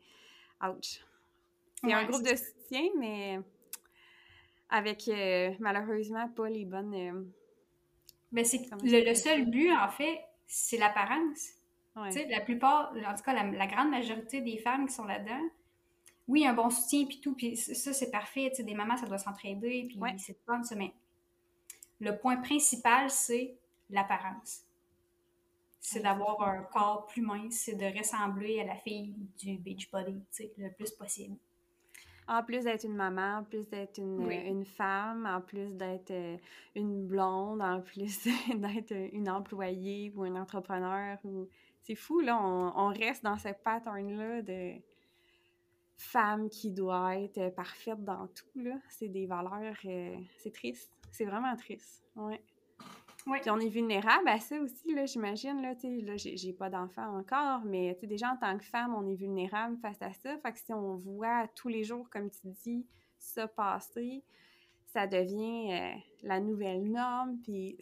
Ouch. 0.62 1.00
C'est 1.82 1.92
un 1.92 2.04
groupe 2.04 2.22
de 2.22 2.36
soutien, 2.36 2.88
mais 2.98 3.40
avec 4.72 5.06
euh, 5.06 5.52
malheureusement 5.60 6.28
pas 6.30 6.48
les 6.48 6.64
bonnes. 6.64 6.94
Euh, 6.94 7.22
ben, 8.32 8.44
c'est 8.44 8.62
le, 8.82 9.14
seul 9.14 9.44
but, 9.44 9.70
en 9.70 9.88
fait, 9.88 10.20
c'est 10.46 10.78
l'apparence. 10.78 11.50
La 11.94 12.40
plupart, 12.40 12.94
en 13.06 13.14
tout 13.14 13.22
cas, 13.22 13.34
la, 13.34 13.66
grande 13.66 13.90
majorité 13.90 14.40
des 14.40 14.56
femmes 14.56 14.86
qui 14.86 14.94
sont 14.94 15.04
là-dedans, 15.04 15.42
oui, 16.26 16.46
un 16.46 16.54
bon 16.54 16.70
soutien, 16.70 17.04
puis 17.04 17.20
tout, 17.20 17.34
puis 17.34 17.54
ça, 17.54 17.92
c'est 17.92 18.10
parfait. 18.10 18.50
Des 18.58 18.72
mamans, 18.72 18.96
ça 18.96 19.06
doit 19.06 19.18
s'entraider, 19.18 19.88
puis 19.88 20.00
c'est 20.16 20.38
fun, 20.46 20.62
ça, 20.62 20.74
mais 20.74 20.94
le 22.00 22.16
point 22.16 22.36
principal, 22.36 23.10
c'est 23.10 23.54
l'apparence. 23.90 24.62
C'est 25.80 26.00
d'avoir 26.00 26.40
un 26.40 26.62
corps 26.62 27.06
plus 27.06 27.20
mince, 27.20 27.56
c'est 27.56 27.74
de 27.74 27.98
ressembler 27.98 28.60
à 28.60 28.64
la 28.64 28.76
fille 28.76 29.14
du 29.38 29.58
beach 29.58 29.90
body, 29.90 30.22
le 30.56 30.70
plus 30.70 30.92
possible 30.92 31.36
en 32.28 32.42
plus 32.42 32.64
d'être 32.64 32.84
une 32.84 32.94
maman, 32.94 33.38
en 33.38 33.44
plus 33.44 33.68
d'être 33.68 33.98
une, 33.98 34.30
une, 34.30 34.64
femme, 34.64 35.26
en 35.26 35.40
plus 35.40 35.74
d'être 35.74 36.10
euh, 36.10 36.36
une 36.74 37.06
blonde, 37.06 37.60
en 37.60 37.80
plus 37.80 38.24
d'être 38.54 38.94
une 39.12 39.28
employée 39.28 40.12
ou 40.14 40.22
un 40.24 40.36
entrepreneur. 40.36 41.18
Ou... 41.24 41.48
C'est 41.82 41.94
fou, 41.94 42.20
là, 42.20 42.38
on, 42.40 42.88
reste 42.88 43.24
dans 43.24 43.36
ce 43.36 43.48
pattern-là 43.48 44.42
de 44.42 44.72
femme 45.96 46.48
qui 46.48 46.70
doit 46.70 47.16
être 47.16 47.54
parfaite 47.54 48.04
dans 48.04 48.28
tout, 48.28 48.60
là. 48.60 48.76
C'est 48.88 49.08
des 49.08 49.26
valeurs... 49.26 49.76
Euh, 49.84 50.16
c'est 50.38 50.52
triste. 50.52 50.92
C'est 51.10 51.24
vraiment 51.24 51.54
triste, 51.56 52.04
ouais. 52.16 52.40
Puis 53.24 53.50
on 53.50 53.60
est 53.60 53.68
vulnérable 53.68 54.28
à 54.28 54.40
ça 54.40 54.60
aussi, 54.60 54.94
là, 54.94 55.06
j'imagine, 55.06 55.62
là, 55.62 55.74
tu 55.74 56.00
là, 56.00 56.16
j'ai 56.16 56.52
pas 56.52 56.70
d'enfant 56.70 57.18
encore, 57.18 57.64
mais, 57.64 57.96
tu 58.00 58.06
déjà, 58.06 58.32
en 58.32 58.36
tant 58.36 58.58
que 58.58 58.64
femme, 58.64 58.94
on 58.94 59.06
est 59.06 59.14
vulnérable 59.14 59.76
face 59.78 60.00
à 60.02 60.12
ça. 60.12 60.36
Fait 60.38 60.52
que 60.52 60.58
si 60.58 60.72
on 60.72 60.96
voit 60.96 61.46
tous 61.54 61.68
les 61.68 61.84
jours, 61.84 62.10
comme 62.10 62.30
tu 62.30 62.48
dis, 62.64 62.86
ça 63.18 63.46
passer, 63.46 64.24
ça 64.92 65.06
devient 65.06 65.72
euh, 65.72 65.98
la 66.22 66.40
nouvelle 66.40 66.90
norme, 66.90 67.38
puis 67.42 67.78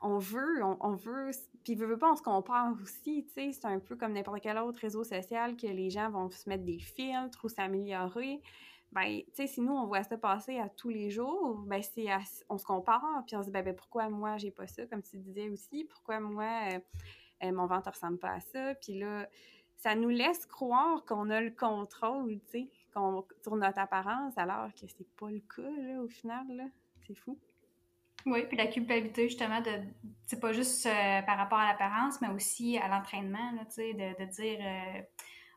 on 0.00 0.18
veut, 0.18 0.62
on, 0.80 0.94
veut, 0.96 1.30
puis 1.62 1.76
veut, 1.76 1.86
veut 1.86 1.98
pas, 1.98 2.10
on 2.10 2.16
se 2.16 2.22
compare 2.22 2.74
aussi, 2.82 3.24
tu 3.24 3.32
sais, 3.34 3.52
c'est 3.52 3.66
un 3.66 3.78
peu 3.78 3.94
comme 3.96 4.12
n'importe 4.12 4.40
quel 4.42 4.58
autre 4.58 4.80
réseau 4.80 5.04
social 5.04 5.56
que 5.56 5.68
les 5.68 5.90
gens 5.90 6.10
vont 6.10 6.28
se 6.30 6.48
mettre 6.48 6.64
des 6.64 6.80
filtres 6.80 7.44
ou 7.44 7.48
s'améliorer 7.48 8.42
ben, 8.92 9.20
tu 9.20 9.24
sais, 9.32 9.46
si 9.46 9.60
nous, 9.62 9.72
on 9.72 9.86
voit 9.86 10.02
ça 10.02 10.18
passer 10.18 10.58
à 10.58 10.68
tous 10.68 10.90
les 10.90 11.10
jours, 11.10 11.56
ben, 11.66 11.82
c'est 11.82 12.06
on 12.50 12.58
se 12.58 12.64
compare, 12.64 13.24
puis 13.26 13.36
on 13.36 13.40
se 13.40 13.46
dit, 13.46 13.52
ben, 13.52 13.64
ben 13.64 13.74
pourquoi 13.74 14.10
moi, 14.10 14.36
j'ai 14.36 14.50
pas 14.50 14.66
ça, 14.66 14.84
comme 14.86 15.02
tu 15.02 15.16
disais 15.16 15.48
aussi, 15.48 15.84
pourquoi 15.84 16.20
moi, 16.20 16.44
euh, 16.72 16.78
euh, 17.44 17.52
mon 17.52 17.66
ventre 17.66 17.90
ressemble 17.90 18.18
pas 18.18 18.32
à 18.32 18.40
ça, 18.40 18.74
puis 18.74 18.98
là, 18.98 19.26
ça 19.78 19.94
nous 19.94 20.10
laisse 20.10 20.44
croire 20.44 21.04
qu'on 21.06 21.30
a 21.30 21.40
le 21.40 21.50
contrôle, 21.50 22.38
tu 22.50 22.68
sais, 22.68 22.68
sur 23.42 23.56
notre 23.56 23.78
apparence, 23.78 24.36
alors 24.36 24.68
que 24.74 24.86
c'est 24.86 25.10
pas 25.16 25.30
le 25.30 25.40
cas, 25.40 25.62
là, 25.62 26.02
au 26.02 26.08
final, 26.08 26.46
là. 26.50 26.64
C'est 27.06 27.14
fou. 27.14 27.38
Oui, 28.26 28.44
puis 28.46 28.56
la 28.56 28.66
culpabilité, 28.66 29.28
justement, 29.28 29.60
de 29.60 29.70
c'est 30.26 30.38
pas 30.38 30.52
juste 30.52 30.86
euh, 30.86 31.22
par 31.22 31.36
rapport 31.38 31.58
à 31.58 31.66
l'apparence, 31.66 32.20
mais 32.20 32.28
aussi 32.28 32.78
à 32.78 32.88
l'entraînement, 32.88 33.52
tu 33.64 33.74
sais, 33.74 33.94
de, 33.94 34.24
de, 34.24 34.30
dire 34.30 34.58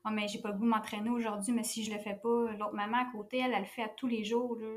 oh, 0.06 0.10
mais 0.12 0.28
j'ai 0.28 0.40
pas 0.40 0.50
le 0.50 0.56
goût 0.56 0.66
de 0.66 0.70
m'entraîner 0.70 1.10
aujourd'hui, 1.10 1.54
mais 1.54 1.64
si 1.64 1.84
je 1.84 1.92
le 1.92 2.00
fais 2.00 2.16
pas, 2.16 2.52
l'autre 2.54 2.74
maman 2.74 2.98
à 2.98 3.12
côté, 3.12 3.40
elle, 3.40 3.54
elle 3.54 3.62
le 3.62 3.66
fait 3.66 3.84
à 3.84 3.90
tous 3.90 4.08
les 4.08 4.24
jours. 4.24 4.56
Là. 4.56 4.68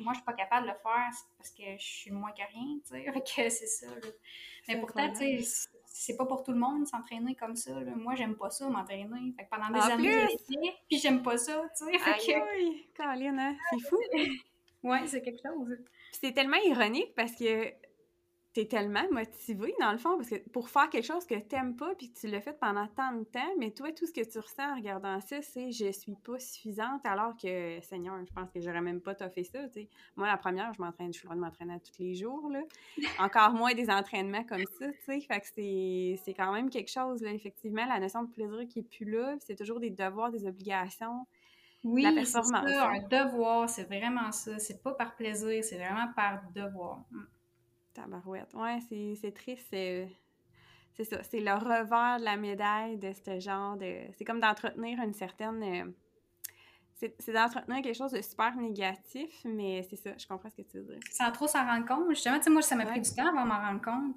Moi, 0.00 0.12
je 0.12 0.18
suis 0.18 0.24
pas 0.24 0.32
capable 0.32 0.66
de 0.66 0.72
le 0.72 0.78
faire 0.78 1.10
parce 1.36 1.50
que 1.50 1.62
je 1.78 1.84
suis 1.84 2.10
moins 2.10 2.32
que 2.32 2.42
rien, 2.52 2.78
tu 2.84 2.88
sais. 2.88 3.04
que 3.44 3.50
c'est 3.50 3.66
ça. 3.66 3.86
Mais 4.68 4.80
pourtant, 4.80 5.10
tu 5.12 5.42
sais, 5.42 5.68
c'est 5.84 6.16
pas 6.16 6.26
pour 6.26 6.42
tout 6.42 6.52
le 6.52 6.58
monde 6.58 6.86
s'entraîner 6.86 7.34
comme 7.36 7.56
ça. 7.56 7.80
Là. 7.80 7.92
Moi, 7.94 8.14
j'aime 8.14 8.36
pas 8.36 8.50
ça, 8.50 8.68
m'entraîner. 8.68 9.32
Fait 9.36 9.44
que 9.44 9.50
pendant 9.50 9.70
des 9.70 9.92
années, 9.92 10.28
j'ai 10.28 10.54
fait, 10.54 10.74
puis 10.88 10.98
j'aime 10.98 11.22
pas 11.22 11.38
ça, 11.38 11.62
tu 11.76 11.84
sais. 11.84 12.34
Aïe, 12.34 12.86
Caroline, 12.94 13.38
hein? 13.38 13.56
c'est 13.70 13.88
fou. 13.88 13.98
ouais, 14.82 15.06
c'est 15.06 15.22
quelque 15.22 15.40
chose. 15.42 15.76
c'est 16.12 16.32
tellement 16.32 16.58
ironique 16.64 17.14
parce 17.14 17.34
que 17.34 17.72
t'es 18.56 18.64
tellement 18.64 19.04
motivé, 19.10 19.74
dans 19.78 19.92
le 19.92 19.98
fond, 19.98 20.16
parce 20.16 20.30
que 20.30 20.36
pour 20.48 20.70
faire 20.70 20.88
quelque 20.88 21.04
chose 21.04 21.26
que 21.26 21.34
t'aimes 21.34 21.76
pas, 21.76 21.94
puis 21.94 22.10
que 22.10 22.18
tu 22.18 22.26
l'as 22.26 22.40
fait 22.40 22.58
pendant 22.58 22.86
tant 22.86 23.12
de 23.12 23.24
temps, 23.24 23.52
mais 23.58 23.70
toi, 23.70 23.92
tout 23.92 24.06
ce 24.06 24.12
que 24.14 24.22
tu 24.22 24.38
ressens 24.38 24.72
en 24.72 24.76
regardant 24.76 25.20
ça, 25.20 25.42
c'est 25.42 25.70
«je 25.72 25.92
suis 25.92 26.14
pas 26.24 26.38
suffisante», 26.38 27.02
alors 27.04 27.36
que, 27.36 27.78
Seigneur, 27.82 28.14
je 28.26 28.32
pense 28.32 28.50
que 28.50 28.62
j'aurais 28.62 28.80
même 28.80 29.02
pas 29.02 29.14
fait 29.14 29.44
ça, 29.44 29.62
tu 29.68 29.82
sais. 29.82 29.88
Moi, 30.16 30.26
la 30.26 30.38
première, 30.38 30.72
je 30.72 30.80
m'entraîne, 30.80 31.12
je 31.12 31.18
suis 31.18 31.26
loin 31.26 31.36
de 31.36 31.42
m'entraîner 31.42 31.78
tous 31.80 32.02
les 32.02 32.14
jours, 32.14 32.48
là. 32.48 32.62
Encore 33.20 33.52
moins 33.52 33.74
des 33.74 33.90
entraînements 33.90 34.44
comme 34.44 34.64
ça, 34.78 34.86
tu 34.90 35.04
sais. 35.04 35.20
Fait 35.20 35.40
que 35.40 35.46
c'est 36.24 36.34
quand 36.34 36.50
même 36.50 36.70
quelque 36.70 36.90
chose, 36.90 37.20
là, 37.20 37.32
effectivement, 37.32 37.84
la 37.84 38.00
notion 38.00 38.22
de 38.22 38.30
plaisir 38.30 38.66
qui 38.70 38.78
est 38.78 38.88
plus 38.88 39.04
là, 39.04 39.36
c'est 39.40 39.56
toujours 39.56 39.80
des 39.80 39.90
devoirs, 39.90 40.30
des 40.30 40.46
obligations, 40.46 41.26
oui, 41.84 42.04
la 42.04 42.12
performance. 42.12 42.70
Ça, 42.70 42.88
un 42.88 43.00
devoir, 43.00 43.68
c'est 43.68 43.84
vraiment 43.84 44.32
ça. 44.32 44.58
C'est 44.58 44.82
pas 44.82 44.92
par 44.92 45.14
plaisir, 45.14 45.62
c'est 45.62 45.76
vraiment 45.76 46.10
par 46.16 46.40
devoir. 46.54 47.04
Tabarouette. 47.96 48.52
Ouais, 48.54 48.78
c'est 48.88 49.32
triste. 49.32 49.66
C'est 49.70 51.04
ça. 51.04 51.22
C'est 51.22 51.40
le 51.40 51.52
revers 51.52 52.18
de 52.18 52.24
la 52.24 52.36
médaille 52.36 52.96
de 52.96 53.12
ce 53.12 53.38
genre 53.40 53.76
de. 53.76 53.98
C'est 54.16 54.24
comme 54.24 54.40
d'entretenir 54.40 55.00
une 55.00 55.12
certaine. 55.12 55.62
Euh, 55.62 55.84
c'est 56.94 57.32
d'entretenir 57.32 57.82
quelque 57.82 57.96
chose 57.96 58.12
de 58.12 58.22
super 58.22 58.56
négatif, 58.56 59.42
mais 59.44 59.82
c'est 59.82 59.96
ça, 59.96 60.12
je 60.16 60.26
comprends 60.26 60.48
ce 60.48 60.56
que 60.56 60.62
tu 60.62 60.78
veux 60.78 60.84
dire. 60.84 60.98
Sans 61.12 61.30
trop 61.30 61.46
s'en 61.46 61.66
rendre 61.66 61.86
compte. 61.86 62.08
Justement, 62.08 62.38
tu 62.38 62.44
sais, 62.44 62.50
moi, 62.50 62.62
ça 62.62 62.74
m'a 62.74 62.86
pris 62.86 63.02
du 63.02 63.10
temps 63.10 63.28
avant 63.28 63.42
de 63.42 63.48
m'en 63.48 63.60
rendre 63.60 63.82
compte. 63.82 64.16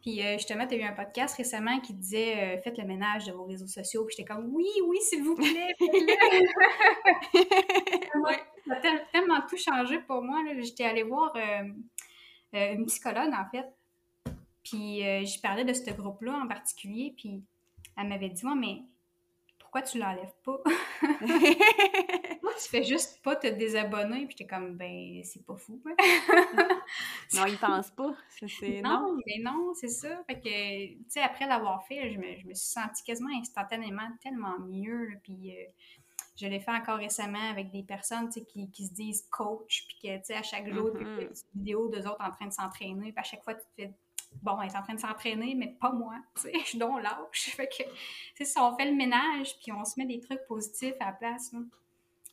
Puis 0.00 0.22
euh, 0.22 0.34
justement, 0.34 0.64
tu 0.68 0.74
as 0.74 0.78
eu 0.78 0.82
un 0.82 0.92
podcast 0.92 1.36
récemment 1.36 1.80
qui 1.80 1.94
disait 1.94 2.60
Faites 2.62 2.78
le 2.78 2.84
ménage 2.84 3.26
de 3.26 3.32
vos 3.32 3.44
réseaux 3.44 3.66
sociaux. 3.66 4.04
Puis 4.04 4.14
j'étais 4.16 4.32
comme 4.32 4.54
Oui, 4.54 4.68
oui, 4.86 4.98
s'il 5.00 5.24
vous 5.24 5.34
plaît. 5.34 5.74
Ça 8.66 8.72
a 8.72 8.80
tellement 9.12 9.40
tout 9.48 9.56
changé 9.56 9.98
pour 9.98 10.22
moi. 10.22 10.38
J'étais 10.60 10.84
allée 10.84 11.02
voir 11.02 11.34
une 12.54 12.86
psychologue, 12.86 13.32
en 13.32 13.48
fait. 13.50 13.66
Puis 14.62 15.02
j'y 15.24 15.40
parlais 15.40 15.64
de 15.64 15.72
ce 15.72 15.90
groupe-là 15.90 16.40
en 16.42 16.48
particulier. 16.48 17.14
Puis 17.16 17.42
elle 17.96 18.08
m'avait 18.08 18.30
dit 18.30 18.44
Moi, 18.44 18.54
mais 18.54 18.82
pourquoi 19.74 19.90
tu 19.90 19.98
l'enlèves 19.98 20.34
pas? 20.44 20.60
Moi, 21.02 22.52
tu 22.62 22.68
fais 22.70 22.84
juste 22.84 23.20
pas 23.24 23.34
te 23.34 23.48
désabonner. 23.48 24.24
Puis 24.26 24.36
j'étais 24.38 24.46
comme, 24.46 24.76
ben, 24.76 25.20
c'est 25.24 25.44
pas 25.44 25.56
fou. 25.56 25.82
non, 27.34 27.46
ils 27.46 27.58
pensent 27.58 27.90
pas. 27.90 28.14
non, 28.84 29.18
mais 29.26 29.42
non, 29.42 29.72
c'est 29.74 29.88
ça. 29.88 30.22
Fait 30.28 30.38
que, 30.38 30.94
tu 30.94 31.04
sais, 31.08 31.22
après 31.22 31.48
l'avoir 31.48 31.84
fait, 31.88 32.08
je, 32.12 32.18
me, 32.18 32.36
je, 32.38 32.46
me, 32.46 32.54
suis 32.54 32.68
sentie 32.68 33.02
quasiment 33.02 33.36
instantanément 33.36 34.08
tellement 34.22 34.60
mieux. 34.60 35.08
puis 35.24 35.50
euh, 35.50 35.64
je 36.36 36.46
l'ai 36.46 36.60
fait 36.60 36.72
encore 36.72 36.98
récemment 36.98 37.50
avec 37.50 37.70
des 37.70 37.82
personnes 37.82 38.28
qui, 38.28 38.70
qui, 38.70 38.86
se 38.86 38.92
disent 38.92 39.26
coach, 39.30 39.86
puis 39.86 39.96
que, 40.02 40.16
tu 40.18 40.24
sais, 40.24 40.34
à 40.34 40.42
chaque 40.42 40.72
jour, 40.72 40.90
tu 40.92 41.04
fais 41.04 41.26
des 41.26 41.34
vidéos 41.54 41.88
d'eux 41.88 42.06
autres 42.06 42.24
en 42.24 42.30
train 42.30 42.46
de 42.46 42.52
s'entraîner, 42.52 43.12
puis 43.12 43.20
à 43.20 43.22
chaque 43.22 43.44
fois, 43.44 43.54
tu 43.54 43.60
te 43.60 43.82
fais 43.82 43.94
bon, 44.42 44.60
elle 44.60 44.70
est 44.70 44.76
en 44.76 44.82
train 44.82 44.94
de 44.94 45.00
s'entraîner, 45.00 45.54
mais 45.54 45.76
pas 45.80 45.92
moi. 45.92 46.16
Tu 46.34 46.42
sais, 46.42 46.52
je 46.60 46.68
suis 46.70 46.78
donc 46.78 47.02
lâche. 47.02 47.50
Fait 47.56 47.68
que, 47.68 47.84
c'est 48.34 48.44
ça, 48.44 48.64
on 48.64 48.76
fait 48.76 48.90
le 48.90 48.96
ménage, 48.96 49.56
puis 49.62 49.72
on 49.72 49.84
se 49.84 49.94
met 49.98 50.06
des 50.06 50.20
trucs 50.20 50.44
positifs 50.46 50.94
à 51.00 51.06
la 51.06 51.12
place. 51.12 51.50
Ça 51.50 51.58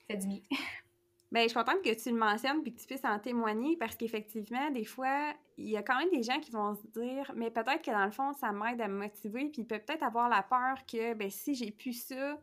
fait 0.07 0.17
du 0.17 0.27
bien. 0.27 0.41
Bien, 1.31 1.43
je 1.43 1.47
suis 1.47 1.57
contente 1.57 1.81
que 1.81 1.93
tu 1.93 2.09
le 2.09 2.17
mentionnes 2.17 2.61
puis 2.61 2.73
que 2.73 2.81
tu 2.81 2.87
puisses 2.87 3.05
en 3.05 3.17
témoigner 3.17 3.77
parce 3.77 3.95
qu'effectivement, 3.95 4.69
des 4.69 4.83
fois, 4.83 5.33
il 5.57 5.69
y 5.69 5.77
a 5.77 5.81
quand 5.81 5.97
même 5.97 6.09
des 6.09 6.23
gens 6.23 6.41
qui 6.41 6.51
vont 6.51 6.75
se 6.75 6.85
dire, 6.87 7.31
mais 7.37 7.49
peut-être 7.49 7.81
que 7.81 7.89
dans 7.89 8.03
le 8.03 8.11
fond, 8.11 8.33
ça 8.33 8.51
m'aide 8.51 8.81
à 8.81 8.89
me 8.89 8.97
motiver, 8.97 9.45
puis 9.45 9.63
peut 9.63 9.79
peut-être 9.79 10.03
avoir 10.03 10.27
la 10.27 10.43
peur 10.43 10.85
que, 10.85 11.13
ben 11.13 11.29
si 11.29 11.55
j'ai 11.55 11.71
plus 11.71 11.93
ça 11.93 12.37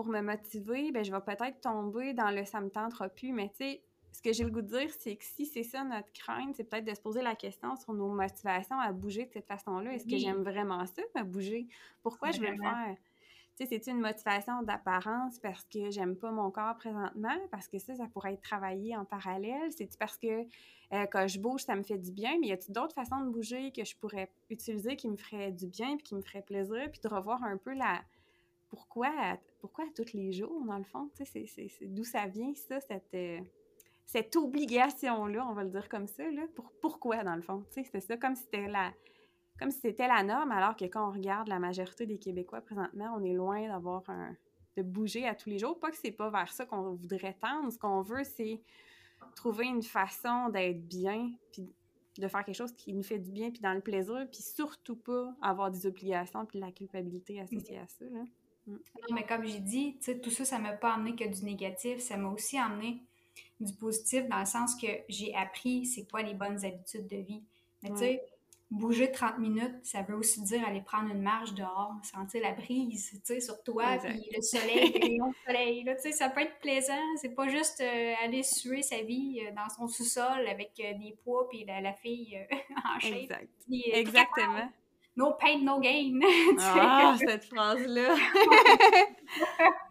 pour 0.00 0.08
me 0.08 0.22
motiver, 0.22 0.92
ben 0.92 1.04
je 1.04 1.12
vais 1.12 1.20
peut-être 1.20 1.60
tomber 1.60 2.14
dans 2.14 2.30
le 2.30 2.46
ça 2.46 2.62
me 2.62 2.70
tentera 2.70 3.10
plus. 3.10 3.32
Mais 3.32 3.50
tu 3.50 3.56
sais, 3.56 3.82
ce 4.12 4.22
que 4.22 4.32
j'ai 4.32 4.44
le 4.44 4.50
goût 4.50 4.62
de 4.62 4.78
dire, 4.78 4.90
c'est 4.98 5.14
que 5.14 5.24
si 5.24 5.44
c'est 5.44 5.62
ça 5.62 5.84
notre 5.84 6.10
crainte, 6.14 6.54
c'est 6.56 6.64
peut-être 6.64 6.86
de 6.86 6.94
se 6.94 7.02
poser 7.02 7.20
la 7.20 7.34
question 7.34 7.76
sur 7.76 7.92
nos 7.92 8.08
motivations 8.08 8.80
à 8.80 8.92
bouger 8.92 9.26
de 9.26 9.30
cette 9.30 9.46
façon-là. 9.46 9.92
Est-ce 9.92 10.06
que 10.06 10.16
j'aime 10.16 10.42
vraiment 10.42 10.86
ça, 10.86 11.02
à 11.14 11.22
bouger? 11.22 11.66
Pourquoi 12.02 12.30
je 12.30 12.40
veux 12.40 12.50
le 12.50 12.56
faire? 12.56 12.96
Tu 13.58 13.66
sais, 13.66 13.78
c'est 13.84 13.90
une 13.90 14.00
motivation 14.00 14.62
d'apparence 14.62 15.38
parce 15.38 15.64
que 15.64 15.90
j'aime 15.90 16.16
pas 16.16 16.30
mon 16.30 16.50
corps 16.50 16.76
présentement? 16.76 17.36
Parce 17.50 17.68
que 17.68 17.78
ça, 17.78 17.94
ça 17.94 18.06
pourrait 18.06 18.32
être 18.32 18.42
travaillé 18.42 18.96
en 18.96 19.04
parallèle? 19.04 19.70
C'est-tu 19.70 19.98
parce 19.98 20.16
que 20.16 20.46
euh, 20.94 21.06
quand 21.12 21.28
je 21.28 21.38
bouge, 21.38 21.60
ça 21.60 21.76
me 21.76 21.82
fait 21.82 21.98
du 21.98 22.10
bien? 22.10 22.38
Mais 22.40 22.46
y 22.46 22.52
a-t-il 22.52 22.72
d'autres 22.72 22.94
façons 22.94 23.20
de 23.20 23.28
bouger 23.28 23.70
que 23.70 23.84
je 23.84 23.94
pourrais 23.98 24.30
utiliser 24.48 24.96
qui 24.96 25.10
me 25.10 25.16
feraient 25.16 25.52
du 25.52 25.66
bien 25.66 25.96
puis 25.96 26.04
qui 26.04 26.14
me 26.14 26.22
feraient 26.22 26.40
plaisir? 26.40 26.90
Puis 26.90 27.02
de 27.02 27.08
revoir 27.08 27.44
un 27.44 27.58
peu 27.58 27.74
la... 27.74 28.00
Pourquoi, 28.70 29.38
pourquoi 29.60 29.84
tous 29.94 30.12
les 30.14 30.32
jours, 30.32 30.64
dans 30.64 30.78
le 30.78 30.84
fond? 30.84 31.10
C'est 31.14 31.46
d'où 31.82 32.04
ça 32.04 32.26
vient, 32.26 32.54
ça, 32.54 32.80
cette... 32.80 33.14
Euh, 33.14 33.40
cette 34.06 34.34
obligation-là, 34.34 35.46
on 35.48 35.52
va 35.52 35.62
le 35.62 35.70
dire 35.70 35.88
comme 35.88 36.08
ça, 36.08 36.28
là, 36.32 36.42
pour, 36.56 36.72
pourquoi, 36.80 37.22
dans 37.22 37.36
le 37.36 37.42
fond? 37.42 37.62
C'est 37.70 38.00
ça, 38.00 38.16
comme 38.16 38.34
si 38.34 38.42
c'était 38.42 38.66
la 38.66 38.92
comme 39.60 39.70
c'était 39.70 40.08
la 40.08 40.22
norme, 40.22 40.50
alors 40.52 40.74
que 40.74 40.86
quand 40.86 41.06
on 41.06 41.12
regarde 41.12 41.46
la 41.46 41.58
majorité 41.58 42.06
des 42.06 42.18
Québécois 42.18 42.62
présentement, 42.62 43.12
on 43.16 43.22
est 43.22 43.34
loin 43.34 43.68
d'avoir 43.68 44.02
de 44.76 44.82
bouger 44.82 45.28
à 45.28 45.34
tous 45.34 45.50
les 45.50 45.58
jours. 45.58 45.78
Pas 45.78 45.90
que 45.90 45.98
c'est 45.98 46.12
pas 46.12 46.30
vers 46.30 46.50
ça 46.50 46.64
qu'on 46.64 46.94
voudrait 46.94 47.34
tendre. 47.34 47.70
Ce 47.70 47.78
qu'on 47.78 48.00
veut, 48.00 48.24
c'est 48.24 48.62
trouver 49.36 49.66
une 49.66 49.82
façon 49.82 50.48
d'être 50.48 50.88
bien, 50.88 51.30
puis 51.52 51.70
de 52.16 52.26
faire 52.26 52.42
quelque 52.42 52.56
chose 52.56 52.72
qui 52.72 52.94
nous 52.94 53.02
fait 53.02 53.18
du 53.18 53.30
bien, 53.30 53.50
puis 53.50 53.60
dans 53.60 53.74
le 53.74 53.80
plaisir, 53.80 54.26
puis 54.32 54.42
surtout 54.42 54.96
pas 54.96 55.34
avoir 55.42 55.70
des 55.70 55.86
obligations, 55.86 56.46
puis 56.46 56.58
la 56.58 56.72
culpabilité 56.72 57.40
associée 57.40 57.78
à 57.78 57.86
ça. 57.86 58.06
Là. 58.06 58.24
Mm. 58.66 58.72
Non, 58.72 59.14
mais 59.14 59.24
comme 59.24 59.44
j'ai 59.44 59.60
dit, 59.60 59.98
tout 60.22 60.30
ça, 60.30 60.44
ça 60.44 60.58
m'a 60.58 60.72
pas 60.72 60.94
amené 60.94 61.14
que 61.14 61.24
du 61.24 61.44
négatif, 61.44 62.00
ça 62.00 62.16
m'a 62.16 62.28
aussi 62.28 62.58
amené 62.58 63.02
du 63.60 63.72
positif 63.74 64.26
dans 64.28 64.40
le 64.40 64.46
sens 64.46 64.74
que 64.74 64.86
j'ai 65.08 65.34
appris 65.34 65.84
c'est 65.84 66.06
quoi 66.10 66.22
les 66.22 66.34
bonnes 66.34 66.64
habitudes 66.64 67.06
de 67.08 67.16
vie. 67.16 67.42
Mais 67.82 67.90
tu 67.90 67.98
sais, 67.98 68.22
bouger 68.70 69.10
30 69.10 69.38
minutes, 69.38 69.74
ça 69.82 70.02
veut 70.02 70.14
aussi 70.14 70.42
dire 70.42 70.66
aller 70.66 70.80
prendre 70.80 71.10
une 71.10 71.22
marche 71.22 71.54
dehors, 71.54 71.94
sentir 72.04 72.42
la 72.42 72.52
brise, 72.52 73.10
tu 73.12 73.20
sais, 73.24 73.40
sur 73.40 73.62
toi, 73.62 73.98
puis 73.98 74.30
le 74.34 74.42
soleil, 74.42 74.92
les 74.92 75.00
rayons 75.00 75.28
de 75.28 75.34
soleil, 75.46 75.84
tu 75.84 76.02
sais, 76.02 76.12
ça 76.12 76.30
peut 76.30 76.40
être 76.40 76.58
plaisant. 76.60 77.16
C'est 77.20 77.34
pas 77.34 77.48
juste 77.48 77.80
euh, 77.80 78.14
aller 78.22 78.42
suer 78.42 78.82
sa 78.82 79.02
vie 79.02 79.40
euh, 79.44 79.52
dans 79.52 79.68
son 79.68 79.88
sous-sol 79.88 80.46
avec 80.46 80.72
euh, 80.80 80.94
des 80.98 81.16
poids 81.24 81.48
puis 81.48 81.64
la, 81.64 81.92
fille 81.94 82.38
en 82.96 83.00
shape. 83.00 83.14
Exact. 83.14 83.48
Exactement. 83.92 84.70
No 85.16 85.32
pain, 85.32 85.58
no 85.62 85.80
gain. 85.80 86.20
ah, 86.60 87.16
cette 87.18 87.44
phrase-là. 87.44 88.14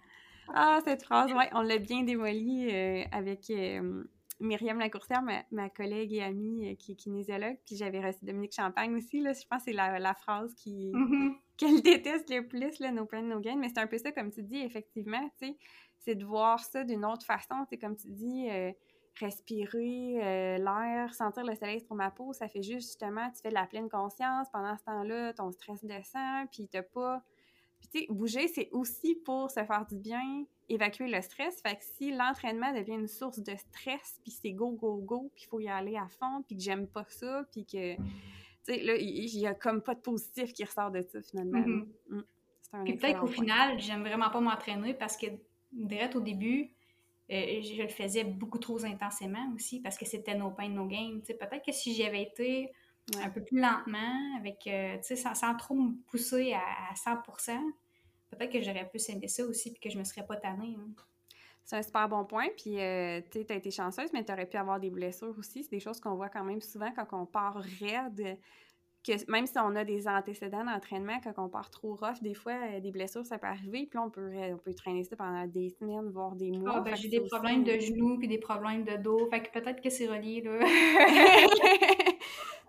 Ah, 0.53 0.79
cette 0.83 1.03
phrase, 1.03 1.31
oui, 1.35 1.43
on 1.53 1.61
l'a 1.61 1.77
bien 1.77 2.03
démolie 2.03 2.69
euh, 2.71 3.03
avec 3.11 3.49
euh, 3.51 4.03
Myriam 4.39 4.79
Lacourcière, 4.79 5.21
ma, 5.21 5.43
ma, 5.51 5.69
collègue 5.69 6.13
et 6.13 6.23
amie 6.23 6.71
euh, 6.71 6.75
qui 6.75 6.93
est 6.93 6.95
kinésiologue. 6.95 7.57
Puis 7.65 7.75
j'avais 7.75 8.03
reçu 8.03 8.25
Dominique 8.25 8.55
Champagne 8.55 8.95
aussi. 8.95 9.19
Là, 9.19 9.33
je 9.33 9.45
pense 9.47 9.63
que 9.63 9.71
c'est 9.71 9.73
la, 9.73 10.13
phrase 10.15 10.53
qui 10.55 10.91
mm-hmm. 10.91 11.35
qu'elle 11.57 11.81
déteste 11.83 12.29
le 12.29 12.47
plus, 12.47 12.79
là, 12.79 12.91
no 12.91 13.05
pain, 13.05 13.21
no 13.21 13.39
gain. 13.39 13.57
Mais 13.57 13.69
c'est 13.69 13.79
un 13.79 13.87
peu 13.87 13.97
ça, 13.97 14.11
comme 14.11 14.31
tu 14.31 14.41
dis, 14.41 14.59
effectivement, 14.59 15.21
tu 15.39 15.49
sais, 15.49 15.57
c'est 15.99 16.15
de 16.15 16.25
voir 16.25 16.59
ça 16.59 16.83
d'une 16.83 17.05
autre 17.05 17.25
façon. 17.25 17.65
C'est 17.69 17.77
comme 17.77 17.95
tu 17.95 18.09
dis, 18.09 18.47
respirer 19.19 20.57
l'air, 20.57 21.13
sentir 21.13 21.43
le 21.43 21.55
soleil 21.55 21.81
sur 21.81 21.95
ma 21.95 22.11
peau, 22.11 22.33
ça 22.33 22.47
fait 22.47 22.61
juste 22.61 22.87
justement, 22.87 23.29
tu 23.31 23.41
fais 23.41 23.49
de 23.49 23.53
la 23.53 23.65
pleine 23.65 23.89
conscience. 23.89 24.47
Pendant 24.51 24.77
ce 24.77 24.83
temps-là, 24.83 25.33
ton 25.33 25.51
stress 25.51 25.83
descend, 25.83 26.47
puis 26.51 26.67
t'as 26.67 26.83
pas 26.83 27.23
puis, 27.79 27.89
tu 27.89 27.99
sais, 27.99 28.07
bouger, 28.09 28.47
c'est 28.47 28.69
aussi 28.71 29.15
pour 29.15 29.49
se 29.49 29.63
faire 29.63 29.85
du 29.89 29.95
bien, 29.95 30.45
évacuer 30.67 31.07
le 31.07 31.21
stress. 31.21 31.61
Fait 31.61 31.75
que 31.75 31.83
si 31.83 32.11
l'entraînement 32.11 32.73
devient 32.73 32.95
une 32.95 33.07
source 33.07 33.39
de 33.39 33.55
stress, 33.55 34.19
puis 34.23 34.31
c'est 34.31 34.51
go, 34.51 34.71
go, 34.71 34.97
go, 34.97 35.31
puis 35.33 35.45
il 35.45 35.47
faut 35.47 35.59
y 35.59 35.69
aller 35.69 35.95
à 35.95 36.07
fond, 36.07 36.43
puis 36.45 36.57
que 36.57 36.61
j'aime 36.61 36.87
pas 36.87 37.05
ça, 37.07 37.45
puis 37.51 37.65
que, 37.65 37.95
tu 37.95 38.03
sais, 38.63 38.83
là, 38.83 38.95
il 38.97 39.37
y, 39.37 39.47
a 39.47 39.53
comme 39.53 39.81
pas 39.81 39.95
de 39.95 40.01
positif 40.01 40.53
qui 40.53 40.63
ressort 40.63 40.91
de 40.91 41.01
ça, 41.01 41.21
finalement. 41.21 41.59
Mm-hmm. 41.59 41.85
Mm. 42.09 42.83
Puis 42.83 42.97
peut-être 42.97 43.21
qu'au 43.21 43.27
final, 43.27 43.79
j'aime 43.79 44.01
vraiment 44.01 44.29
pas 44.29 44.41
m'entraîner 44.41 44.93
parce 44.93 45.17
que, 45.17 45.27
direct 45.71 46.15
au 46.15 46.21
début, 46.21 46.71
euh, 47.31 47.61
je 47.61 47.83
le 47.83 47.89
faisais 47.89 48.23
beaucoup 48.23 48.57
trop 48.57 48.83
intensément 48.85 49.51
aussi 49.55 49.81
parce 49.81 49.97
que 49.97 50.05
c'était 50.05 50.35
no 50.35 50.51
pain, 50.51 50.69
no 50.69 50.85
gain. 50.85 51.19
Peut-être 51.27 51.63
que 51.63 51.71
si 51.71 51.93
j'avais 51.93 52.23
été 52.23 52.71
un 53.17 53.29
peu 53.29 53.41
plus 53.41 53.59
lentement, 53.59 54.37
avec, 54.37 54.65
euh, 54.67 54.97
tu 54.97 55.15
sais, 55.15 55.15
sans, 55.15 55.55
trop 55.55 55.75
me 55.75 55.93
pousser 56.09 56.53
à, 56.53 56.93
100%. 56.95 57.57
Peut-être 58.29 58.51
que 58.51 58.61
j'aurais 58.61 58.87
pu 58.87 58.99
aimé 59.09 59.27
ça 59.27 59.43
aussi, 59.45 59.71
puis 59.71 59.79
que 59.79 59.89
je 59.89 59.97
me 59.97 60.03
serais 60.03 60.25
pas 60.25 60.35
tannée. 60.35 60.75
Hein. 60.77 60.89
C'est 61.63 61.77
un 61.77 61.81
super 61.81 62.07
bon 62.07 62.25
point. 62.25 62.47
Puis, 62.57 62.79
euh, 62.79 63.21
tu 63.31 63.45
as 63.49 63.55
été 63.55 63.71
chanceuse, 63.71 64.11
mais 64.13 64.23
tu 64.23 64.31
aurais 64.31 64.45
pu 64.45 64.57
avoir 64.57 64.79
des 64.79 64.89
blessures 64.89 65.35
aussi. 65.37 65.63
C'est 65.63 65.71
des 65.71 65.79
choses 65.79 65.99
qu'on 65.99 66.15
voit 66.15 66.29
quand 66.29 66.43
même 66.43 66.61
souvent 66.61 66.91
quand 66.91 67.07
on 67.13 67.25
part 67.25 67.57
raide. 67.79 68.37
Que 69.05 69.31
même 69.31 69.45
si 69.45 69.57
on 69.57 69.75
a 69.75 69.85
des 69.85 70.07
antécédents 70.07 70.65
d'entraînement, 70.65 71.19
quand 71.23 71.33
on 71.37 71.49
part 71.49 71.69
trop 71.69 71.95
rough, 71.95 72.21
des 72.21 72.33
fois, 72.33 72.53
euh, 72.53 72.79
des 72.79 72.91
blessures, 72.91 73.25
ça 73.25 73.37
peut 73.37 73.47
arriver. 73.47 73.87
Puis 73.89 73.97
là, 73.97 74.03
on 74.03 74.09
peut, 74.09 74.29
on 74.53 74.57
peut 74.57 74.73
traîner 74.73 75.03
ça 75.03 75.15
pendant 75.15 75.45
des 75.47 75.69
semaines, 75.69 76.09
voire 76.09 76.35
des 76.35 76.51
mois. 76.51 76.73
Ah, 76.75 76.81
ben, 76.81 76.95
j'ai 76.95 77.07
des 77.07 77.21
problèmes 77.21 77.63
de 77.63 77.79
genoux, 77.79 78.17
puis 78.17 78.27
des 78.27 78.39
problèmes 78.39 78.83
de 78.83 78.97
dos. 78.97 79.29
Fait 79.29 79.41
que 79.41 79.51
peut-être 79.57 79.81
que 79.81 79.89
c'est 79.89 80.07
relié, 80.07 80.41
là. 80.41 80.59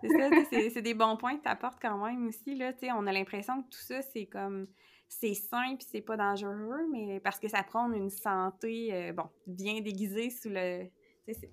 c'est 0.01 0.09
ça, 0.09 0.69
c'est 0.73 0.81
des 0.81 0.93
bons 0.93 1.17
points 1.17 1.37
que 1.37 1.43
tu 1.43 1.49
apportes 1.49 1.79
quand 1.81 1.97
même 2.05 2.27
aussi. 2.27 2.55
Là, 2.55 2.71
on 2.97 3.07
a 3.07 3.11
l'impression 3.11 3.61
que 3.63 3.69
tout 3.69 3.81
ça, 3.81 4.01
c'est 4.01 4.25
comme 4.25 4.67
c'est 5.11 5.33
sain 5.33 5.75
puis 5.75 5.85
c'est 5.89 6.01
pas 6.01 6.15
dangereux, 6.15 6.87
mais 6.91 7.19
parce 7.19 7.37
que 7.37 7.49
ça 7.49 7.63
prend 7.63 7.91
une 7.91 8.09
santé, 8.09 8.93
euh, 8.93 9.11
bon, 9.11 9.25
bien 9.45 9.81
déguisée 9.81 10.29
sous 10.29 10.49
le. 10.49 10.85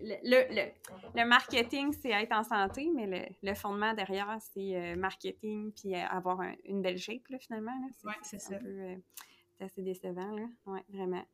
Le, 0.01 0.71
le, 1.15 1.25
marketing, 1.25 1.93
c'est 1.93 2.11
être 2.11 2.33
en 2.33 2.45
santé, 2.45 2.91
mais 2.95 3.33
le, 3.43 3.55
fondement 3.55 3.95
derrière, 3.95 4.37
c'est 4.41 4.77
euh, 4.77 4.97
marketing 4.97 5.73
puis 5.73 5.95
euh, 5.95 6.07
avoir 6.07 6.41
une 6.65 6.83
belle 6.83 6.99
shape, 6.99 7.29
là, 7.29 7.39
finalement. 7.39 7.73
Oui, 8.05 8.15
c'est 8.23 8.41
ça. 8.41 8.59
C'est 8.61 9.65
assez 9.65 9.83
décevant, 9.83 10.31
là. 10.33 10.47
Oui, 10.67 10.81
vraiment. 10.89 11.25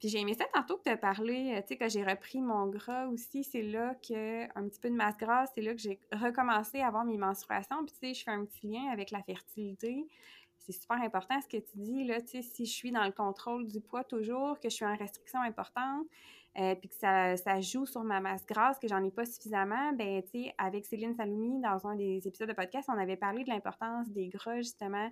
Puis 0.00 0.08
j'ai 0.08 0.18
aimé 0.20 0.32
ça 0.32 0.46
tantôt 0.54 0.78
que 0.78 0.84
tu 0.84 0.88
as 0.88 0.96
parlé, 0.96 1.52
euh, 1.52 1.60
tu 1.60 1.68
sais, 1.68 1.76
que 1.76 1.88
j'ai 1.88 2.02
repris 2.02 2.40
mon 2.40 2.66
gras 2.68 3.06
aussi, 3.08 3.44
c'est 3.44 3.62
là 3.62 3.94
que, 3.96 4.44
un 4.58 4.66
petit 4.66 4.80
peu 4.80 4.88
de 4.88 4.94
masse 4.94 5.18
grasse, 5.18 5.50
c'est 5.54 5.60
là 5.60 5.74
que 5.74 5.80
j'ai 5.80 6.00
recommencé 6.10 6.80
à 6.80 6.86
avoir 6.86 7.04
mes 7.04 7.18
menstruations. 7.18 7.84
Puis 7.84 7.92
tu 7.92 8.08
sais, 8.08 8.14
je 8.14 8.24
fais 8.24 8.30
un 8.30 8.46
petit 8.46 8.66
lien 8.66 8.90
avec 8.90 9.10
la 9.10 9.22
fertilité. 9.22 10.08
C'est 10.56 10.72
super 10.72 10.96
important 11.02 11.38
ce 11.42 11.48
que 11.48 11.58
tu 11.58 11.78
dis, 11.78 12.04
là, 12.04 12.22
tu 12.22 12.28
sais, 12.28 12.42
si 12.42 12.64
je 12.64 12.72
suis 12.72 12.92
dans 12.92 13.04
le 13.04 13.12
contrôle 13.12 13.66
du 13.66 13.80
poids 13.82 14.02
toujours, 14.02 14.58
que 14.58 14.70
je 14.70 14.74
suis 14.74 14.86
en 14.86 14.96
restriction 14.96 15.42
importante, 15.42 16.06
euh, 16.58 16.74
puis 16.74 16.88
que 16.88 16.94
ça, 16.96 17.60
joue 17.60 17.86
sur 17.86 18.02
ma 18.02 18.20
masse 18.20 18.44
grasse, 18.44 18.78
que 18.78 18.88
j'en 18.88 19.04
ai 19.04 19.10
pas 19.10 19.24
suffisamment, 19.24 19.92
ben 19.92 20.22
tu 20.22 20.44
sais, 20.44 20.54
avec 20.58 20.84
Céline 20.84 21.14
Saloumi, 21.14 21.60
dans 21.60 21.86
un 21.86 21.94
des 21.94 22.26
épisodes 22.26 22.48
de 22.48 22.54
podcast, 22.54 22.88
on 22.92 22.98
avait 22.98 23.16
parlé 23.16 23.44
de 23.44 23.50
l'importance 23.50 24.08
des 24.10 24.28
gras, 24.28 24.56
justement, 24.56 25.10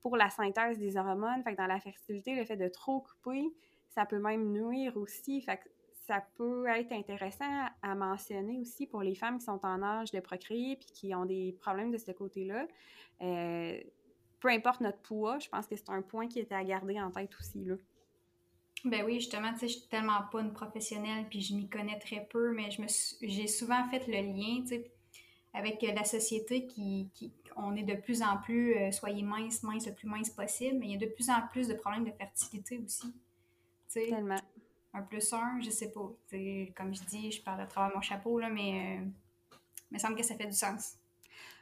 pour 0.00 0.16
la 0.16 0.30
synthèse 0.30 0.78
des 0.78 0.96
hormones. 0.96 1.42
Fait 1.42 1.52
que 1.52 1.56
dans 1.56 1.66
la 1.66 1.80
fertilité, 1.80 2.36
le 2.36 2.44
fait 2.44 2.56
de 2.56 2.68
trop 2.68 3.00
couper, 3.00 3.52
ça 3.88 4.06
peut 4.06 4.20
même 4.20 4.52
nuire 4.52 4.96
aussi. 4.96 5.40
Fait 5.40 5.60
ça 6.06 6.24
peut 6.36 6.66
être 6.68 6.92
intéressant 6.92 7.66
à 7.82 7.94
mentionner 7.96 8.60
aussi 8.60 8.86
pour 8.86 9.02
les 9.02 9.16
femmes 9.16 9.38
qui 9.38 9.44
sont 9.44 9.58
en 9.64 9.82
âge 9.82 10.12
de 10.12 10.20
procréer 10.20 10.76
puis 10.76 10.86
qui 10.92 11.14
ont 11.14 11.24
des 11.24 11.56
problèmes 11.60 11.90
de 11.90 11.98
ce 11.98 12.12
côté-là. 12.12 12.66
Euh, 13.22 13.80
peu 14.38 14.48
importe 14.48 14.80
notre 14.80 15.00
poids, 15.00 15.40
je 15.40 15.48
pense 15.48 15.66
que 15.66 15.74
c'est 15.74 15.90
un 15.90 16.02
point 16.02 16.28
qui 16.28 16.38
était 16.38 16.54
à 16.54 16.62
garder 16.62 17.00
en 17.00 17.10
tête 17.10 17.34
aussi. 17.40 17.64
Là. 17.64 17.74
Ben 18.86 19.04
oui, 19.04 19.14
justement, 19.14 19.52
tu 19.52 19.60
sais, 19.60 19.68
je 19.68 19.72
suis 19.78 19.88
tellement 19.88 20.22
pas 20.30 20.40
une 20.40 20.52
professionnelle, 20.52 21.26
puis 21.28 21.40
je 21.40 21.54
m'y 21.54 21.68
connais 21.68 21.98
très 21.98 22.24
peu, 22.30 22.52
mais 22.52 22.70
je 22.70 22.80
me 22.80 22.86
j'ai 23.20 23.48
souvent 23.48 23.84
fait 23.88 24.06
le 24.06 24.20
lien, 24.32 24.62
tu 24.62 24.68
sais, 24.68 24.90
avec 25.52 25.82
la 25.82 26.04
société 26.04 26.66
qui, 26.66 27.10
qui, 27.12 27.32
on 27.56 27.74
est 27.74 27.82
de 27.82 27.94
plus 27.94 28.22
en 28.22 28.36
plus, 28.36 28.76
euh, 28.76 28.92
soyez 28.92 29.22
mince, 29.22 29.64
mince, 29.64 29.86
le 29.86 29.94
plus 29.94 30.06
mince 30.06 30.30
possible, 30.30 30.78
mais 30.78 30.86
il 30.86 30.92
y 30.92 30.94
a 30.94 31.06
de 31.06 31.12
plus 31.12 31.30
en 31.30 31.40
plus 31.50 31.66
de 31.66 31.74
problèmes 31.74 32.04
de 32.04 32.12
fertilité 32.12 32.78
aussi. 32.78 33.10
Tu 33.10 33.14
sais, 33.88 34.06
Tellement. 34.08 34.40
Un 34.94 35.02
plus 35.02 35.32
un, 35.32 35.60
je 35.60 35.70
sais 35.70 35.90
pas. 35.90 36.10
Tu 36.28 36.72
comme 36.76 36.94
je 36.94 37.02
dis, 37.02 37.32
je 37.32 37.42
parle 37.42 37.60
à 37.60 37.66
travers 37.66 37.94
mon 37.94 38.00
chapeau, 38.00 38.38
là, 38.38 38.48
mais 38.48 39.00
euh, 39.00 39.04
il 39.90 39.94
me 39.94 39.98
semble 39.98 40.14
que 40.14 40.22
ça 40.22 40.36
fait 40.36 40.46
du 40.46 40.56
sens. 40.56 40.96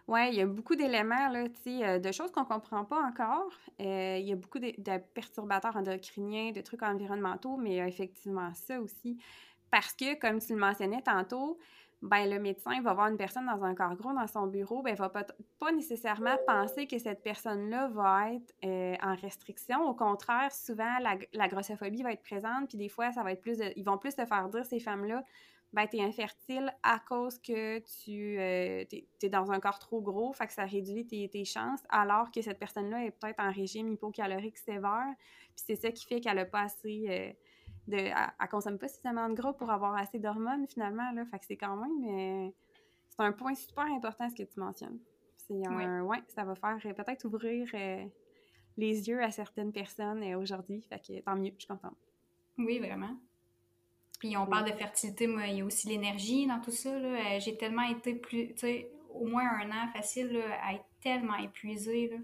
Oui, 0.07 0.29
il 0.29 0.35
y 0.35 0.41
a 0.43 0.47
beaucoup 0.47 0.77
d'éléments, 0.77 1.29
là, 1.31 1.45
euh, 1.67 1.99
de 1.99 2.13
choses 2.13 2.31
qu'on 2.31 2.43
ne 2.43 2.47
comprend 2.47 2.85
pas 2.85 3.01
encore. 3.01 3.51
Euh, 3.81 4.19
il 4.21 4.27
y 4.27 4.33
a 4.33 4.37
beaucoup 4.37 4.59
de, 4.59 4.99
perturbateurs 5.15 5.77
endocriniens, 5.77 6.53
de 6.53 6.61
trucs 6.61 6.83
environnementaux, 6.83 7.57
mais 7.57 7.71
il 7.71 7.77
y 7.77 7.81
a 7.81 7.89
effectivement 7.89 8.53
ça 8.53 8.79
aussi. 8.81 9.17
Parce 9.71 9.95
que, 9.95 10.19
comme 10.21 10.41
tu 10.41 10.53
le 10.53 10.59
mentionnais 10.59 11.01
tantôt, 11.01 11.59
ben, 12.03 12.29
le 12.29 12.39
médecin 12.39 12.83
va 12.83 12.93
voir 12.93 13.07
une 13.09 13.17
personne 13.17 13.47
dans 13.47 13.65
un 13.65 13.75
corps 13.75 13.97
gros 13.97 14.13
dans 14.13 14.27
son 14.27 14.47
bureau, 14.47 14.83
ben, 14.83 14.91
il 14.91 14.99
va 14.99 15.09
pas, 15.09 15.73
nécessairement 15.73 16.37
penser 16.47 16.87
que 16.87 16.99
cette 16.99 17.23
personne-là 17.23 17.89
va 17.89 18.35
être 18.35 18.55
euh, 18.63 18.95
en 19.03 19.15
restriction. 19.15 19.89
Au 19.89 19.95
contraire, 19.95 20.53
souvent, 20.53 20.99
la, 21.01 21.17
la, 21.33 21.49
grossophobie 21.49 22.03
va 22.03 22.13
être 22.13 22.23
présente, 22.23 22.69
puis 22.69 22.77
des 22.77 22.91
fois, 22.91 23.11
ça 23.11 23.23
va 23.23 23.33
être 23.33 23.41
plus 23.41 23.59
ils 23.75 23.85
vont 23.85 23.97
plus 23.97 24.15
te 24.15 24.27
faire 24.27 24.51
dire, 24.51 24.67
ces 24.67 24.81
femmes-là, 24.81 25.25
ben, 25.75 25.89
tu 25.89 25.97
es 25.97 26.03
infertile 26.03 26.73
à 26.85 27.01
cause 27.01 27.39
que 27.41 27.81
tu 27.81 28.39
euh, 28.39 28.85
es, 28.93 29.29
dans 29.29 29.51
un 29.51 29.59
corps 29.59 29.81
trop 29.81 30.01
gros, 30.01 30.33
fait 30.33 30.47
que 30.47 30.53
ça 30.53 30.65
réduit 30.65 31.05
tes, 31.05 31.45
chances, 31.45 31.83
alors 31.89 32.31
que 32.31 32.41
cette 32.43 32.61
personne-là 32.61 33.05
est 33.05 33.11
peut-être 33.11 33.41
en 33.41 33.51
régime 33.51 33.89
hypocalorique 33.89 34.57
sévère, 34.57 35.13
puis 35.57 35.65
c'est 35.67 35.75
ça 35.75 35.91
qui 35.91 36.07
fait 36.07 36.21
qu'elle 36.21 36.37
n'a 36.37 36.45
pas 36.45 36.63
assez 36.63 37.07
euh, 37.09 37.33
de... 37.89 37.97
Elle, 37.97 38.49
consomme 38.49 38.79
pas 38.79 38.87
suffisamment 38.87 39.29
de 39.29 39.35
gras 39.35 39.53
pour 39.53 39.69
avoir 39.69 39.97
assez 39.97 40.21
d'hormones, 40.21 40.69
finalement, 40.69 41.11
là, 41.11 41.25
fait 41.27 41.41
que 41.41 41.45
c'est 41.45 41.57
quand 41.57 41.77
même... 41.77 42.05
Euh, 42.05 42.51
c'est 43.09 43.23
un 43.23 43.33
point 43.33 43.55
super 43.55 43.87
important, 43.87 44.29
ce 44.29 44.37
que 44.37 44.45
tu 44.45 44.61
mentionnes. 44.61 45.01
C'est 45.37 45.67
un... 45.67 46.03
Ouais, 46.03 46.23
ça 46.29 46.45
va 46.45 46.55
faire 46.55 46.79
peut-être 46.95 47.25
ouvrir 47.25 47.69
les 48.77 49.09
yeux 49.09 49.23
à 49.23 49.33
certaines 49.33 49.73
personnes 49.73 50.23
aujourd'hui, 50.37 50.83
fait 50.83 51.01
que 51.01 51.21
tant 51.21 51.35
mieux, 51.35 51.53
je 51.57 51.65
suis 51.65 51.69
contente. 51.69 51.97
Oui, 52.59 52.79
vraiment. 52.79 53.17
Puis 54.19 54.37
on 54.37 54.47
parle 54.47 54.71
de 54.71 54.77
fertilité, 54.77 55.27
mais 55.27 55.51
il 55.51 55.59
y 55.59 55.61
a 55.63 55.65
aussi 55.65 55.89
l'énergie 55.89 56.47
dans 56.47 56.61
tout 56.61 56.71
ça. 56.71 56.91
Euh, 56.91 57.41
j'ai 57.41 57.57
tellement 57.57 57.83
été 57.83 58.15
plus, 58.15 58.49
tu 58.55 58.59
sais, 58.59 58.91
au 59.11 59.27
moins 59.27 59.49
un 59.61 59.71
an 59.71 59.89
facile 59.93 60.41
à 60.63 60.75
être 60.75 60.85
tellement 61.01 61.37
épuisée. 61.37 62.11
Tu 62.11 62.19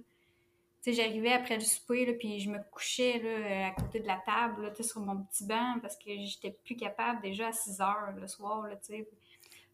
sais, 0.80 0.92
j'arrivais 0.92 1.32
après 1.32 1.56
le 1.56 1.64
souper, 1.64 2.06
là, 2.06 2.12
puis 2.14 2.40
je 2.40 2.50
me 2.50 2.58
couchais 2.70 3.18
là, 3.18 3.66
à 3.66 3.70
côté 3.72 4.00
de 4.00 4.06
la 4.06 4.16
table, 4.24 4.62
là, 4.62 4.82
sur 4.82 5.00
mon 5.00 5.22
petit 5.24 5.44
banc, 5.44 5.78
parce 5.82 5.96
que 5.96 6.10
j'étais 6.16 6.56
plus 6.64 6.76
capable 6.76 7.20
déjà 7.20 7.48
à 7.48 7.52
6 7.52 7.80
heures 7.80 8.14
le 8.18 8.26
soir. 8.26 8.66
Là, 8.66 8.76
sais. 8.80 9.06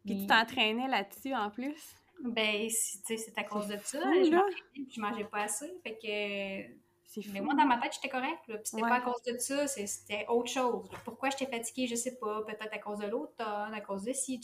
puis 0.05 0.19
tu 0.19 0.27
t'entraînais 0.27 0.89
là-dessus 0.89 1.35
en 1.35 1.51
plus? 1.51 1.95
Ben, 2.25 2.69
c'est 2.71 3.39
à 3.39 3.45
cause 3.45 3.69
de 3.69 3.77
ça. 3.85 4.01
je, 4.01 4.31
mangeais, 4.31 4.91
je 4.91 5.01
mangeais 5.01 5.25
pas 5.25 5.43
assez. 5.43 5.71
Fait 5.85 5.95
que 5.95 6.86
mais 7.33 7.41
moi, 7.41 7.55
dans 7.55 7.67
ma 7.67 7.79
tête, 7.79 7.95
j'étais 7.95 8.09
correcte. 8.09 8.43
Puis 8.47 8.57
c'était 8.65 8.83
pas 8.83 8.97
à 8.97 9.01
cause 9.01 9.23
de 9.23 9.39
ça, 9.39 9.67
c'était 9.67 10.27
autre 10.29 10.51
chose. 10.51 10.89
Pourquoi 11.05 11.31
j'étais 11.31 11.47
fatiguée, 11.47 11.87
je 11.87 11.95
sais 11.95 12.17
pas. 12.17 12.43
Peut-être 12.43 12.73
à 12.73 12.79
cause 12.79 12.99
de 12.99 13.07
l'automne, 13.07 13.75
à 13.75 13.81
cause 13.81 14.05
de 14.05 14.13
si. 14.13 14.41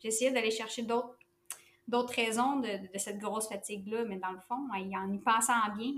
J'essayais 0.00 0.30
d'aller 0.30 0.50
chercher 0.50 0.82
d'autres 0.82 1.18
d'autres 1.88 2.14
raisons 2.14 2.60
de, 2.60 2.68
cette 2.96 3.18
grosse 3.18 3.48
fatigue-là, 3.48 4.04
mais 4.04 4.18
dans 4.18 4.30
le 4.30 4.40
fond, 4.40 4.68
en 4.70 5.12
y 5.12 5.18
pensant 5.18 5.54
bien, 5.76 5.92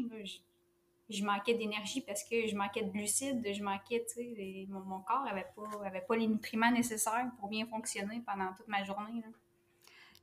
je, 1.08 1.24
manquais 1.24 1.54
d'énergie 1.54 2.00
parce 2.00 2.22
que 2.22 2.46
je 2.46 2.54
manquais 2.54 2.82
de 2.82 2.90
glucides, 2.90 3.44
je 3.52 3.62
manquais, 3.62 4.06
tu 4.08 4.14
sais, 4.14 4.66
mon, 4.68 5.00
corps 5.00 5.24
n'avait 5.24 5.48
pas, 5.56 5.84
avait 5.84 6.02
pas 6.02 6.16
les 6.16 6.28
nutriments 6.28 6.70
nécessaires 6.70 7.28
pour 7.40 7.48
bien 7.48 7.66
fonctionner 7.66 8.22
pendant 8.24 8.54
toute 8.56 8.68
ma 8.68 8.84
journée. 8.84 9.20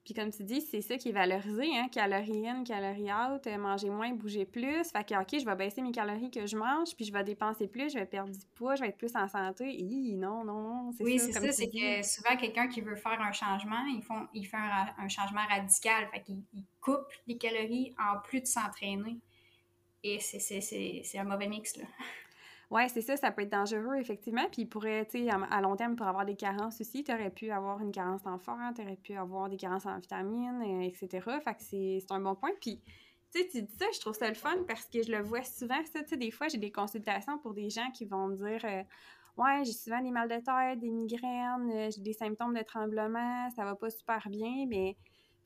Puis 0.07 0.13
comme 0.13 0.31
tu 0.31 0.41
dis, 0.45 0.61
c'est 0.61 0.79
ça 0.79 0.95
qui 0.95 1.09
est 1.09 1.11
valorisé, 1.11 1.65
hein, 1.77 1.89
calories 1.91 2.47
in, 2.47 2.63
calories 2.63 3.11
out, 3.11 3.45
euh, 3.45 3.57
manger 3.57 3.89
moins, 3.89 4.13
bouger 4.13 4.45
plus. 4.45 4.89
Fait 4.89 5.03
que, 5.03 5.13
OK, 5.21 5.37
je 5.37 5.45
vais 5.45 5.55
baisser 5.57 5.81
mes 5.81 5.91
calories 5.91 6.31
que 6.31 6.47
je 6.47 6.55
mange, 6.55 6.95
puis 6.95 7.03
je 7.03 7.11
vais 7.11 7.25
dépenser 7.25 7.67
plus, 7.67 7.91
je 7.91 7.99
vais 7.99 8.05
perdre 8.05 8.31
du 8.31 8.45
poids, 8.55 8.75
je 8.75 8.83
vais 8.83 8.87
être 8.87 8.97
plus 8.97 9.13
en 9.17 9.27
santé. 9.27 9.69
Hi, 9.69 10.15
non, 10.15 10.45
non, 10.45 10.61
non, 10.61 10.91
c'est 10.93 11.03
oui, 11.03 11.19
ça. 11.19 11.25
Oui, 11.25 11.33
c'est 11.33 11.45
ça, 11.47 11.51
c'est 11.51 11.67
que 11.67 12.07
souvent, 12.07 12.37
quelqu'un 12.37 12.69
qui 12.69 12.79
veut 12.79 12.95
faire 12.95 13.19
un 13.19 13.33
changement, 13.33 13.83
il, 13.89 14.01
font, 14.01 14.29
il 14.33 14.45
fait 14.45 14.55
un, 14.55 15.09
changement 15.09 15.45
radical. 15.45 16.07
Fait 16.13 16.21
qu'il 16.21 16.41
coupe 16.79 17.11
les 17.27 17.37
calories 17.37 17.93
en 17.99 18.21
plus 18.21 18.39
de 18.39 18.47
s'entraîner. 18.47 19.19
Et 20.03 20.19
c'est 20.21 21.17
un 21.17 21.25
mauvais 21.25 21.49
mix, 21.49 21.75
là. 21.75 21.83
Oui, 22.69 22.81
c'est 22.89 23.01
ça, 23.01 23.15
ça 23.15 23.31
peut 23.31 23.43
être 23.43 23.51
dangereux, 23.51 23.95
effectivement. 23.95 24.45
Puis, 24.51 24.63
il 24.63 24.65
pourrait, 24.67 25.05
tu 25.05 25.25
sais, 25.25 25.29
à 25.29 25.61
long 25.61 25.77
terme, 25.77 25.95
pour 25.95 26.05
avoir 26.05 26.25
des 26.25 26.35
carences 26.35 26.81
aussi, 26.81 27.01
tu 27.03 27.13
aurais 27.13 27.29
pu 27.29 27.49
avoir 27.49 27.79
une 27.79 27.91
carence 27.91 28.25
en 28.25 28.37
fer, 28.39 28.57
tu 28.75 28.81
aurais 28.81 28.97
pu 28.97 29.13
avoir 29.15 29.47
des 29.47 29.55
carences 29.55 29.85
en 29.85 29.97
vitamines, 29.97 30.81
etc. 30.81 31.39
Fait 31.41 31.53
que 31.55 31.61
c'est 31.61 32.11
un 32.11 32.19
bon 32.19 32.35
point. 32.35 32.51
Puis, 32.59 32.81
tu 33.33 33.41
sais, 33.41 33.47
tu 33.47 33.61
dis 33.61 33.75
ça, 33.77 33.85
je 33.93 33.99
trouve 34.01 34.15
ça 34.15 34.27
le 34.27 34.35
fun 34.35 34.63
parce 34.67 34.85
que 34.85 35.01
je 35.01 35.11
le 35.11 35.21
vois 35.21 35.43
souvent, 35.43 35.81
ça, 35.85 36.01
tu 36.03 36.09
sais, 36.09 36.17
des 36.17 36.31
fois, 36.31 36.49
j'ai 36.49 36.57
des 36.57 36.71
consultations 36.71 37.37
pour 37.39 37.53
des 37.53 37.69
gens 37.69 37.89
qui 37.91 38.05
vont 38.05 38.27
me 38.27 38.35
dire 38.35 38.59
euh, 38.65 38.83
Ouais, 39.37 39.63
j'ai 39.63 39.73
souvent 39.73 40.01
des 40.01 40.11
mal 40.11 40.27
de 40.27 40.35
tête, 40.35 40.79
des 40.79 40.89
migraines, 40.89 41.69
euh, 41.71 41.89
j'ai 41.95 42.01
des 42.01 42.13
symptômes 42.13 42.53
de 42.53 42.63
tremblement, 42.63 43.49
ça 43.51 43.63
va 43.63 43.75
pas 43.75 43.89
super 43.89 44.27
bien, 44.29 44.65
mais 44.67 44.97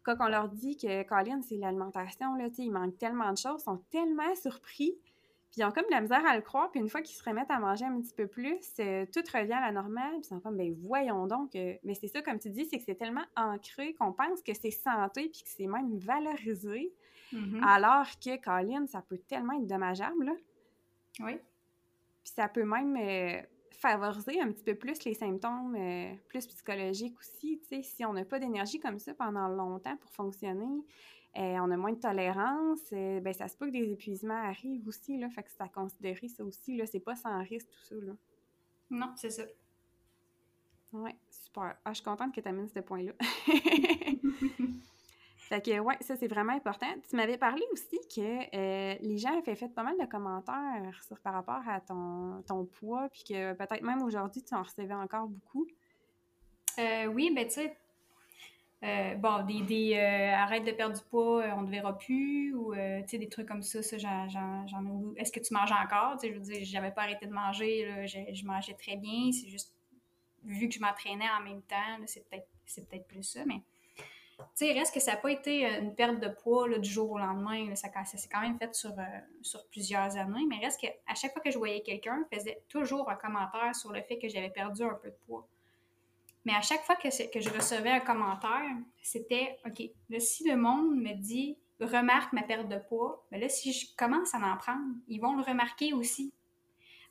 quand 0.03 0.15
on 0.21 0.27
leur 0.29 0.49
dit 0.49 0.77
que, 0.77 1.03
Colin, 1.03 1.41
c'est 1.41 1.57
l'alimentation, 1.57 2.34
là, 2.36 2.47
il 2.57 2.71
manque 2.71 2.97
tellement 2.97 3.31
de 3.31 3.38
choses, 3.38 3.62
ils 3.62 3.65
sont 3.65 3.84
tellement 3.91 4.34
surpris 4.36 4.97
puis 5.52 5.60
ils 5.60 5.66
ont 5.66 5.72
comme 5.72 5.84
de 5.84 5.92
la 5.92 6.00
misère 6.00 6.26
à 6.26 6.36
le 6.38 6.42
croire, 6.42 6.72
puis 6.72 6.80
une 6.80 6.88
fois 6.88 7.02
qu'ils 7.02 7.16
se 7.16 7.24
remettent 7.24 7.52
à 7.52 7.60
manger 7.60 7.84
un 7.84 8.00
petit 8.00 8.14
peu 8.14 8.26
plus, 8.26 8.58
euh, 8.80 9.06
tout 9.14 9.22
revient 9.34 9.52
à 9.52 9.60
la 9.60 9.74
normale, 9.74 10.12
puis 10.12 10.22
ils 10.24 10.28
sont 10.28 10.40
comme, 10.40 10.56
ben 10.56 10.74
voyons 10.82 11.28
donc. 11.28 11.56
Euh, 11.58 11.74
mais 11.84 11.94
c'est 11.94 12.08
ça, 12.08 12.22
comme 12.22 12.40
tu 12.40 12.50
dis, 12.50 12.66
c'est 12.66 12.78
que 12.78 12.84
c'est 12.86 12.96
tellement 12.96 13.26
ancré 13.36 13.94
qu'on 13.96 14.14
pense 14.14 14.42
que 14.42 14.54
c'est 14.54 14.72
santé, 14.72 15.24
puis 15.24 15.44
que 15.44 15.50
c'est 15.50 15.68
même 15.68 15.98
valorisé, 15.98 16.94
mm-hmm. 17.34 17.64
alors 17.68 18.08
que, 18.24 18.42
Colin, 18.42 18.88
ça 18.88 19.02
peut 19.02 19.18
tellement 19.28 19.54
être 19.60 19.68
dommageable, 19.68 20.24
là. 20.24 20.34
Oui. 21.20 21.34
Puis 22.24 22.34
ça 22.34 22.48
peut 22.48 22.64
même 22.64 22.96
euh, 22.96 23.42
favoriser 23.72 24.40
un 24.40 24.54
petit 24.54 24.64
peu 24.64 24.76
plus 24.76 25.04
les 25.04 25.16
symptômes 25.16 25.78
plus 26.30 26.48
psychologiques 26.48 27.20
aussi, 27.20 27.60
tu 27.60 27.76
sais, 27.76 27.84
si 27.84 28.06
on 28.06 28.14
n'a 28.14 28.24
pas 28.24 28.40
d'énergie 28.40 28.80
comme 28.80 29.00
ça 29.00 29.14
pendant 29.14 29.50
longtemps 29.50 29.98
pour 29.98 30.12
fonctionner, 30.12 30.86
euh, 31.38 31.58
on 31.60 31.72
a 31.72 31.78
moins 31.78 31.94
de 31.94 32.00
tolérance, 32.00 32.82
euh, 32.91 33.22
ben, 33.22 33.34
ça 33.34 33.48
se 33.48 33.56
peut 33.56 33.67
que 33.67 33.72
des 33.72 33.89
épuisements 33.91 34.44
arrivent 34.44 34.86
aussi, 34.88 35.17
là, 35.17 35.30
fait 35.30 35.44
que 35.44 35.50
c'est 35.50 35.62
à 35.62 35.70
considérer 35.70 36.28
ça 36.28 36.44
aussi, 36.44 36.76
là, 36.76 36.86
c'est 36.86 37.00
pas 37.00 37.15
sans 37.15 37.41
risque 37.44 37.70
tout 37.70 37.86
ça, 37.86 37.96
là. 37.96 38.13
Non, 38.89 39.13
c'est 39.15 39.30
ça. 39.30 39.44
Ouais, 40.91 41.15
super. 41.30 41.78
Ah, 41.86 41.91
je 41.91 41.96
suis 41.96 42.04
contente 42.04 42.36
que 42.36 42.41
tu 42.41 42.48
amènes 42.50 42.67
ce 42.67 42.82
point-là. 42.82 43.13
fait 45.38 45.63
que, 45.63 45.80
ouais, 45.80 45.98
ça, 46.02 46.17
c'est 46.17 46.28
vraiment 46.28 46.52
important. 46.52 46.94
Tu 47.10 47.15
m'avais 47.15 47.38
parlé 47.38 47.63
aussi 47.72 47.98
que 48.13 48.22
euh, 48.54 48.98
les 49.00 49.17
gens 49.17 49.38
avaient 49.38 49.56
fait 49.56 49.70
pas 49.70 49.84
mal 49.84 49.98
de 49.98 50.06
commentaires 50.06 51.02
sur, 51.08 51.17
par 51.22 51.34
rapport 51.34 51.65
à 51.65 51.80
ton, 51.80 52.44
ton 52.46 52.65
poids, 52.65 53.08
puis 53.08 53.24
que 53.24 53.54
peut-être 53.54 53.84
même 53.84 54.02
aujourd'hui, 54.02 54.44
tu 54.44 54.54
en 54.54 54.63
recevais 54.63 54.94
encore 54.94 55.30
beaucoup. 55.30 55.65
oui, 56.78 57.32
ben 57.34 57.46
tu 57.46 57.54
sais, 57.54 57.78
euh, 58.84 59.13
bon, 59.13 59.44
des, 59.44 59.62
des 59.62 59.94
euh, 59.96 60.34
arrête 60.34 60.65
de 60.65 60.72
perdre 60.72 60.96
du 60.98 61.04
poids, 61.04 61.44
euh, 61.44 61.52
on 61.56 61.62
ne 61.62 61.67
te 61.67 61.72
verra 61.72 61.96
plus, 61.96 62.56
ou 62.56 62.74
sais, 63.06 63.20
des 63.20 63.30
trucs 63.30 63.48
comme 63.48 63.62
ça, 63.62 63.84
ça 63.84 63.98
j'en, 64.00 64.28
ai. 64.28 65.22
Est-ce 65.22 65.32
que 65.32 65.39
tu 65.39 65.54
manges 65.54 65.72
encore? 65.72 66.17
Tu 66.20 66.28
sais, 66.28 66.34
je 66.34 66.39
veux 66.39 66.44
dire, 66.44 66.60
j'avais 66.63 66.89
pas 66.89 67.04
arrêté 67.04 67.28
de 67.28 67.32
manger, 67.32 67.86
là, 67.86 68.06
je, 68.08 68.46
mangeais 68.46 68.74
très 68.74 68.98
bien, 68.98 69.32
c'est 69.32 69.50
juste, 69.50 69.76
vu 70.44 70.67
que 70.67 70.74
je 70.74 70.80
m'entraînais 70.80 71.30
en 71.30 71.44
même 71.44 71.62
temps, 71.62 72.06
c'est 72.08 72.28
peut-être 72.28 72.48
c'est 72.65 72.88
peut-être 72.88 73.06
plus 73.06 73.22
ça, 73.22 73.41
mais 73.46 73.62
tu 74.58 74.65
reste 74.72 74.94
que 74.94 75.00
ça 75.00 75.12
n'a 75.12 75.17
pas 75.17 75.30
été 75.30 75.67
une 75.80 75.94
perte 75.94 76.20
de 76.20 76.30
poids 76.30 76.67
là, 76.67 76.80
du 76.80 76.89
jour 76.89 77.12
au 77.12 77.20
lendemain, 77.20 77.76
ça, 77.76 77.89
s'est 78.06 78.30
quand 78.32 78.41
même 78.41 78.58
fait 78.58 78.74
sur, 78.74 78.96
sur 79.44 79.63
plusieurs 79.67 80.17
années, 80.17 80.46
mais 80.50 80.58
reste 80.58 80.82
que 80.82 80.88
à 81.06 81.13
chaque 81.13 81.34
fois 81.34 81.41
que 81.44 81.52
je 81.52 81.58
voyais 81.60 81.82
quelqu'un, 81.82 82.26
faisait 82.34 82.63
toujours 82.67 83.12
un 83.12 83.15
commentaire 83.15 83.76
sur 83.76 83.91
le 83.91 84.02
fait 84.02 84.17
que 84.17 84.28
j'avais 84.28 84.50
perdu 84.50 84.82
un 84.82 84.96
peu 84.96 85.10
de 85.10 85.17
poids. 85.28 85.48
Mais 86.45 86.54
à 86.54 86.62
chaque 86.62 86.82
fois 86.82 86.95
que, 86.95 87.10
je 87.10 87.49
recevais 87.49 87.91
un 87.91 87.99
commentaire, 87.99 88.75
c'était 89.01 89.60
OK, 89.65 89.84
là, 90.10 90.19
si 90.19 90.47
le 90.49 90.56
monde 90.56 90.95
me 90.95 91.13
dit 91.13 91.58
remarque 91.80 92.34
ma 92.34 92.43
perte 92.43 92.67
de 92.67 92.77
poids, 92.77 93.25
ben 93.32 93.39
là, 93.39 93.49
si 93.49 93.73
je 93.73 93.88
commence 93.95 94.34
à 94.34 94.38
en 94.38 94.58
prendre, 94.58 94.95
ils 95.08 95.19
vont 95.19 95.36
le 95.36 95.43
remarquer 95.43 95.93
aussi. 95.93 96.34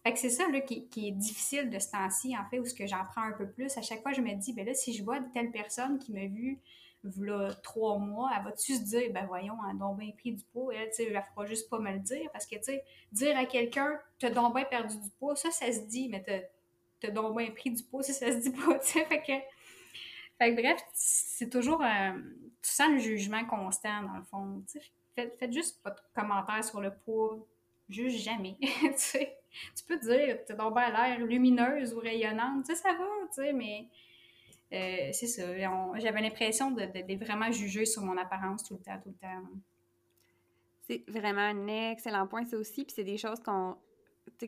Fait 0.02 0.12
que 0.12 0.18
c'est 0.18 0.30
ça 0.30 0.48
là, 0.48 0.60
qui, 0.60 0.88
est 0.96 1.12
difficile 1.12 1.68
de 1.68 1.78
ce 1.78 1.90
temps-ci, 1.90 2.36
en 2.36 2.48
fait, 2.48 2.58
où 2.58 2.64
ce 2.64 2.74
que 2.74 2.86
j'en 2.86 3.04
prends 3.04 3.22
un 3.22 3.32
peu 3.32 3.48
plus. 3.48 3.76
À 3.76 3.82
chaque 3.82 4.02
fois, 4.02 4.12
je 4.12 4.22
me 4.22 4.34
dis, 4.34 4.52
ben 4.54 4.64
là, 4.64 4.74
si 4.74 4.94
je 4.94 5.04
vois 5.04 5.20
telle 5.34 5.50
personne 5.50 5.98
qui 5.98 6.12
m'a 6.12 6.26
vu 6.26 6.60
voilà 7.02 7.54
trois 7.62 7.98
mois, 7.98 8.30
elle 8.36 8.44
va-tu 8.44 8.74
se 8.74 8.82
dire, 8.82 9.10
ben 9.12 9.26
voyons, 9.26 9.56
elle 9.64 9.76
a 9.76 9.78
donc 9.78 9.98
bien 9.98 10.10
pris 10.10 10.32
du 10.32 10.44
poids, 10.44 10.74
elle, 10.74 10.90
tu 10.90 11.04
sais, 11.04 11.10
fera 11.10 11.46
juste 11.46 11.70
pas 11.70 11.78
me 11.78 11.92
le 11.92 11.98
dire, 11.98 12.28
parce 12.32 12.46
que, 12.46 12.56
tu 12.56 12.64
sais, 12.64 12.84
dire 13.12 13.36
à 13.38 13.46
quelqu'un, 13.46 13.98
t'as 14.18 14.30
donc 14.30 14.54
bien 14.54 14.64
perdu 14.64 14.98
du 14.98 15.08
poids, 15.18 15.34
ça, 15.34 15.50
ça 15.50 15.70
se 15.72 15.80
dit, 15.86 16.08
mais 16.10 16.22
t'as 17.00 17.10
donc 17.10 17.36
bien 17.36 17.50
pris 17.50 17.70
du 17.70 17.82
poids 17.82 18.02
si 18.02 18.12
ça 18.12 18.30
se 18.30 18.38
dit 18.38 18.50
pas, 18.50 18.78
tu 18.78 18.86
sais. 18.86 19.04
Fait 19.04 19.20
que, 19.20 19.32
fait 20.38 20.54
que 20.54 20.60
bref, 20.60 20.80
c'est 20.94 21.50
toujours. 21.50 21.82
Euh, 21.82 22.12
tu 22.62 22.70
sens 22.70 22.90
le 22.90 22.98
jugement 22.98 23.44
constant, 23.44 24.02
dans 24.02 24.16
le 24.16 24.24
fond. 24.24 24.62
Tu 24.70 24.80
sais, 24.80 25.32
faites, 25.38 25.52
juste 25.52 25.82
pas 25.82 25.90
de 25.90 26.00
commentaires 26.14 26.64
sur 26.64 26.80
le 26.80 26.92
poids. 26.92 27.38
Juge 27.88 28.22
jamais. 28.22 28.56
tu 28.60 28.92
sais, 28.96 29.36
tu 29.76 29.84
peux 29.84 29.98
dire, 29.98 30.38
t'as 30.46 30.54
donc 30.54 30.74
bien 30.74 30.90
l'air 30.90 31.18
lumineuse 31.18 31.92
ou 31.92 31.98
rayonnante, 31.98 32.66
tu 32.66 32.74
sais, 32.74 32.80
ça 32.80 32.92
va, 32.92 33.04
tu 33.34 33.42
sais, 33.42 33.52
mais. 33.52 33.88
Euh, 34.72 35.10
c'est 35.12 35.26
ça. 35.26 35.42
J'avais 35.98 36.20
l'impression 36.20 36.70
d'être 36.70 37.04
de, 37.04 37.14
vraiment 37.16 37.50
jugée 37.50 37.84
sur 37.84 38.02
mon 38.02 38.16
apparence 38.16 38.62
tout 38.62 38.74
le 38.74 38.80
temps, 38.80 39.00
tout 39.02 39.08
le 39.08 39.16
temps. 39.16 39.42
C'est 40.82 41.02
vraiment 41.08 41.40
un 41.40 41.66
excellent 41.90 42.28
point, 42.28 42.44
ça 42.44 42.56
aussi. 42.56 42.84
Puis 42.84 42.94
c'est 42.94 43.04
des 43.04 43.18
choses 43.18 43.40
qu'on 43.40 43.76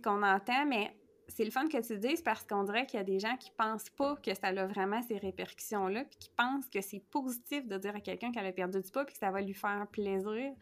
qu'on 0.03 0.23
entend, 0.23 0.65
mais 0.65 0.95
c'est 1.35 1.45
le 1.45 1.51
fun 1.51 1.66
que 1.68 1.81
tu 1.81 1.99
dises 1.99 2.23
parce 2.23 2.45
qu'on 2.45 2.64
dirait 2.64 2.87
qu'il 2.87 2.99
y 2.99 3.01
a 3.01 3.05
des 3.05 3.18
gens 3.18 3.37
qui 3.37 3.51
pensent 3.57 3.90
pas 3.90 4.16
que 4.16 4.35
ça 4.35 4.49
a 4.49 4.66
vraiment 4.66 5.03
ces 5.03 5.18
répercussions-là, 5.18 6.05
puis 6.05 6.18
qui 6.18 6.31
pensent 6.37 6.68
que 6.68 6.81
c'est 6.81 7.03
positif 7.11 7.66
de 7.66 7.79
dire 7.79 7.97
à 7.97 8.01
quelqu'un 8.01 8.33
qu'elle 8.33 8.47
a 8.47 8.53
perdu 8.53 8.81
du 8.81 8.90
poids 8.90 9.05
puis 9.05 9.14
que 9.14 9.18
ça 9.18 9.31
va 9.31 9.40
lui 9.40 9.55
faire 9.55 9.87
plaisir. 9.90 10.53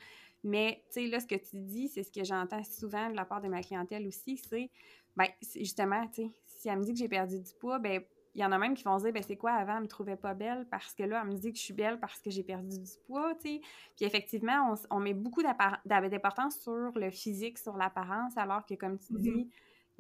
Mais, 0.42 0.83
tu 0.87 1.02
sais, 1.02 1.06
là, 1.09 1.20
ce 1.20 1.26
que 1.26 1.35
tu 1.35 1.59
dis, 1.61 1.88
c'est 1.88 2.02
ce 2.02 2.11
que 2.11 2.24
j'entends 2.24 2.64
souvent 2.64 3.11
de 3.11 3.16
la 3.16 3.24
part 3.24 3.40
de 3.40 3.48
ma 3.48 3.61
clientèle 3.62 4.06
aussi, 4.06 4.38
c'est, 4.38 4.70
ben, 5.16 5.26
justement, 5.54 6.06
tu 6.09 6.22
sais, 6.22 6.30
si 6.44 6.68
elle 6.68 6.78
me 6.78 6.85
dit 6.85 6.92
que 6.92 6.98
j'ai 6.98 7.09
perdu 7.09 7.38
du 7.38 7.52
poids, 7.59 7.78
ben, 7.78 8.02
il 8.35 8.40
y 8.40 8.44
en 8.44 8.52
a 8.52 8.59
même 8.59 8.74
qui 8.74 8.85
vont 8.85 8.96
se 8.98 9.04
dire, 9.04 9.12
ben 9.12 9.24
c'est 9.26 9.37
quoi, 9.37 9.52
avant, 9.52 9.76
elle 9.76 9.83
me 9.83 9.88
trouvait 9.88 10.16
pas 10.16 10.35
belle 10.35 10.64
parce 10.70 10.94
que 10.94 11.02
là, 11.02 11.20
elle 11.22 11.33
me 11.33 11.37
dit 11.37 11.52
que 11.52 11.59
je 11.59 11.64
suis 11.64 11.74
belle 11.74 11.98
parce 11.98 12.20
que 12.22 12.30
j'ai 12.30 12.44
perdu 12.44 12.78
du 12.78 12.90
poids, 13.04 13.35
tu 13.35 13.48
sais. 13.48 13.61
Puis 13.96 14.04
effectivement, 14.04 14.72
on, 14.90 15.00
met 15.00 15.14
beaucoup 15.14 15.42
d'importance 15.42 16.61
sur 16.61 16.92
le 16.96 17.11
physique, 17.11 17.59
sur 17.59 17.76
l'apparence, 17.76 18.37
alors 18.37 18.64
que, 18.64 18.74
comme 18.74 18.98
tu 18.98 19.14
mm-hmm. 19.14 19.20
dis, 19.20 19.50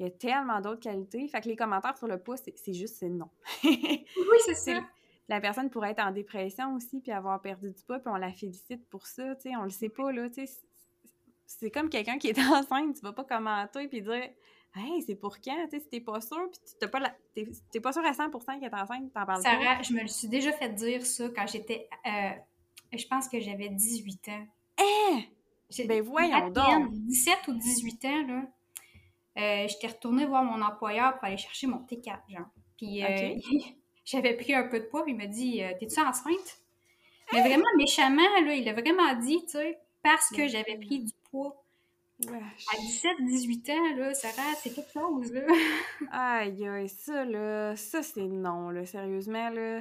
il 0.00 0.04
y 0.04 0.06
a 0.06 0.10
tellement 0.10 0.62
d'autres 0.62 0.80
qualités. 0.80 1.28
Fait 1.28 1.42
que 1.42 1.48
les 1.48 1.56
commentaires 1.56 1.96
sur 1.98 2.06
le 2.06 2.18
poids, 2.18 2.36
c'est 2.38 2.72
juste, 2.72 2.96
c'est 2.96 3.10
non. 3.10 3.28
oui, 3.62 4.02
c'est 4.46 4.54
ça. 4.54 4.80
La 5.28 5.42
personne 5.42 5.68
pourrait 5.68 5.90
être 5.90 6.02
en 6.02 6.10
dépression 6.10 6.74
aussi, 6.74 7.00
puis 7.00 7.12
avoir 7.12 7.40
perdu 7.42 7.70
du 7.70 7.82
poids, 7.84 7.98
puis 7.98 8.08
on 8.08 8.16
la 8.16 8.32
félicite 8.32 8.88
pour 8.88 9.06
ça, 9.06 9.36
tu 9.36 9.42
sais. 9.42 9.56
On 9.56 9.64
le 9.64 9.70
sait 9.70 9.90
pas, 9.90 10.10
là, 10.10 10.30
tu 10.30 10.46
sais. 10.46 10.52
C'est 11.46 11.70
comme 11.70 11.90
quelqu'un 11.90 12.16
qui 12.16 12.28
est 12.28 12.38
enceinte, 12.50 12.96
tu 12.96 13.02
vas 13.02 13.12
pas 13.12 13.24
commenter 13.24 13.88
puis 13.88 14.00
dire 14.00 14.30
Hey, 14.74 15.02
c'est 15.02 15.16
pour 15.16 15.36
quand? 15.38 15.66
Tu 15.68 15.76
sais, 15.76 15.80
si 15.80 15.88
t'es 15.90 16.00
pas 16.00 16.20
sûr, 16.22 16.48
puis 16.50 16.60
t'es 16.80 16.88
pas, 16.88 17.00
t'es, 17.34 17.80
pas 17.80 17.92
sûr 17.92 18.04
à 18.04 18.12
100% 18.12 18.58
qu'elle 18.58 18.70
est 18.70 18.74
enceinte, 18.74 19.12
t'en 19.12 19.26
parles 19.26 19.42
Sarah, 19.42 19.76
pas. 19.76 19.82
je 19.82 19.92
me 19.92 20.00
le 20.00 20.08
suis 20.08 20.28
déjà 20.28 20.52
fait 20.52 20.70
dire 20.70 21.04
ça 21.04 21.28
quand 21.28 21.46
j'étais. 21.46 21.88
Euh, 22.06 22.30
je 22.96 23.06
pense 23.06 23.28
que 23.28 23.38
j'avais 23.38 23.68
18 23.68 24.28
ans. 24.30 24.46
Eh! 24.80 25.84
Ben 25.86 26.02
voyons 26.02 26.50
donc! 26.50 26.90
17 26.90 27.48
ou 27.48 27.52
18 27.52 28.04
ans, 28.06 28.26
là. 28.26 28.42
Euh, 29.38 29.66
j'étais 29.68 29.88
retournée 29.88 30.26
voir 30.26 30.44
mon 30.44 30.60
employeur 30.62 31.14
pour 31.14 31.24
aller 31.24 31.36
chercher 31.36 31.66
mon 31.66 31.78
T4, 31.78 32.18
genre. 32.28 32.46
Puis 32.76 33.04
euh, 33.04 33.34
j'avais 34.04 34.34
pris 34.34 34.54
un 34.54 34.68
peu 34.68 34.80
de 34.80 34.84
poids, 34.86 35.04
puis 35.04 35.12
il 35.12 35.18
m'a 35.18 35.26
dit 35.26 35.62
T'es-tu 35.78 36.00
enceinte? 36.00 36.60
Mais 37.32 37.40
vraiment 37.40 37.68
méchamment, 37.76 38.40
là, 38.44 38.54
il 38.54 38.68
a 38.68 38.72
vraiment 38.72 39.14
dit, 39.14 39.40
tu 39.42 39.52
sais, 39.52 39.78
parce 40.02 40.30
que 40.30 40.48
j'avais 40.48 40.76
pris 40.76 41.00
du 41.04 41.12
poids. 41.30 41.62
À 42.28 42.78
17, 42.78 43.12
18 43.24 43.70
ans, 43.70 43.96
là, 43.96 44.14
Sarah, 44.14 44.54
c'est 44.58 44.74
quelque 44.74 44.92
chose, 44.92 45.32
là. 45.32 45.40
aïe, 46.10 46.68
aïe, 46.68 46.88
ça, 46.88 47.24
là, 47.24 47.74
ça, 47.76 48.02
c'est 48.02 48.26
non, 48.26 48.70
là, 48.70 48.84
sérieusement, 48.84 49.48
là. 49.48 49.80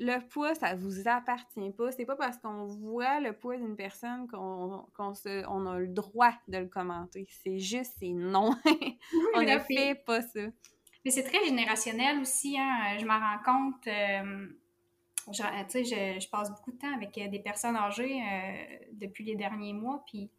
Le 0.00 0.20
poids, 0.28 0.54
ça 0.54 0.74
vous 0.74 1.08
appartient 1.08 1.70
pas. 1.72 1.90
C'est 1.90 2.04
pas 2.04 2.16
parce 2.16 2.36
qu'on 2.38 2.66
voit 2.66 3.20
le 3.20 3.32
poids 3.32 3.56
d'une 3.56 3.74
personne 3.76 4.28
qu'on 4.28 4.86
on 4.96 5.66
a 5.66 5.78
le 5.78 5.88
droit 5.88 6.32
de 6.46 6.58
le 6.58 6.66
commenter. 6.66 7.26
C'est 7.42 7.58
juste, 7.58 7.94
c'est 7.98 8.12
non. 8.12 8.54
on 9.34 9.42
ne 9.42 9.58
fait 9.58 9.96
pas 10.06 10.22
ça. 10.22 10.40
Mais 11.04 11.10
c'est 11.10 11.24
très 11.24 11.44
générationnel 11.44 12.20
aussi, 12.20 12.56
hein. 12.58 12.96
Je 12.98 13.04
m'en 13.06 13.18
rends 13.18 13.42
compte. 13.44 13.86
Euh, 13.86 14.46
je, 15.32 15.42
je, 15.42 16.20
je, 16.20 16.28
passe 16.28 16.50
beaucoup 16.50 16.72
de 16.72 16.78
temps 16.78 16.94
avec 16.94 17.12
des 17.12 17.38
personnes 17.40 17.76
âgées 17.76 18.20
euh, 18.20 18.76
depuis 18.92 19.24
les 19.24 19.34
derniers 19.34 19.72
mois, 19.72 20.02
puis 20.06 20.30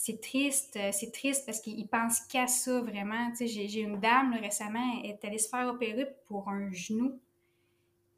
c'est 0.00 0.20
triste, 0.20 0.76
euh, 0.76 0.90
c'est 0.92 1.10
triste 1.10 1.44
parce 1.44 1.60
qu'ils 1.60 1.88
pensent 1.88 2.20
qu'à 2.20 2.46
ça 2.46 2.80
vraiment. 2.80 3.32
j'ai 3.40 3.80
une 3.80 3.98
dame 3.98 4.32
récemment, 4.40 5.00
elle 5.02 5.10
est 5.10 5.24
allée 5.24 5.38
se 5.38 5.48
faire 5.48 5.66
opérer 5.66 6.06
pour 6.26 6.48
un 6.48 6.70
genou. 6.70 7.20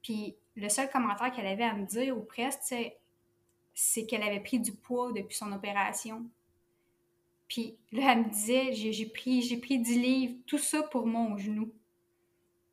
Puis 0.03 0.37
le 0.57 0.69
seul 0.69 0.91
commentaire 0.91 1.33
qu'elle 1.33 1.47
avait 1.47 1.65
à 1.65 1.75
me 1.75 1.87
dire, 1.87 2.17
ou 2.17 2.23
presque, 2.23 2.75
c'est 3.75 4.07
qu'elle 4.07 4.23
avait 4.23 4.41
pris 4.41 4.59
du 4.59 4.73
poids 4.73 5.13
depuis 5.13 5.37
son 5.37 5.53
opération. 5.53 6.25
Puis 7.49 7.77
là, 7.93 8.13
elle 8.13 8.25
me 8.27 8.31
disait, 8.31 8.73
j'ai 8.73 9.07
pris, 9.07 9.43
j'ai 9.43 9.57
pris 9.57 9.79
10 9.79 9.99
livres, 9.99 10.35
tout 10.47 10.59
ça 10.59 10.83
pour 10.85 11.07
mon 11.07 11.37
genou. 11.37 11.73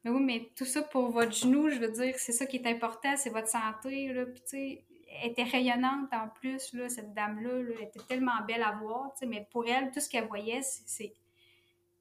Mais 0.04 0.12
oui, 0.12 0.22
mais 0.22 0.50
tout 0.56 0.66
ça 0.66 0.82
pour 0.84 1.10
votre 1.10 1.34
genou, 1.34 1.70
je 1.70 1.80
veux 1.80 1.92
dire, 1.92 2.13
c'est 2.18 2.32
ça 2.32 2.46
qui 2.46 2.58
est 2.58 2.68
important, 2.68 3.16
c'est 3.18 3.32
votre 3.32 3.48
santé. 3.48 4.13
Là. 4.13 4.26
Puis 4.26 4.42
tu 4.42 4.50
sais, 4.50 4.84
elle 5.22 5.32
était 5.32 5.44
rayonnante 5.44 6.13
en 6.13 6.30
plus, 6.30 6.74
là, 6.74 6.90
cette 6.90 7.13
dame-là. 7.13 7.62
était 7.82 8.00
tellement 8.08 8.44
belle 8.48 8.63
à 8.63 8.74
voir. 8.74 9.12
Mais 9.28 9.48
pour 9.52 9.68
elle, 9.68 9.92
tout 9.92 10.00
ce 10.00 10.10
qu'elle 10.10 10.28
voyait, 10.28 10.62
c'est, 10.62 11.13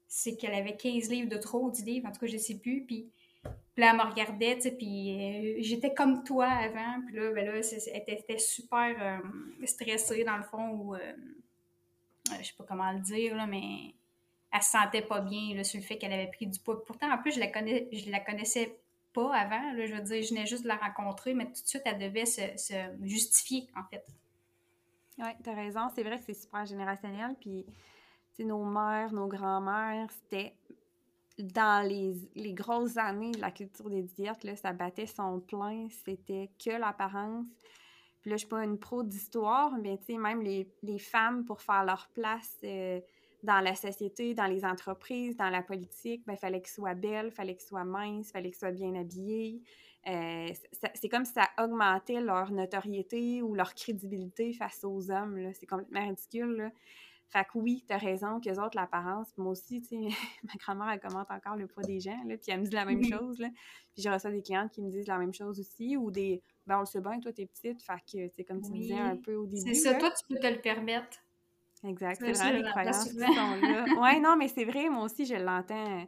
c'est 0.07 0.35
qu'elle 0.35 0.53
avait 0.53 0.75
15 0.75 1.09
livres 1.09 1.29
de 1.29 1.37
trop, 1.37 1.69
10 1.69 1.83
livres, 1.83 2.07
en 2.07 2.11
tout 2.11 2.19
cas, 2.19 2.27
je 2.27 2.33
ne 2.33 2.41
sais 2.41 2.59
plus. 2.59 2.83
Puis, 2.85 3.09
là, 3.77 3.91
elle 3.91 3.97
me 3.97 4.03
regardait, 4.03 4.57
puis 4.77 5.13
euh, 5.13 5.55
j'étais 5.59 5.93
comme 5.93 6.23
toi 6.23 6.47
avant. 6.47 7.01
Puis 7.05 7.15
là, 7.15 7.31
ben 7.31 7.45
là 7.45 7.53
elle 7.55 8.01
était, 8.01 8.37
super 8.37 8.95
euh, 8.99 9.65
stressée, 9.65 10.23
dans 10.23 10.37
le 10.37 10.43
fond, 10.43 10.69
ou 10.71 10.95
euh, 10.95 11.13
je 12.39 12.47
sais 12.47 12.53
pas 12.57 12.65
comment 12.67 12.91
le 12.91 12.99
dire, 12.99 13.35
là, 13.35 13.47
mais 13.47 13.93
elle 14.51 14.61
se 14.61 14.71
sentait 14.71 15.01
pas 15.01 15.21
bien 15.21 15.55
là, 15.55 15.63
sur 15.63 15.79
le 15.79 15.85
fait 15.85 15.97
qu'elle 15.97 16.13
avait 16.13 16.31
pris 16.31 16.47
du 16.47 16.59
poids. 16.59 16.83
Pourtant, 16.85 17.11
en 17.11 17.17
plus, 17.17 17.33
je 17.33 17.39
la, 17.39 17.47
connais, 17.47 17.87
je 17.91 18.09
la 18.09 18.19
connaissais 18.19 18.77
avant. 19.25 19.73
je 19.75 19.93
veux 19.93 20.01
dire, 20.01 20.23
je 20.23 20.29
venais 20.29 20.45
juste 20.45 20.63
de 20.63 20.67
la 20.67 20.75
rencontrer, 20.75 21.33
mais 21.33 21.45
tout 21.45 21.61
de 21.61 21.67
suite, 21.67 21.83
elle 21.85 21.97
devait 21.97 22.25
se, 22.25 22.41
justifier, 23.01 23.67
en 23.75 23.83
fait. 23.89 24.05
Oui, 25.17 25.29
tu 25.43 25.49
as 25.49 25.53
raison. 25.53 25.81
C'est 25.95 26.03
vrai 26.03 26.19
que 26.19 26.25
c'est 26.25 26.35
super 26.39 26.65
générationnel. 26.65 27.35
Puis, 27.39 27.65
nos 28.39 28.63
mères, 28.63 29.11
nos 29.11 29.27
grands-mères, 29.27 30.07
c'était 30.11 30.53
dans 31.39 31.87
les, 31.87 32.15
les, 32.35 32.53
grosses 32.53 32.97
années 32.97 33.31
de 33.31 33.39
la 33.39 33.51
culture 33.51 33.89
des 33.89 34.03
diètes, 34.03 34.43
là, 34.43 34.55
ça 34.55 34.73
battait 34.73 35.05
son 35.05 35.39
plein. 35.39 35.87
C'était 36.05 36.49
que 36.63 36.71
l'apparence. 36.71 37.45
Puis 38.21 38.31
là, 38.31 38.37
je 38.37 38.39
suis 38.39 38.47
pas 38.47 38.63
une 38.63 38.79
pro 38.79 39.03
d'histoire, 39.03 39.77
mais 39.77 39.97
tu 39.99 40.05
sais, 40.05 40.17
même 40.17 40.41
les, 40.41 40.67
les, 40.83 40.99
femmes, 40.99 41.45
pour 41.45 41.61
faire 41.61 41.85
leur 41.85 42.09
place, 42.13 42.57
euh, 42.63 42.99
dans 43.43 43.59
la 43.59 43.75
société, 43.75 44.33
dans 44.33 44.47
les 44.47 44.65
entreprises, 44.65 45.37
dans 45.37 45.49
la 45.49 45.61
politique, 45.61 46.23
ben, 46.25 46.35
fallait 46.35 46.61
qu'ils 46.61 46.71
soient 46.73 46.95
belles, 46.95 47.31
fallait 47.31 47.55
qu'ils 47.55 47.67
soient 47.67 47.85
minces, 47.85 48.31
fallait 48.31 48.49
qu'ils 48.49 48.59
soient 48.59 48.71
bien 48.71 48.95
habillés. 48.95 49.61
Euh, 50.07 50.47
c'est 50.93 51.09
comme 51.09 51.25
si 51.25 51.33
ça 51.33 51.49
augmentait 51.59 52.21
leur 52.21 52.51
notoriété 52.51 53.41
ou 53.41 53.53
leur 53.53 53.73
crédibilité 53.73 54.53
face 54.53 54.83
aux 54.83 55.11
hommes. 55.11 55.51
C'est 55.53 55.65
complètement 55.65 56.07
ridicule. 56.07 56.71
Fait 57.29 57.43
que 57.43 57.57
oui, 57.57 57.83
t'as 57.87 57.97
raison, 57.97 58.39
qu'eux 58.39 58.59
autres, 58.61 58.77
l'apparence, 58.77 59.27
moi 59.37 59.51
aussi, 59.51 59.81
tu 59.81 59.89
sais, 59.89 59.97
ma 60.43 60.53
grand-mère, 60.59 60.89
elle 60.93 60.99
commente 60.99 61.29
encore 61.29 61.57
le 61.57 61.67
poids 61.67 61.83
des 61.83 61.99
gens, 61.99 62.17
là, 62.25 62.37
puis 62.37 62.51
elle 62.51 62.61
me 62.61 62.65
dit 62.65 62.75
la 62.75 62.85
même 62.85 63.03
chose, 63.03 63.37
là. 63.39 63.49
Puis 63.93 64.01
j'ai 64.01 64.09
reçu 64.09 64.29
des 64.29 64.41
clientes 64.41 64.71
qui 64.71 64.81
me 64.81 64.89
disent 64.89 65.07
la 65.07 65.17
même 65.17 65.33
chose 65.33 65.59
aussi, 65.59 65.97
ou 65.97 66.09
des, 66.09 66.41
ben 66.65 66.77
on 66.77 66.81
le 66.81 66.85
sait 66.85 67.01
bien, 67.01 67.19
toi, 67.19 67.33
t'es 67.33 67.45
petite, 67.45 67.83
fait 67.83 67.99
que, 68.11 68.29
c'est 68.33 68.43
comme 68.45 68.61
tu 68.61 68.71
disais 68.71 68.97
un 68.97 69.17
peu 69.17 69.35
au 69.35 69.45
début. 69.45 69.61
C'est 69.61 69.73
ça, 69.73 69.95
toi, 69.95 70.09
tu 70.11 70.33
peux 70.33 70.39
te 70.39 70.47
le 70.47 70.61
permettre. 70.61 71.17
Exact, 71.83 72.17
c'est 72.19 72.31
vraiment 72.31 72.59
des 72.59 72.69
croyances 72.69 73.03
qui 73.03 73.19
sont 73.19 73.25
là. 73.25 73.85
Ouais, 73.99 74.19
non, 74.19 74.35
mais 74.37 74.47
c'est 74.47 74.65
vrai, 74.65 74.89
moi 74.89 75.03
aussi, 75.03 75.25
je 75.25 75.35
l'entends. 75.35 76.05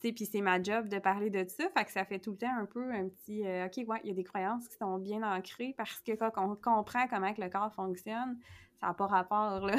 Tu 0.00 0.08
sais, 0.08 0.12
puis 0.12 0.26
c'est 0.26 0.40
ma 0.40 0.62
job 0.62 0.88
de 0.88 0.98
parler 0.98 1.30
de 1.30 1.44
ça, 1.48 1.68
fait 1.70 1.84
que 1.84 1.90
ça 1.90 2.04
fait 2.04 2.18
tout 2.18 2.32
le 2.32 2.36
temps 2.36 2.56
un 2.56 2.66
peu 2.66 2.92
un 2.92 3.08
petit 3.08 3.46
euh, 3.46 3.66
OK, 3.66 3.88
ouais, 3.88 4.00
il 4.04 4.08
y 4.08 4.10
a 4.10 4.14
des 4.14 4.24
croyances 4.24 4.68
qui 4.68 4.76
sont 4.76 4.98
bien 4.98 5.22
ancrées 5.22 5.74
parce 5.76 6.00
que 6.00 6.12
quand 6.12 6.30
on 6.36 6.54
comprend 6.56 7.08
comment 7.08 7.32
que 7.32 7.40
le 7.40 7.48
corps 7.48 7.72
fonctionne, 7.72 8.38
ça 8.80 8.88
n'a 8.88 8.94
pas 8.94 9.06
rapport, 9.06 9.66
là. 9.66 9.76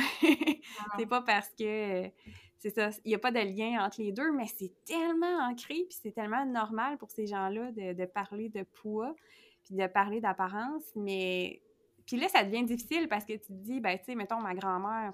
c'est 0.97 1.05
pas 1.05 1.21
parce 1.21 1.49
que 1.49 2.09
c'est 2.57 2.69
ça, 2.69 2.89
il 3.03 3.09
n'y 3.09 3.15
a 3.15 3.19
pas 3.19 3.31
de 3.31 3.39
lien 3.39 3.85
entre 3.85 4.01
les 4.01 4.11
deux, 4.11 4.31
mais 4.31 4.47
c'est 4.47 4.73
tellement 4.85 5.39
ancré, 5.39 5.85
puis 5.87 5.97
c'est 6.01 6.11
tellement 6.11 6.45
normal 6.45 6.97
pour 6.97 7.11
ces 7.11 7.27
gens-là 7.27 7.71
de, 7.71 7.93
de 7.93 8.05
parler 8.05 8.49
de 8.49 8.63
poids, 8.63 9.13
puis 9.63 9.75
de 9.75 9.87
parler 9.87 10.21
d'apparence, 10.21 10.83
mais 10.95 11.61
puis 12.05 12.17
là, 12.17 12.27
ça 12.29 12.43
devient 12.43 12.63
difficile 12.63 13.07
parce 13.07 13.25
que 13.25 13.33
tu 13.33 13.47
te 13.47 13.53
dis, 13.53 13.79
ben, 13.79 13.97
tu 13.97 14.05
sais, 14.05 14.15
mettons, 14.15 14.39
ma 14.39 14.53
grand-mère, 14.53 15.13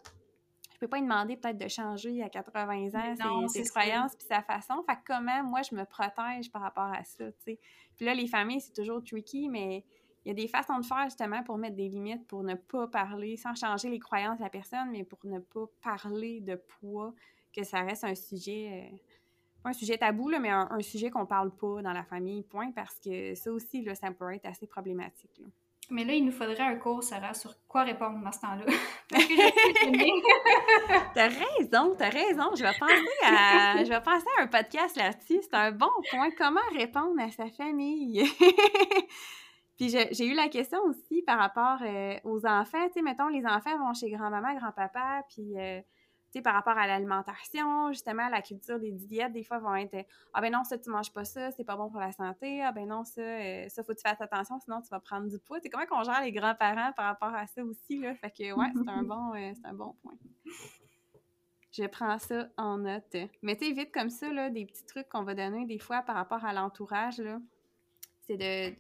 je 0.74 0.78
peux 0.78 0.88
pas 0.88 0.98
lui 0.98 1.04
demander 1.04 1.38
peut-être 1.38 1.58
de 1.58 1.68
changer 1.68 2.22
à 2.22 2.30
80 2.30 2.90
ans 2.96 3.48
ses, 3.48 3.64
croyances 3.64 4.16
puis 4.16 4.28
sa 4.28 4.42
façon. 4.42 4.84
Fait 4.84 4.96
que 4.96 5.02
comment, 5.06 5.44
moi, 5.44 5.62
je 5.62 5.76
me 5.76 5.86
protège 5.86 6.52
par 6.52 6.62
rapport 6.62 6.92
à 6.92 7.04
ça, 7.04 7.32
tu 7.32 7.38
sais? 7.40 7.60
Puis 7.96 8.06
là, 8.06 8.14
les 8.14 8.28
familles, 8.28 8.62
c'est 8.62 8.74
toujours 8.74 9.04
tricky, 9.04 9.48
mais 9.48 9.86
il 10.26 10.30
y 10.30 10.32
a 10.32 10.34
des 10.34 10.48
façons 10.48 10.78
de 10.78 10.86
faire 10.86 11.06
justement 11.06 11.44
pour 11.44 11.58
mettre 11.58 11.76
des 11.76 11.90
limites, 11.90 12.28
pour 12.28 12.44
ne 12.44 12.56
pas 12.56 12.88
parler, 12.88 13.38
sans 13.38 13.56
changer 13.56 13.90
les 13.90 14.00
croyances 14.00 14.38
de 14.38 14.44
la 14.44 14.50
personne, 14.50 14.92
mais 14.92 15.04
pour 15.04 15.20
ne 15.24 15.40
pas 15.40 15.66
parler 15.82 16.42
de 16.42 16.56
poids, 16.56 17.14
que 17.56 17.64
ça 17.64 17.82
reste 17.82 18.04
un 18.04 18.16
sujet, 18.16 18.92
euh, 18.92 18.98
pas 19.64 19.72
un 19.72 19.74
sujet 19.74 19.98
tabou, 19.98 20.30
là, 20.30 20.40
mais 20.40 20.50
un, 20.50 20.68
un 20.72 20.82
sujet 20.82 21.10
qu'on 21.10 21.26
parle 21.26 21.56
pas 21.56 21.82
dans 21.82 21.94
la 21.94 22.04
famille, 22.04 22.44
point, 22.44 22.72
parce 22.72 23.00
que 23.00 23.36
ça 23.36 23.52
aussi, 23.52 23.82
là, 23.82 23.96
ça 23.96 24.12
peut 24.12 24.34
être 24.34 24.46
assez 24.46 24.68
problématique. 24.68 25.38
Là. 25.40 25.48
Mais 25.92 26.06
là, 26.06 26.14
il 26.14 26.24
nous 26.24 26.32
faudrait 26.32 26.64
un 26.64 26.76
cours, 26.76 27.04
Sarah, 27.04 27.34
sur 27.34 27.54
quoi 27.68 27.84
répondre 27.84 28.24
dans 28.24 28.32
ce 28.32 28.40
temps-là. 28.40 28.64
t'as 31.14 31.28
raison, 31.28 31.94
t'as 31.98 32.10
raison. 32.10 32.56
Je 32.56 32.64
vais 32.64 32.72
penser 32.80 32.96
à, 33.26 33.84
je 33.84 33.90
vais 33.90 34.02
penser 34.02 34.26
à 34.38 34.44
un 34.44 34.48
podcast 34.48 34.96
là-dessus. 34.96 35.40
C'est 35.42 35.54
un 35.54 35.72
bon 35.72 35.92
point. 36.10 36.30
Comment 36.38 36.62
répondre 36.74 37.22
à 37.22 37.30
sa 37.32 37.50
famille? 37.50 38.24
Puis 39.78 39.90
j'ai 39.90 40.26
eu 40.26 40.36
la 40.36 40.48
question 40.48 40.80
aussi 40.84 41.24
par 41.24 41.40
rapport 41.40 41.80
euh, 41.82 42.16
aux 42.24 42.46
enfants. 42.46 42.86
Tu 42.88 42.94
sais, 42.94 43.02
mettons, 43.02 43.28
les 43.28 43.46
enfants 43.46 43.78
vont 43.80 43.94
chez 43.94 44.12
grand-maman, 44.12 44.56
grand-papa, 44.56 45.24
puis 45.30 45.58
euh, 45.58 45.82
sais, 46.32 46.42
par 46.42 46.54
rapport 46.54 46.78
à 46.78 46.88
l'alimentation, 46.88 47.92
justement, 47.92 48.30
la 48.30 48.42
culture 48.42 48.80
des 48.80 48.92
diètes, 48.92 49.34
des 49.34 49.44
fois, 49.44 49.60
vont 49.60 49.76
être 49.76 50.06
Ah 50.34 50.42
ben 50.42 50.52
non, 50.52 50.64
ça, 50.64 50.78
tu 50.78 50.90
manges 50.90 51.12
pas 51.12 51.26
ça, 51.26 51.52
c'est 51.52 51.64
pas 51.64 51.76
bon 51.76 51.90
pour 51.90 52.00
la 52.00 52.12
santé. 52.12 52.64
Ah 52.64 52.72
ben 52.72 52.88
non, 52.88 53.04
ça, 53.04 53.22
euh, 53.22 53.68
ça, 53.70 53.84
faut 53.84 53.94
que 53.94 53.98
tu 53.98 54.08
fasses 54.08 54.22
attention, 54.22 54.60
sinon 54.60 54.82
tu 54.82 54.90
vas 54.90 55.00
prendre 55.00 55.28
du 55.28 55.40
poids. 55.40 55.60
C'est 55.62 55.70
comment 55.70 55.86
qu'on 55.86 56.04
gère 56.04 56.22
les 56.22 56.32
grands-parents 56.32 56.94
par 56.94 57.06
rapport 57.06 57.34
à 57.36 57.48
ça 57.48 57.64
aussi, 57.64 58.00
là? 58.00 58.16
Fait 58.16 58.32
que, 58.32 58.54
ouais, 58.54 58.68
c'est 58.74 58.90
un, 58.90 59.04
bon, 59.04 59.34
euh, 59.36 59.54
un 59.64 59.74
bon 59.74 59.96
point. 60.02 60.16
Je 61.72 61.86
prends 61.86 62.18
ça 62.20 62.48
en 62.58 62.80
note. 62.80 63.16
Mais 63.42 63.56
tu 63.56 63.66
sais, 63.66 63.72
vite 63.74 63.94
comme 63.94 64.10
ça, 64.10 64.32
là, 64.32 64.50
des 64.50 64.66
petits 64.66 64.86
trucs 64.86 65.08
qu'on 65.10 65.24
va 65.24 65.36
donner 65.36 65.66
des 65.66 65.80
fois 65.80 66.02
par 66.02 66.16
rapport 66.16 66.44
à 66.44 66.54
l'entourage, 66.54 67.20
là, 67.20 67.40
c'est 68.22 68.38
de 68.38 68.76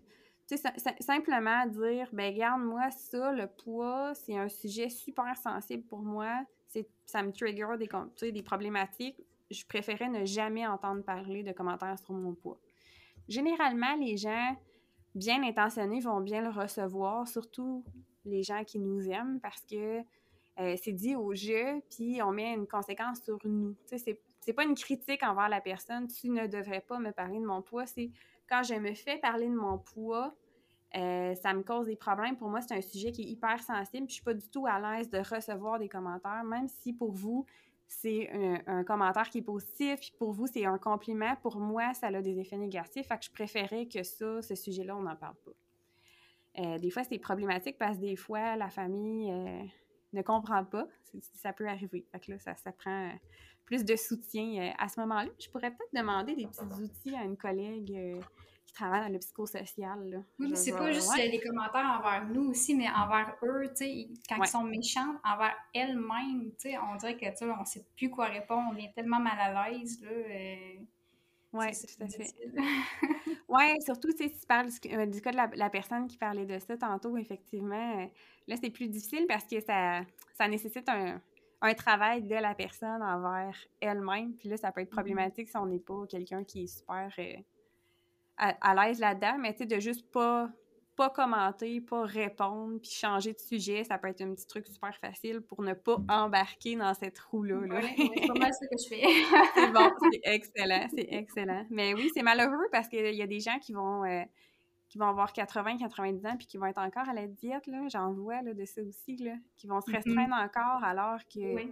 simplement 0.57 1.65
dire, 1.67 2.09
ben 2.13 2.35
garde 2.35 2.61
moi 2.61 2.89
ça, 2.91 3.31
le 3.31 3.47
poids, 3.47 4.13
c'est 4.13 4.37
un 4.37 4.49
sujet 4.49 4.89
super 4.89 5.35
sensible 5.37 5.83
pour 5.83 6.01
moi 6.01 6.45
ça 7.05 7.23
me 7.23 7.31
trigger 7.31 7.67
des, 7.77 8.31
des 8.31 8.43
problématiques, 8.43 9.17
je 9.49 9.65
préférais 9.65 10.09
ne 10.09 10.25
jamais 10.25 10.65
entendre 10.65 11.03
parler 11.03 11.43
de 11.43 11.51
commentaires 11.51 11.99
sur 11.99 12.13
mon 12.13 12.33
poids. 12.33 12.59
Généralement, 13.27 13.95
les 13.95 14.17
gens 14.17 14.55
bien 15.13 15.43
intentionnés 15.43 15.99
vont 15.99 16.21
bien 16.21 16.41
le 16.41 16.49
recevoir, 16.49 17.27
surtout 17.27 17.83
les 18.23 18.43
gens 18.43 18.63
qui 18.63 18.79
nous 18.79 19.09
aiment, 19.09 19.39
parce 19.41 19.61
que 19.61 19.99
euh, 20.59 20.75
c'est 20.81 20.93
dit 20.93 21.15
au 21.15 21.33
jeu, 21.33 21.81
puis 21.89 22.21
on 22.21 22.31
met 22.31 22.53
une 22.53 22.67
conséquence 22.67 23.21
sur 23.21 23.37
nous. 23.43 23.75
C'est 23.85 24.53
pas 24.53 24.63
une 24.63 24.75
critique 24.75 25.23
envers 25.23 25.49
la 25.49 25.61
personne, 25.61 26.07
tu 26.07 26.29
ne 26.29 26.47
devrais 26.47 26.81
pas 26.81 26.99
me 26.99 27.11
parler 27.11 27.39
de 27.39 27.45
mon 27.45 27.61
poids, 27.61 27.85
c'est 27.85 28.09
quand 28.49 28.63
je 28.63 28.75
me 28.75 28.93
fais 28.93 29.17
parler 29.17 29.47
de 29.47 29.55
mon 29.55 29.77
poids, 29.77 30.33
euh, 30.95 31.35
ça 31.35 31.53
me 31.53 31.63
cause 31.63 31.85
des 31.85 31.95
problèmes. 31.95 32.35
Pour 32.35 32.49
moi, 32.49 32.61
c'est 32.61 32.75
un 32.75 32.81
sujet 32.81 33.11
qui 33.11 33.21
est 33.21 33.27
hyper 33.27 33.61
sensible. 33.61 34.07
Je 34.09 34.15
suis 34.15 34.23
pas 34.23 34.33
du 34.33 34.47
tout 34.49 34.65
à 34.67 34.79
l'aise 34.79 35.09
de 35.09 35.19
recevoir 35.19 35.79
des 35.79 35.87
commentaires, 35.87 36.43
même 36.43 36.67
si 36.67 36.91
pour 36.93 37.11
vous, 37.11 37.45
c'est 37.87 38.29
un, 38.67 38.83
commentaire 38.83 39.29
qui 39.29 39.39
est 39.39 39.43
positif, 39.43 39.99
puis 39.99 40.13
pour 40.17 40.31
vous, 40.31 40.47
c'est 40.47 40.65
un 40.65 40.77
compliment. 40.77 41.35
Pour 41.41 41.59
moi, 41.59 41.93
ça 41.93 42.07
a 42.07 42.21
des 42.21 42.39
effets 42.39 42.57
négatifs. 42.57 43.07
Fait 43.07 43.17
que 43.17 43.25
je 43.25 43.31
préférais 43.31 43.85
que 43.85 44.03
ça, 44.03 44.41
ce 44.41 44.55
sujet-là, 44.55 44.95
on 44.95 45.01
n'en 45.01 45.15
parle 45.15 45.35
pas. 45.45 45.51
Euh, 46.61 46.77
des 46.77 46.89
fois, 46.89 47.03
c'est 47.03 47.19
problématique 47.19 47.77
parce 47.77 47.97
que 47.97 48.01
des 48.01 48.15
fois, 48.15 48.55
la 48.55 48.69
famille 48.69 49.31
euh, 49.31 49.63
ne 50.13 50.21
comprend 50.21 50.63
pas. 50.63 50.87
Ça 51.33 51.51
peut 51.51 51.67
arriver. 51.67 52.05
Fait 52.11 52.19
que 52.19 52.31
là, 52.31 52.39
ça, 52.39 52.55
ça 52.55 52.71
prend 52.71 53.11
plus 53.65 53.83
de 53.83 53.95
soutien 53.97 54.73
à 54.77 54.87
ce 54.87 54.99
moment-là. 55.01 55.29
Je 55.39 55.49
pourrais 55.49 55.71
peut-être 55.71 55.93
demander 55.93 56.35
des 56.35 56.47
petits 56.47 56.81
outils 56.81 57.15
à 57.15 57.23
une 57.23 57.37
collègue 57.37 58.21
qui 58.71 58.81
travaillent 58.81 59.07
dans 59.07 59.13
le 59.13 59.19
psychosocial. 59.19 60.09
Là. 60.09 60.17
Oui, 60.39 60.47
mais 60.49 60.55
c'est 60.55 60.71
pas 60.71 60.91
juste 60.91 61.15
les 61.17 61.39
commentaires 61.39 61.99
envers 61.99 62.25
nous 62.29 62.49
aussi, 62.49 62.75
mais 62.75 62.87
envers 62.89 63.35
eux, 63.43 63.67
tu 63.69 63.85
sais, 63.85 64.07
quand 64.29 64.41
ils 64.41 64.47
sont 64.47 64.63
méchants, 64.63 65.15
envers 65.23 65.55
elles-mêmes, 65.73 66.51
tu 66.51 66.69
sais, 66.69 66.77
on 66.77 66.95
dirait 66.95 67.17
que, 67.17 67.29
tu 67.29 67.37
sais, 67.37 67.45
on 67.45 67.65
sait 67.65 67.85
plus 67.97 68.09
quoi 68.09 68.27
répondre, 68.27 68.71
on 68.73 68.77
est 68.77 68.93
tellement 68.93 69.19
mal 69.19 69.37
à 69.39 69.69
l'aise, 69.69 70.01
là. 70.01 70.09
Euh, 70.09 70.75
oui, 71.53 71.65
tout 71.71 72.03
à 72.03 72.07
fait. 72.07 72.33
oui, 73.49 73.81
surtout, 73.81 74.13
tu 74.13 74.23
sais, 74.23 74.29
si 74.29 74.39
tu 74.39 74.47
parles 74.47 74.69
du, 74.69 74.75
euh, 74.93 75.19
cas 75.19 75.31
de 75.31 75.57
la, 75.57 75.69
personne 75.69 76.07
qui 76.07 76.17
parlait 76.17 76.45
de 76.45 76.57
ça 76.59 76.77
tantôt, 76.77 77.17
effectivement, 77.17 77.99
euh, 77.99 78.05
là, 78.47 78.55
c'est 78.61 78.69
plus 78.69 78.87
difficile 78.87 79.25
parce 79.27 79.43
que 79.43 79.59
ça, 79.59 80.01
ça 80.37 80.47
nécessite 80.47 80.87
un, 80.87 81.19
un 81.59 81.73
travail 81.73 82.23
de 82.23 82.35
la 82.35 82.55
personne 82.55 83.01
envers 83.03 83.57
elle-même. 83.81 84.33
Puis 84.37 84.47
là, 84.47 84.55
ça 84.55 84.71
peut 84.71 84.79
être 84.79 84.87
mm-hmm. 84.87 84.91
problématique 84.91 85.49
si 85.49 85.57
on 85.57 85.65
n'est 85.65 85.79
pas 85.79 86.05
quelqu'un 86.07 86.45
qui 86.45 86.63
est 86.63 86.67
super 86.67 87.11
à, 88.41 88.75
l'aise 88.75 88.99
là-dedans, 88.99 89.37
mais 89.39 89.53
tu 89.53 89.59
sais, 89.59 89.65
de 89.65 89.79
juste 89.79 90.11
pas, 90.11 90.49
pas 90.95 91.09
commenter, 91.09 91.79
pas 91.79 92.03
répondre, 92.03 92.79
puis 92.81 92.91
changer 92.91 93.33
de 93.33 93.39
sujet, 93.39 93.83
ça 93.83 93.97
peut 93.97 94.07
être 94.07 94.21
un 94.21 94.33
petit 94.33 94.47
truc 94.47 94.67
super 94.67 94.95
facile 94.97 95.41
pour 95.41 95.61
ne 95.61 95.73
pas 95.73 95.97
embarquer 96.09 96.75
dans 96.75 96.93
cette 96.93 97.19
roue-là. 97.19 97.67
Là. 97.67 97.81
c'est 97.81 98.27
pas 98.27 98.39
mal 98.39 98.51
ce 98.53 98.67
que 98.67 98.83
je 98.83 98.89
fais. 98.89 99.03
c'est 99.53 99.71
bon, 99.71 99.91
c'est 100.01 100.21
excellent, 100.23 100.87
c'est 100.89 101.07
excellent. 101.11 101.65
Mais 101.69 101.93
oui, 101.93 102.09
c'est 102.13 102.23
malheureux 102.23 102.67
parce 102.71 102.87
qu'il 102.87 103.15
y 103.15 103.21
a 103.21 103.27
des 103.27 103.39
gens 103.39 103.59
qui 103.59 103.73
vont... 103.73 104.03
Euh, 104.05 104.23
qui 104.89 104.97
vont 104.97 105.07
avoir 105.07 105.31
80, 105.31 105.77
90 105.77 106.25
ans, 106.25 106.35
puis 106.35 106.47
qui 106.47 106.57
vont 106.57 106.65
être 106.65 106.81
encore 106.81 107.07
à 107.07 107.13
la 107.13 107.25
diète, 107.25 107.65
là, 107.67 107.87
j'en 107.87 108.11
vois 108.11 108.41
là, 108.41 108.53
de 108.53 108.65
ça 108.65 108.81
aussi, 108.81 109.15
là, 109.15 109.35
qui 109.55 109.65
vont 109.65 109.79
se 109.79 109.89
mm-hmm. 109.89 109.95
restreindre 109.95 110.35
encore 110.35 110.83
alors 110.83 111.19
que... 111.33 111.71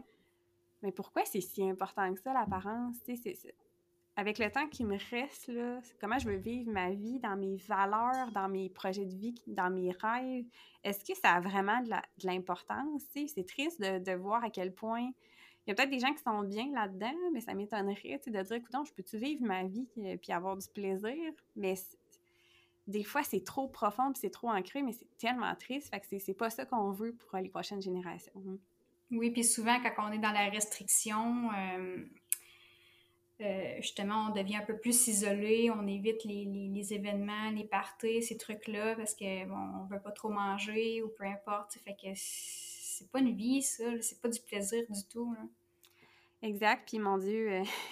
Mais 0.82 0.94
pourquoi 0.94 1.26
c'est 1.26 1.42
si 1.42 1.70
important 1.70 2.14
que 2.14 2.22
ça, 2.22 2.32
l'apparence? 2.32 2.96
C'est, 3.04 3.36
avec 4.20 4.38
le 4.38 4.52
temps 4.52 4.68
qui 4.68 4.84
me 4.84 4.98
reste, 5.12 5.50
comment 6.02 6.20
je 6.20 6.28
veux 6.28 6.36
vivre 6.36 6.70
ma 6.70 6.92
vie 6.92 7.20
dans 7.20 7.38
mes 7.38 7.56
valeurs, 7.56 8.32
dans 8.34 8.50
mes 8.50 8.70
projets 8.70 9.06
de 9.06 9.16
vie, 9.16 9.34
dans 9.48 9.70
mes 9.70 9.92
rêves, 9.92 10.46
est-ce 10.84 11.06
que 11.06 11.18
ça 11.18 11.36
a 11.36 11.40
vraiment 11.40 11.82
de 11.82 11.92
l'importance? 12.28 13.04
C'est 13.14 13.48
triste 13.48 13.80
de, 13.80 14.14
voir 14.16 14.44
à 14.44 14.50
quel 14.50 14.74
point 14.74 15.10
il 15.66 15.70
y 15.70 15.72
a 15.72 15.76
peut-être 15.76 15.90
des 15.90 16.00
gens 16.00 16.14
qui 16.14 16.22
sont 16.22 16.44
bien 16.44 16.70
là-dedans, 16.74 17.14
mais 17.32 17.40
ça 17.40 17.54
m'étonnerait 17.54 18.20
de 18.28 18.42
dire, 18.44 18.58
écoute, 18.58 18.76
je 18.86 18.94
peux-tu 18.94 19.18
vivre 19.18 19.44
ma 19.44 19.64
vie 19.64 19.88
et 19.98 20.14
euh, 20.14 20.18
puis 20.18 20.34
avoir 20.34 20.58
du 20.58 20.68
plaisir? 20.68 21.16
Mais 21.56 21.76
des 22.88 23.04
fois, 23.04 23.24
c'est 23.24 23.44
trop 23.44 23.68
profond 23.68 24.12
c'est 24.16 24.32
trop 24.32 24.50
ancré, 24.50 24.82
mais 24.82 24.94
c'est 24.94 25.08
tellement 25.18 25.56
triste. 25.56 25.94
Fait 25.94 26.00
que 26.00 26.20
c'est 26.20 26.34
pas 26.34 26.50
ça 26.50 26.66
qu'on 26.66 26.92
veut 26.92 27.14
pour 27.14 27.38
les 27.38 27.50
prochaines 27.50 27.82
générations. 27.82 28.34
Oui, 29.12 29.32
puis 29.32 29.44
souvent, 29.44 29.80
quand 29.82 30.10
on 30.10 30.12
est 30.12 30.20
dans 30.20 30.32
la 30.32 30.50
restriction, 30.50 31.52
euh, 31.54 32.04
euh, 33.42 33.76
justement, 33.78 34.28
on 34.30 34.34
devient 34.34 34.58
un 34.58 34.66
peu 34.66 34.78
plus 34.78 35.08
isolé, 35.08 35.72
on 35.72 35.88
évite 35.88 36.26
les, 36.26 36.94
événements, 36.94 37.52
les 37.52 37.64
parties, 37.64 38.22
ces 38.22 38.38
trucs-là, 38.38 38.96
parce 38.96 39.16
qu'on 39.16 39.48
bon, 39.48 39.80
on 39.82 39.86
veut 39.86 40.02
pas 40.02 40.12
trop 40.12 40.30
manger 40.30 41.02
ou 41.04 41.10
peu 41.10 41.24
importe. 41.24 41.78
Fait 41.86 41.94
que 41.96 42.08
c'est 42.16 43.10
pas 43.12 43.20
une 43.20 43.36
vie, 43.36 43.62
ça, 43.62 43.84
c'est 44.02 44.22
pas 44.22 44.28
du 44.28 44.42
plaisir 44.42 44.84
du 44.90 45.04
tout. 45.10 45.34
Exact, 46.42 46.88
puis 46.88 47.00
mon 47.00 47.18
Dieu, 47.18 47.52
euh, 47.52 47.64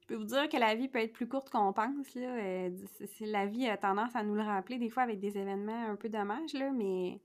je 0.00 0.06
peux 0.06 0.14
vous 0.14 0.24
dire 0.24 0.48
que 0.48 0.56
la 0.56 0.76
vie 0.76 0.88
peut 0.88 1.00
être 1.00 1.12
plus 1.12 1.28
courte 1.28 1.50
qu'on 1.50 1.72
pense. 1.72 2.14
Là. 2.14 2.36
Euh, 2.36 2.70
la 3.20 3.46
vie 3.46 3.66
a 3.66 3.76
tendance 3.76 4.14
à 4.14 4.22
nous 4.22 4.34
le 4.34 4.42
rappeler 4.42 4.78
des 4.78 4.90
fois 4.90 5.02
avec 5.02 5.18
des 5.18 5.38
événements 5.38 5.88
un 5.88 5.96
peu 5.96 6.08
dommages, 6.08 6.52
là, 6.52 6.70
mais 6.70 7.20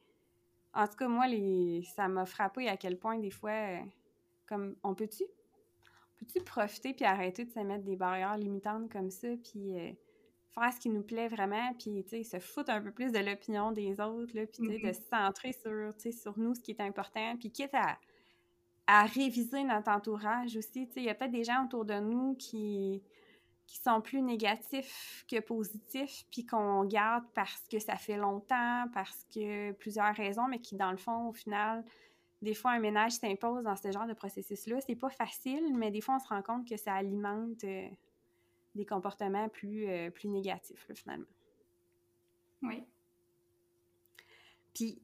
en 0.73 0.87
tout 0.87 0.95
cas, 0.95 1.07
moi, 1.07 1.27
les... 1.27 1.83
ça 1.95 2.07
m'a 2.07 2.25
frappé 2.25 2.67
à 2.67 2.77
quel 2.77 2.97
point 2.97 3.19
des 3.19 3.29
fois, 3.29 3.77
comme 4.47 4.75
on 4.81 4.95
peut-tu 4.95 5.23
peux-tu 6.23 6.43
profiter 6.43 6.93
puis 6.93 7.05
arrêter 7.05 7.45
de 7.45 7.51
se 7.51 7.59
mettre 7.59 7.83
des 7.83 7.95
barrières 7.95 8.37
limitantes 8.37 8.91
comme 8.91 9.09
ça, 9.09 9.27
puis 9.43 9.77
euh, 9.77 9.91
faire 10.53 10.73
ce 10.73 10.79
qui 10.79 10.89
nous 10.89 11.03
plaît 11.03 11.27
vraiment, 11.27 11.73
puis 11.73 12.03
se 12.23 12.39
foutre 12.39 12.71
un 12.71 12.81
peu 12.81 12.91
plus 12.91 13.11
de 13.11 13.19
l'opinion 13.19 13.71
des 13.71 13.99
autres, 13.99 14.35
là, 14.35 14.45
puis 14.45 14.67
de 14.67 14.73
mm-hmm. 14.73 14.93
se 14.93 15.01
centrer 15.09 15.53
sur, 15.53 16.13
sur 16.13 16.39
nous, 16.39 16.55
ce 16.55 16.61
qui 16.61 16.71
est 16.71 16.81
important, 16.81 17.35
puis 17.37 17.51
quitte 17.51 17.73
à, 17.73 17.97
à 18.87 19.05
réviser 19.05 19.63
notre 19.63 19.89
entourage 19.89 20.55
aussi. 20.57 20.89
Il 20.95 21.03
y 21.03 21.09
a 21.09 21.15
peut-être 21.15 21.31
des 21.31 21.43
gens 21.43 21.65
autour 21.65 21.85
de 21.85 21.99
nous 21.99 22.35
qui, 22.35 23.01
qui 23.65 23.77
sont 23.77 24.01
plus 24.01 24.21
négatifs 24.21 25.25
que 25.29 25.39
positifs, 25.39 26.25
puis 26.31 26.45
qu'on 26.45 26.83
garde 26.85 27.25
parce 27.33 27.65
que 27.71 27.79
ça 27.79 27.95
fait 27.95 28.17
longtemps, 28.17 28.85
parce 28.93 29.25
que 29.33 29.71
plusieurs 29.73 30.13
raisons, 30.15 30.47
mais 30.47 30.59
qui, 30.59 30.75
dans 30.75 30.91
le 30.91 30.97
fond, 30.97 31.29
au 31.29 31.33
final, 31.33 31.83
des 32.43 32.53
fois, 32.53 32.71
un 32.71 32.79
ménage 32.79 33.13
s'impose 33.13 33.63
dans 33.63 33.75
ce 33.75 33.91
genre 33.91 34.05
de 34.05 34.13
processus-là. 34.13 34.81
C'est 34.81 34.95
pas 34.95 35.09
facile, 35.09 35.75
mais 35.75 35.91
des 35.91 36.01
fois, 36.01 36.15
on 36.15 36.19
se 36.19 36.27
rend 36.27 36.41
compte 36.41 36.67
que 36.67 36.75
ça 36.75 36.93
alimente 36.93 37.63
euh, 37.63 37.87
des 38.75 38.85
comportements 38.85 39.47
plus, 39.47 39.87
euh, 39.87 40.11
plus 40.11 40.27
négatifs, 40.27 40.91
finalement. 40.93 41.25
Oui. 42.61 42.83
Puis, 44.73 45.01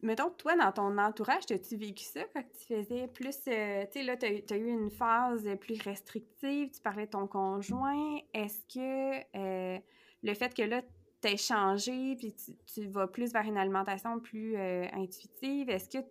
mettons, 0.00 0.30
toi, 0.30 0.56
dans 0.56 0.72
ton 0.72 0.96
entourage, 0.96 1.42
as-tu 1.50 1.76
vécu 1.76 2.04
ça 2.04 2.22
quand 2.32 2.42
tu 2.42 2.74
faisais 2.74 3.08
plus. 3.08 3.36
Euh, 3.48 3.84
tu 3.84 3.92
sais, 3.92 4.02
là, 4.02 4.16
tu 4.16 4.26
as, 4.26 4.56
eu 4.56 4.68
une 4.68 4.90
phase 4.90 5.46
plus 5.60 5.80
restrictive, 5.82 6.70
tu 6.70 6.80
parlais 6.80 7.06
de 7.06 7.10
ton 7.10 7.26
conjoint. 7.26 8.20
Est-ce 8.32 8.60
que 8.74 9.80
le 10.22 10.34
fait 10.34 10.54
que 10.54 10.62
là, 10.62 10.80
tu 11.20 11.28
as 11.28 11.36
changé, 11.36 12.16
puis 12.16 12.32
tu, 12.32 12.56
tu, 12.64 12.86
vas 12.88 13.06
plus 13.06 13.32
vers 13.34 13.44
une 13.44 13.58
alimentation 13.58 14.18
plus 14.18 14.56
intuitive, 14.56 15.68
est-ce 15.68 15.90
que 15.90 16.02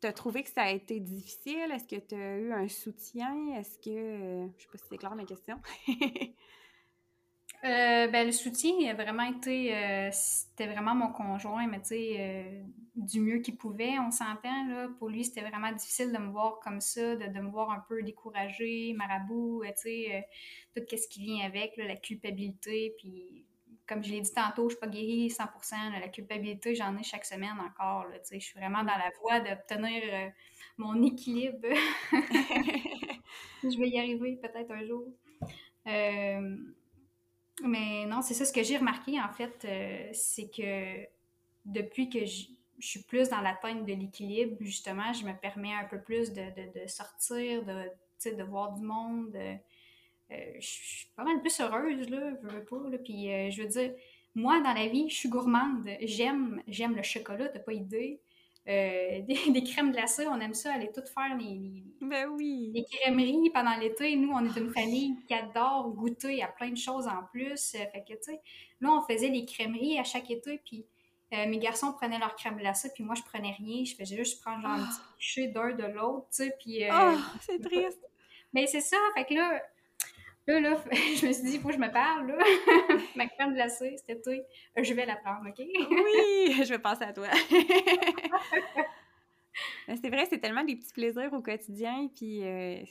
tu 0.00 0.06
as 0.06 0.12
trouvé 0.12 0.42
que 0.42 0.50
ça 0.50 0.62
a 0.62 0.70
été 0.70 1.00
difficile? 1.00 1.70
Est-ce 1.72 1.86
que 1.86 2.00
tu 2.00 2.14
as 2.14 2.38
eu 2.38 2.52
un 2.52 2.68
soutien? 2.68 3.54
Est-ce 3.56 3.78
que. 3.78 4.48
Je 4.48 4.58
je 4.58 4.62
sais 4.62 4.68
pas 4.70 4.78
si 4.78 4.84
c'est 4.90 4.98
clair 4.98 5.14
ma 5.14 5.24
question. 5.24 5.60
Euh, 7.64 8.06
ben, 8.06 8.24
le 8.24 8.30
soutien 8.30 8.72
a 8.88 8.94
vraiment 8.94 9.24
été. 9.24 9.74
Euh, 9.74 10.10
c'était 10.12 10.68
vraiment 10.68 10.94
mon 10.94 11.08
conjoint, 11.08 11.66
mais 11.66 11.80
tu 11.80 11.88
sais, 11.88 12.16
euh, 12.20 12.62
du 12.94 13.18
mieux 13.20 13.40
qu'il 13.40 13.56
pouvait, 13.56 13.98
on 13.98 14.12
s'entend. 14.12 14.68
Là. 14.68 14.88
Pour 15.00 15.08
lui, 15.08 15.24
c'était 15.24 15.40
vraiment 15.40 15.72
difficile 15.72 16.12
de 16.12 16.18
me 16.18 16.30
voir 16.30 16.60
comme 16.60 16.80
ça, 16.80 17.16
de, 17.16 17.40
me 17.40 17.50
voir 17.50 17.72
un 17.72 17.84
peu 17.88 18.00
découragée, 18.04 18.92
marabout, 18.92 19.64
tu 19.64 19.72
sais, 19.74 20.28
tout 20.76 20.84
ce 20.96 21.08
qui 21.08 21.20
vient 21.20 21.44
avec, 21.46 21.76
la 21.76 21.96
culpabilité, 21.96 22.94
puis 22.98 23.44
comme 23.88 24.04
je 24.04 24.12
l'ai 24.12 24.20
dit 24.20 24.32
tantôt, 24.32 24.68
je 24.68 24.74
ne 24.74 24.78
suis 24.78 24.78
pas 24.78 24.86
guérie 24.86 25.28
100%. 25.28 26.00
la 26.00 26.08
culpabilité, 26.08 26.74
j'en 26.74 26.96
ai 26.96 27.02
chaque 27.02 27.24
semaine 27.24 27.56
encore. 27.58 28.06
je 28.30 28.38
suis 28.38 28.58
vraiment 28.58 28.80
dans 28.84 28.98
la 28.98 29.10
voie 29.20 29.40
d'obtenir 29.40 30.02
euh, 30.04 30.28
mon 30.76 31.02
équilibre. 31.02 31.68
je 33.62 33.78
vais 33.78 33.88
y 33.88 33.98
arriver 33.98 34.36
peut-être 34.36 34.70
un 34.70 34.84
jour. 34.84 35.04
Euh, 35.86 36.56
mais 37.62 38.04
non, 38.06 38.20
c'est 38.20 38.34
ça 38.34 38.44
ce 38.44 38.52
que 38.52 38.62
j'ai 38.62 38.76
remarqué 38.76 39.18
en 39.20 39.30
fait, 39.30 39.64
euh, 39.64 40.10
c'est 40.12 40.50
que 40.50 41.08
depuis 41.64 42.10
que 42.10 42.24
je, 42.24 42.46
suis 42.80 43.02
plus 43.02 43.28
dans 43.28 43.40
l'atteinte 43.40 43.84
de 43.86 43.92
l'équilibre, 43.92 44.56
justement, 44.60 45.12
je 45.12 45.24
me 45.24 45.32
permets 45.32 45.74
un 45.74 45.86
peu 45.86 46.00
plus 46.00 46.32
de, 46.32 46.86
sortir, 46.86 47.64
de, 47.64 48.30
de 48.30 48.42
voir 48.44 48.72
du 48.72 48.82
monde. 48.82 49.36
Euh, 50.30 50.34
je 50.58 50.66
suis 50.66 51.06
pas 51.16 51.24
mal 51.24 51.40
plus 51.40 51.58
heureuse, 51.60 52.08
là, 52.10 52.32
je 52.42 52.48
veux 52.48 52.64
pas, 52.64 52.90
là. 52.90 52.98
Puis 52.98 53.32
euh, 53.32 53.50
je 53.50 53.62
veux 53.62 53.68
dire, 53.68 53.92
moi, 54.34 54.60
dans 54.60 54.74
la 54.74 54.86
vie, 54.86 55.08
je 55.08 55.16
suis 55.16 55.28
gourmande. 55.28 55.88
J'aime, 56.02 56.62
j'aime 56.68 56.94
le 56.94 57.02
chocolat, 57.02 57.48
t'as 57.48 57.60
pas 57.60 57.72
idée. 57.72 58.20
Euh, 58.68 59.20
des, 59.48 59.64
crèmes 59.64 59.92
glacées, 59.92 60.26
on 60.26 60.38
aime 60.40 60.52
ça, 60.52 60.74
aller 60.74 60.90
toutes 60.94 61.08
faire 61.08 61.34
les, 61.38 61.54
les, 61.54 61.84
ben 62.02 62.28
oui. 62.28 62.70
les 62.74 62.84
crèmeries 62.84 63.50
pendant 63.54 63.74
l'été. 63.78 64.14
Nous, 64.16 64.30
on 64.30 64.44
est 64.44 64.58
une 64.58 64.70
famille 64.70 65.16
qui 65.26 65.32
adore 65.32 65.88
goûter 65.90 66.42
à 66.42 66.48
plein 66.48 66.70
de 66.70 66.76
choses 66.76 67.08
en 67.08 67.24
plus. 67.32 67.70
Fait 67.72 68.04
que, 68.06 68.12
tu 68.12 68.18
sais, 68.22 68.40
là, 68.82 68.90
on 68.90 69.00
faisait 69.10 69.28
les 69.28 69.46
crèmeries 69.46 69.98
à 69.98 70.04
chaque 70.04 70.30
été, 70.30 70.58
puis 70.58 70.84
mes 71.30 71.58
garçons 71.58 71.92
prenaient 71.92 72.18
leur 72.18 72.36
crème 72.36 72.56
glacée, 72.56 72.90
puis 72.94 73.04
moi, 73.04 73.14
je 73.14 73.22
prenais 73.22 73.52
rien. 73.52 73.84
Je 73.84 73.94
faisais 73.94 74.16
juste, 74.16 74.36
je 74.36 74.42
prends 74.42 74.60
genre 74.60 74.72
un 74.72 74.86
petit 74.86 75.00
toucher 75.14 75.48
d'un 75.48 75.72
de 75.72 75.84
l'autre, 75.84 76.26
tu 76.30 76.44
sais, 76.44 76.54
puis... 76.58 76.84
oh, 76.90 77.14
c'est 77.40 77.60
triste! 77.60 78.02
Mais 78.52 78.66
c'est 78.66 78.80
ça, 78.80 78.96
fait 79.14 79.24
que 79.24 79.34
là, 79.34 79.62
Là, 80.48 80.60
là, 80.60 80.82
je 80.92 81.26
me 81.26 81.32
suis 81.32 81.42
dit, 81.42 81.54
il 81.56 81.60
faut 81.60 81.68
que 81.68 81.74
je 81.74 81.78
me 81.78 81.92
parle, 81.92 82.28
là. 82.28 82.38
Ma 83.16 83.26
crème 83.28 83.52
glacée, 83.52 83.96
c'était 83.98 84.18
tout. 84.18 84.82
Je 84.82 84.94
vais 84.94 85.04
la 85.04 85.16
prendre, 85.16 85.46
OK? 85.46 85.58
oui, 85.58 86.54
je 86.64 86.70
vais 86.70 86.78
penser 86.78 87.04
à 87.04 87.12
toi. 87.12 87.28
c'est 89.86 90.08
vrai, 90.08 90.26
c'est 90.30 90.38
tellement 90.38 90.64
des 90.64 90.76
petits 90.76 90.94
plaisirs 90.94 91.30
au 91.34 91.42
quotidien, 91.42 92.08
puis 92.16 92.42
euh, 92.44 92.82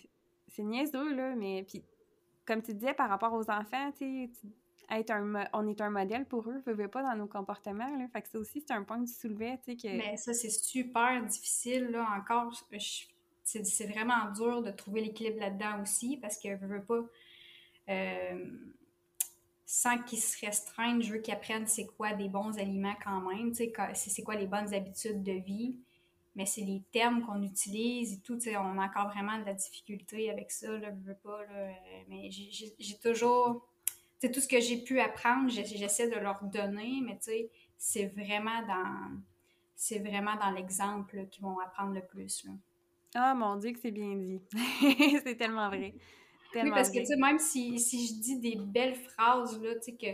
c'est 0.50 0.62
niaiseux, 0.62 1.16
là, 1.16 1.34
mais 1.36 1.64
puis 1.68 1.84
comme 2.46 2.62
tu 2.62 2.76
disais, 2.76 2.94
par 2.94 3.10
rapport 3.10 3.34
aux 3.34 3.50
enfants, 3.50 3.92
tu 3.98 4.30
être 4.90 5.10
un, 5.10 5.48
on 5.52 5.68
est 5.68 5.82
un 5.82 5.90
modèle 5.90 6.26
pour 6.26 6.48
eux, 6.48 6.62
ne 6.66 6.88
pas 6.88 7.02
dans 7.02 7.16
nos 7.16 7.28
comportements, 7.28 7.90
là. 7.98 8.08
Fait 8.14 8.22
que 8.22 8.30
ça 8.30 8.38
aussi, 8.38 8.64
c'est 8.66 8.74
un 8.74 8.84
point 8.84 9.04
que 9.04 9.10
tu 9.10 9.16
soulevais, 9.16 9.58
tu 9.66 9.72
sais, 9.72 9.76
que... 9.76 9.98
Mais 9.98 10.16
ça, 10.16 10.32
c'est 10.34 10.52
super 10.52 11.26
difficile, 11.26 11.88
là, 11.90 12.08
encore. 12.16 12.54
C'est 13.44 13.88
vraiment 13.88 14.32
dur 14.36 14.62
de 14.62 14.70
trouver 14.70 15.02
l'équilibre 15.02 15.40
là-dedans 15.40 15.82
aussi, 15.82 16.18
parce 16.18 16.38
que 16.38 16.50
je 16.56 16.66
veux 16.68 16.84
pas 16.84 17.02
euh, 17.90 18.46
sans 19.66 19.98
qu'ils 20.00 20.20
se 20.20 20.46
restreignent, 20.46 21.02
je 21.02 21.14
veux 21.14 21.20
qu'ils 21.20 21.34
apprennent 21.34 21.68
c'est 21.68 21.86
quoi 21.86 22.14
des 22.14 22.30
bons 22.30 22.58
aliments 22.58 22.96
quand 23.04 23.22
même, 23.22 23.54
c'est 23.54 23.72
quoi 24.24 24.36
les 24.36 24.48
bonnes 24.48 24.74
habitudes 24.74 25.24
de 25.24 25.34
vie. 25.34 25.76
Mais 26.36 26.46
c'est 26.46 26.62
les 26.62 26.84
termes 26.92 27.26
qu'on 27.26 27.42
utilise 27.42 28.14
et 28.14 28.20
tout, 28.20 28.38
on 28.48 28.78
a 28.78 28.86
encore 28.86 29.10
vraiment 29.10 29.40
de 29.40 29.46
la 29.46 29.54
difficulté 29.54 30.30
avec 30.30 30.52
ça, 30.52 30.70
là, 30.78 30.90
je 30.92 31.08
veux 31.08 31.16
pas, 31.16 31.44
là, 31.46 31.72
mais 32.10 32.30
j'ai 32.30 32.98
toujours, 33.02 33.68
c'est 34.20 34.32
tout 34.32 34.40
ce 34.40 34.48
que 34.48 34.60
j'ai 34.60 34.78
pu 34.78 35.00
apprendre, 35.00 35.50
j'essaie 35.50 36.08
de 36.08 36.16
leur 36.16 36.44
donner, 36.44 37.02
mais 37.04 37.18
c'est 37.78 38.06
vraiment 38.06 38.62
dans, 38.68 39.20
c'est 39.76 40.00
vraiment 40.00 40.36
dans 40.36 40.52
l'exemple 40.52 41.26
qu'ils 41.28 41.44
vont 41.44 41.60
apprendre 41.60 41.94
le 41.94 42.02
plus. 42.02 42.46
Ah, 43.16 43.34
mon 43.34 43.56
Dieu, 43.56 43.72
que 43.72 43.80
c'est 43.80 43.92
bien 43.92 44.16
dit. 44.16 44.40
c'est 45.24 45.38
tellement 45.38 45.70
vrai 45.70 45.96
oui, 46.56 46.70
parce 46.72 46.90
que, 46.90 47.00
tu 47.00 47.06
sais, 47.06 47.16
même 47.16 47.40
si, 47.40 47.80
si, 47.80 48.08
je 48.08 48.14
dis 48.22 48.40
des 48.40 48.56
belles 48.56 48.96
phrases, 48.96 49.62
là, 49.62 49.76
tu 49.76 49.82
sais, 49.82 49.94
que, 49.94 50.08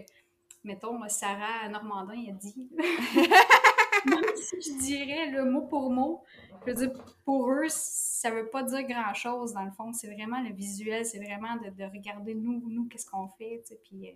mettons, 0.64 1.00
Sarah 1.08 1.68
Normandin 1.70 2.30
a 2.30 2.32
dit, 2.34 2.70
même 4.06 4.26
si 4.36 4.62
je 4.62 4.80
dirais 4.82 5.32
le 5.32 5.46
mot 5.46 5.62
pour 5.62 5.92
mot, 5.92 6.24
je 6.66 6.72
veux 6.72 6.88
dire, 6.88 6.92
pour 7.26 7.50
eux, 7.50 7.68
ça 7.68 8.32
veut 8.32 8.50
pas 8.50 8.64
dire 8.64 8.84
grand-chose, 8.84 9.54
dans 9.54 9.64
le 9.64 9.72
fond. 9.72 9.94
C'est 9.94 10.14
vraiment 10.14 10.42
le 10.42 10.54
visuel, 10.54 11.06
c'est 11.06 11.20
vraiment 11.20 11.56
de, 11.58 11.70
de, 11.70 11.84
regarder 11.84 12.36
nous, 12.36 12.64
nous, 12.68 12.88
qu'est-ce 12.88 13.10
qu'on 13.10 13.28
fait, 13.30 13.62
tu 13.66 13.74
sais, 13.74 13.80
puis... 13.84 14.10
Euh, 14.10 14.14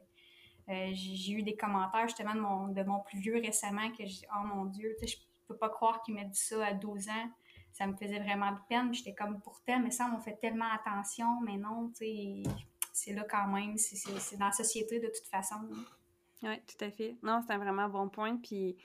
euh, 0.70 0.89
j'ai 0.93 1.32
eu 1.32 1.43
des 1.43 1.55
commentaires 1.55 2.07
justement 2.09 2.36
de 2.36 2.41
mon, 2.41 2.68
de 2.68 2.84
mon 2.84 2.99
plus 2.99 3.20
vieux 3.20 3.39
récemment 3.39 3.89
que 3.91 4.05
j'ai 4.05 4.28
oh 4.36 4.45
mon 4.45 4.65
Dieu, 4.65 4.97
je 5.01 5.15
peux 5.47 5.55
pas 5.55 5.70
croire 5.70 6.01
qu'il 6.01 6.13
m'a 6.13 6.26
dit 6.26 6.38
ça 6.38 6.65
à 6.65 6.74
12 6.74 7.07
ans 7.07 7.30
ça 7.78 7.86
me 7.86 7.93
faisait 7.95 8.19
vraiment 8.19 8.51
de 8.51 8.57
peine. 8.67 8.91
J'étais 8.93 9.13
comme, 9.13 9.39
pourtant, 9.41 9.80
mais 9.80 9.91
ça, 9.91 10.09
on 10.15 10.19
fait 10.19 10.38
tellement 10.38 10.71
attention, 10.73 11.39
mais 11.41 11.57
non, 11.57 11.89
tu 11.89 12.05
sais, 12.05 12.43
c'est 12.91 13.13
là 13.13 13.23
quand 13.30 13.47
même, 13.49 13.78
c'est 13.78 14.38
dans 14.38 14.47
la 14.47 14.51
société 14.51 14.99
de 14.99 15.07
toute 15.07 15.28
façon. 15.30 15.55
Oui, 16.41 16.59
tout 16.65 16.84
à 16.84 16.89
fait. 16.89 17.15
Non, 17.21 17.41
c'est 17.45 17.53
un 17.53 17.59
vraiment 17.59 17.88
bon 17.88 18.09
point. 18.09 18.38
Puis 18.38 18.75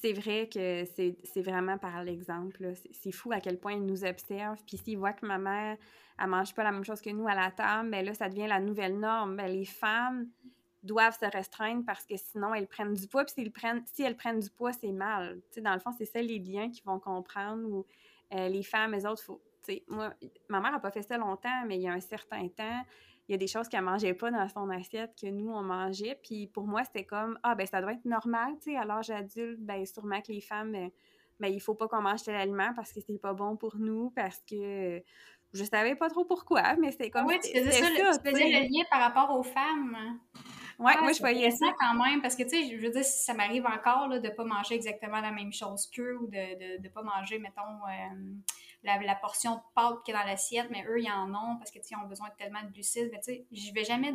c'est 0.00 0.12
vrai 0.12 0.48
que 0.52 0.84
c'est 0.84 1.42
vraiment 1.42 1.78
par 1.78 2.02
l'exemple. 2.02 2.72
C'est 2.92 3.12
fou 3.12 3.30
à 3.30 3.40
quel 3.40 3.58
point 3.58 3.74
ils 3.74 3.86
nous 3.86 4.04
observent. 4.04 4.62
Puis 4.66 4.78
s'ils 4.78 4.98
voient 4.98 5.12
que 5.12 5.26
ma 5.26 5.38
mère, 5.38 5.76
elle 6.18 6.26
mange 6.26 6.54
pas 6.54 6.64
la 6.64 6.72
même 6.72 6.84
chose 6.84 7.00
que 7.00 7.10
nous 7.10 7.28
à 7.28 7.34
la 7.34 7.52
table, 7.52 7.90
bien 7.90 8.02
là, 8.02 8.14
ça 8.14 8.28
devient 8.28 8.48
la 8.48 8.58
nouvelle 8.58 8.98
norme. 8.98 9.36
Bien, 9.36 9.46
les 9.46 9.64
femmes 9.64 10.28
doivent 10.82 11.16
se 11.18 11.24
restreindre 11.24 11.84
parce 11.86 12.04
que 12.04 12.16
sinon, 12.16 12.52
elles 12.52 12.66
prennent 12.66 12.94
du 12.94 13.06
poids. 13.06 13.24
Puis 13.24 13.34
si 13.34 13.42
elles 13.42 13.52
prennent, 13.52 13.84
si 13.86 14.02
elles 14.02 14.16
prennent 14.16 14.40
du 14.40 14.50
poids, 14.50 14.72
c'est 14.72 14.92
mal. 14.92 15.40
Dans 15.56 15.74
le 15.74 15.80
fond, 15.80 15.92
c'est 15.96 16.04
ça 16.04 16.20
les 16.20 16.40
liens 16.40 16.68
qu'ils 16.68 16.84
vont 16.84 16.98
comprendre. 16.98 17.68
Ou 17.68 17.86
euh, 18.34 18.48
les 18.48 18.62
femmes, 18.62 18.94
elles 18.94 19.06
autres, 19.06 19.22
faut. 19.22 19.42
Moi, 19.88 20.12
ma 20.48 20.60
mère 20.60 20.72
n'a 20.72 20.78
pas 20.78 20.90
fait 20.90 21.02
ça 21.02 21.16
longtemps, 21.16 21.64
mais 21.66 21.76
il 21.76 21.82
y 21.82 21.88
a 21.88 21.92
un 21.92 22.00
certain 22.00 22.48
temps, 22.48 22.82
il 23.28 23.32
y 23.32 23.34
a 23.34 23.38
des 23.38 23.46
choses 23.46 23.66
qu'elle 23.68 23.82
mangeait 23.82 24.12
pas 24.12 24.30
dans 24.30 24.46
son 24.48 24.68
assiette 24.68 25.14
que 25.18 25.26
nous, 25.26 25.50
on 25.50 25.62
mangeait. 25.62 26.20
Puis 26.22 26.48
pour 26.48 26.66
moi, 26.66 26.84
c'était 26.84 27.06
comme, 27.06 27.38
ah, 27.42 27.54
ben 27.54 27.66
ça 27.66 27.80
doit 27.80 27.92
être 27.92 28.04
normal, 28.04 28.52
tu 28.62 28.72
sais, 28.72 28.76
à 28.76 28.84
l'âge 28.84 29.08
adulte, 29.08 29.60
ben 29.60 29.86
sûrement 29.86 30.20
que 30.20 30.32
les 30.32 30.42
femmes, 30.42 30.72
ben, 30.72 30.90
ben 31.40 31.48
il 31.48 31.60
faut 31.60 31.74
pas 31.74 31.88
qu'on 31.88 32.02
mange 32.02 32.22
tel 32.22 32.34
aliment 32.34 32.74
parce 32.74 32.92
que 32.92 33.00
c'est 33.00 33.18
pas 33.18 33.32
bon 33.32 33.56
pour 33.56 33.76
nous, 33.76 34.10
parce 34.10 34.42
que 34.42 35.02
je 35.54 35.64
savais 35.64 35.94
pas 35.94 36.10
trop 36.10 36.24
pourquoi, 36.24 36.76
mais 36.76 36.90
c'était 36.90 37.10
comme. 37.10 37.26
Oui, 37.26 37.38
tu 37.42 37.50
faisais 37.56 37.70
ça, 37.70 38.18
tu 38.18 38.30
faisais 38.30 38.44
le 38.44 38.68
lien 38.68 38.84
par 38.90 39.00
rapport 39.00 39.34
aux 39.38 39.42
femmes. 39.42 40.18
Ouais, 40.78 40.96
moi, 41.00 41.12
je 41.12 41.20
voyais 41.20 41.50
ça. 41.50 41.66
quand 41.78 41.94
même, 41.94 42.20
parce 42.20 42.34
que, 42.34 42.42
tu 42.42 42.50
sais, 42.50 42.76
je 42.76 42.80
veux 42.80 42.90
dire, 42.90 43.04
ça 43.04 43.34
m'arrive 43.34 43.66
encore 43.66 44.08
là, 44.08 44.18
de 44.18 44.28
ne 44.28 44.32
pas 44.32 44.44
manger 44.44 44.74
exactement 44.74 45.20
la 45.20 45.30
même 45.30 45.52
chose 45.52 45.88
qu'eux 45.94 46.16
ou 46.16 46.26
de 46.26 46.80
ne 46.80 46.88
pas 46.88 47.02
manger, 47.02 47.38
mettons, 47.38 47.62
euh, 47.62 48.34
la, 48.82 49.14
portion 49.14 49.56
de 49.56 49.60
pâte 49.74 50.02
qui 50.04 50.10
est 50.10 50.14
dans 50.14 50.24
l'assiette, 50.24 50.68
mais 50.70 50.84
eux, 50.88 51.00
ils 51.00 51.10
en 51.10 51.30
ont 51.30 51.56
parce 51.56 51.70
que, 51.70 51.78
tu 51.78 51.84
sais, 51.84 51.94
ils 51.98 52.04
ont 52.04 52.08
besoin 52.08 52.28
de 52.28 52.34
tellement 52.34 52.62
de 52.62 52.72
glucides. 52.72 53.10
Mais, 53.12 53.20
tu 53.20 53.32
sais, 53.32 53.46
je 53.52 53.72
vais 53.72 53.84
jamais 53.84 54.14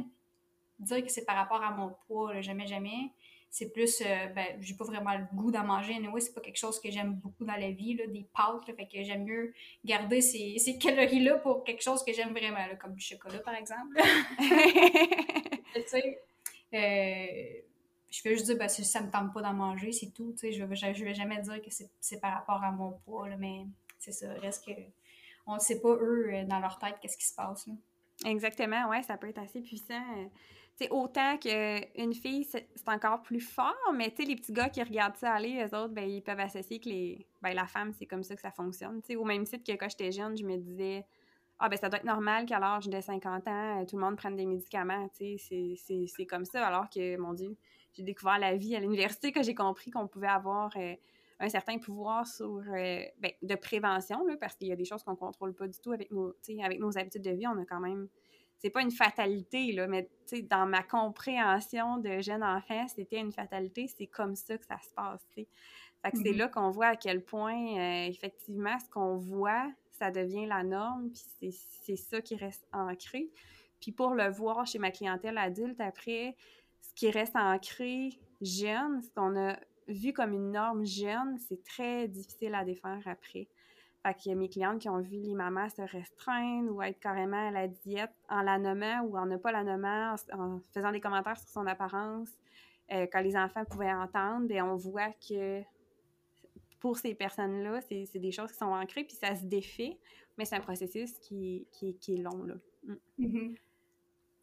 dire 0.80 1.03
que 1.03 1.12
c'est 1.12 1.26
par 1.26 1.36
rapport 1.36 1.64
à 1.64 1.72
mon 1.72 1.95
poids, 2.07 2.41
jamais, 2.41 2.68
jamais. 2.68 3.12
C'est 3.51 3.72
plus, 3.72 4.01
euh, 4.01 4.28
ben, 4.28 4.45
j'ai 4.62 4.76
pas 4.76 4.86
vraiment 4.86 5.16
le 5.16 5.26
goût 5.34 5.49
d'en 5.49 5.64
manger. 5.64 5.95
Anyway, 5.95 6.22
c'est 6.22 6.36
pas 6.36 6.41
quelque 6.41 6.60
chose 6.60 6.80
que 6.80 6.91
j'aime 6.91 7.16
beaucoup 7.16 7.45
dans 7.45 7.55
la 7.55 7.72
vie, 7.72 7.95
là, 7.95 8.05
des 8.05 8.28
pâtes, 8.32 8.64
fait 8.66 8.86
que 8.86 9.01
j'aime 9.03 9.24
mieux 9.24 9.53
garder 9.84 10.22
ces, 10.22 10.60
ces 10.60 10.78
calories-là 10.78 11.39
pour 11.39 11.64
quelque 11.64 11.82
chose 11.82 12.03
que 12.03 12.14
j'aime 12.14 12.30
vraiment, 12.30 12.64
comme 12.80 12.93
du 12.93 13.01
chocolat, 13.01 13.39
par 13.39 13.55
exemple. 13.55 13.99
tu 15.74 15.82
sais, 15.88 16.22
je 16.72 18.24
vais 18.24 18.34
juste 18.34 18.45
dire, 18.45 18.57
ben, 18.57 18.70
ça 18.70 19.01
me 19.01 19.11
tente 19.11 19.34
pas 19.34 19.41
d'en 19.41 19.53
manger, 19.53 19.91
c'est 19.91 20.11
tout. 20.13 20.36
Je 20.41 20.63
vais, 20.63 20.76
je 20.76 21.03
vais 21.03 21.13
jamais 21.13 21.41
dire 21.41 21.61
que 21.61 21.70
c'est 21.99 22.20
par 22.20 22.34
rapport 22.34 22.63
à 22.63 22.72
mon 22.72 22.91
poids, 23.05 23.28
mais 23.38 23.65
c'est 23.97 24.11
ça. 24.11 24.34
Reste 24.34 24.70
on 25.49 25.55
ne 25.55 25.59
sait 25.59 25.82
pas, 25.82 25.95
eux, 25.95 26.30
euh, 26.32 26.45
dans 26.45 26.59
leur 26.59 26.78
tête, 26.78 26.97
qu'est-ce 27.01 27.17
qui 27.17 27.26
se 27.26 27.34
passe. 27.34 27.67
Exactement, 28.26 28.88
ouais, 28.89 29.01
ça 29.01 29.17
peut 29.17 29.30
être 29.30 29.39
assez 29.39 29.61
puissant. 29.61 30.03
c'est 30.76 30.89
autant 30.91 31.38
qu'une 31.38 32.13
fille, 32.13 32.43
c'est 32.43 32.67
encore 32.88 33.22
plus 33.22 33.39
fort, 33.39 33.74
mais 33.93 34.13
les 34.20 34.36
petits 34.36 34.53
gars 34.53 34.70
qui 34.70 34.84
regardent 34.84 35.15
ça 35.15 35.34
aller, 35.34 35.65
eux 35.65 35.76
autres, 35.76 35.93
ben, 35.93 36.07
ils 36.07 36.22
peuvent 36.22 36.39
associer 36.39 36.80
que 36.80 36.89
les, 36.89 37.26
ben, 37.41 37.53
la 37.53 37.65
femme, 37.65 37.93
c'est 37.97 38.05
comme 38.05 38.24
ça 38.24 38.36
que 38.36 38.41
ça 38.41 38.51
fonctionne. 38.51 39.01
au 39.17 39.26
même 39.26 39.45
titre 39.45 39.63
que 39.63 39.78
quand 39.78 39.89
j'étais 39.89 40.11
jeune, 40.11 40.38
je 40.38 40.43
me 40.43 40.57
disais, 40.57 41.05
ah 41.60 41.68
ben 41.68 41.78
ça 41.78 41.89
doit 41.89 41.99
être 41.99 42.05
normal 42.05 42.45
qu'à 42.45 42.60
l'âge 42.60 42.88
de 42.88 43.01
50 43.01 43.47
ans, 43.47 43.86
tout 43.86 43.97
le 43.97 44.01
monde 44.01 44.16
prenne 44.16 44.36
des 44.36 44.45
médicaments, 44.45 45.10
tu 45.10 45.38
sais, 45.38 45.76
c'est 46.07 46.26
comme 46.26 46.45
ça, 46.45 46.66
alors 46.66 46.89
que, 46.89 47.18
mon 47.18 47.34
Dieu, 47.34 47.57
j'ai 47.93 48.03
découvert 48.03 48.39
la 48.39 48.55
vie 48.55 48.76
à 48.76 48.80
l'université 48.80 49.32
que 49.32 49.43
j'ai 49.43 49.55
compris 49.55 49.91
qu'on 49.91 50.07
pouvait 50.07 50.28
avoir 50.28 50.72
euh, 50.78 50.95
un 51.39 51.49
certain 51.49 51.78
pouvoir 51.78 52.26
sur, 52.26 52.62
euh, 52.68 53.01
ben, 53.20 53.32
de 53.41 53.55
prévention, 53.55 54.26
là, 54.26 54.36
parce 54.39 54.55
qu'il 54.55 54.68
y 54.68 54.72
a 54.72 54.76
des 54.78 54.86
choses 54.86 55.03
qu'on 55.03 55.18
contrôle 55.18 55.53
pas 55.53 55.68
du 55.68 55.80
tout 55.80 55.91
avec 55.91 56.12
nos, 56.12 56.34
avec 56.64 56.80
nos 56.80 56.97
habitudes 56.97 57.24
de 57.24 57.32
vie, 57.32 57.47
on 57.47 57.57
a 57.57 57.66
quand 57.66 57.82
même, 57.82 58.07
c'est 58.57 58.70
pas 58.70 58.82
une 58.82 58.91
fatalité, 58.91 59.74
là, 59.74 59.88
mais 59.88 60.10
dans 60.49 60.66
ma 60.66 60.84
compréhension 60.84 61.97
de 61.97 62.22
jeune 62.22 62.43
enfant, 62.43 62.88
c'était 62.88 63.20
une 63.20 63.34
fatalité, 63.34 63.88
c'est 63.88 64.07
comme 64.07 64.36
ça 64.36 64.57
que 64.57 64.66
ça 64.66 64.78
se 64.82 64.93
passe, 64.93 65.26
Fait 65.34 65.45
que 65.45 66.18
c'est 66.18 66.24
mm-hmm. 66.24 66.38
là 66.38 66.47
qu'on 66.47 66.70
voit 66.70 66.88
à 66.88 66.95
quel 66.95 67.22
point, 67.24 67.78
euh, 67.78 68.07
effectivement, 68.07 68.78
ce 68.80 68.89
qu'on 68.89 69.18
voit, 69.18 69.70
ça 70.00 70.12
devient 70.12 70.45
la 70.45 70.64
norme, 70.64 71.12
puis 71.12 71.52
c'est 71.84 71.95
ça 71.95 72.22
qui 72.22 72.36
reste 72.36 72.66
ancré. 72.72 73.30
Puis 73.80 73.91
pour 73.91 74.14
le 74.14 74.30
voir 74.30 74.66
chez 74.66 74.80
ma 74.80 74.91
clientèle 74.91 75.38
adulte, 75.38 75.80
après, 75.80 76.36
ce 76.82 76.93
qui 76.93 77.12
reste 77.12 77.36
ancré 77.36 78.10
jeune, 78.41 79.02
ce 79.02 79.10
qu'on 79.12 79.38
a 79.38 79.58
vu 79.88 80.14
comme 80.14 80.34
une 80.34 80.52
norme 80.52 80.86
jeune, 80.86 81.38
c'est 81.38 81.64
très 81.64 82.08
difficile 82.08 82.56
à 82.56 82.64
défaire 82.64 83.02
après. 83.06 83.47
Fait 84.04 84.14
qu'il 84.14 84.32
y 84.32 84.36
a 84.36 84.38
mes 84.38 84.47
clientes 84.47 84.80
qui 84.80 84.88
ont 84.88 85.00
vu 85.00 85.18
les 85.18 85.34
mamans 85.34 85.70
se 85.70 85.82
restreindre 85.82 86.74
ou 86.74 86.82
être 86.82 87.00
carrément 87.00 87.50
à 87.50 87.52
la 87.52 87.68
diète 87.68 88.14
en 88.30 88.41
la 88.41 88.58
nommant 88.58 89.02
ou 89.02 89.18
en 89.18 89.26
ne 89.26 89.36
pas 89.36 89.52
la 89.52 89.64
nommant, 89.64 90.16
en, 90.34 90.62
faisant 90.74 90.91
des 90.91 91.02
commentaires 91.02 91.38
sur 91.38 91.50
son 91.50 91.68
apparence. 91.68 92.30
euh, 92.91 93.08
quand 93.12 93.22
les 93.22 93.36
enfants 93.36 93.66
pouvaient 93.66 93.93
entendre, 93.93 94.47
bien, 94.47 94.66
on 94.66 94.76
voit 94.76 95.12
que 95.28 95.62
pour 96.80 96.97
ces 96.97 97.13
personnes-là, 97.13 97.82
c'est 97.82 98.19
des 98.19 98.32
choses 98.32 98.51
qui 98.51 98.57
sont 98.57 98.65
ancrées, 98.65 99.03
puis 99.03 99.15
ça 99.15 99.36
se 99.36 99.45
défait, 99.45 99.97
mais 100.38 100.45
c'est 100.45 100.55
un 100.55 100.61
processus 100.61 101.11
qui, 101.19 101.67
qui, 101.71 101.95
qui, 101.97 102.15
est 102.15 102.21
long. 102.21 102.43
Là. 102.43 102.55
Mm. 102.84 102.95
Mm-hmm. 103.19 103.55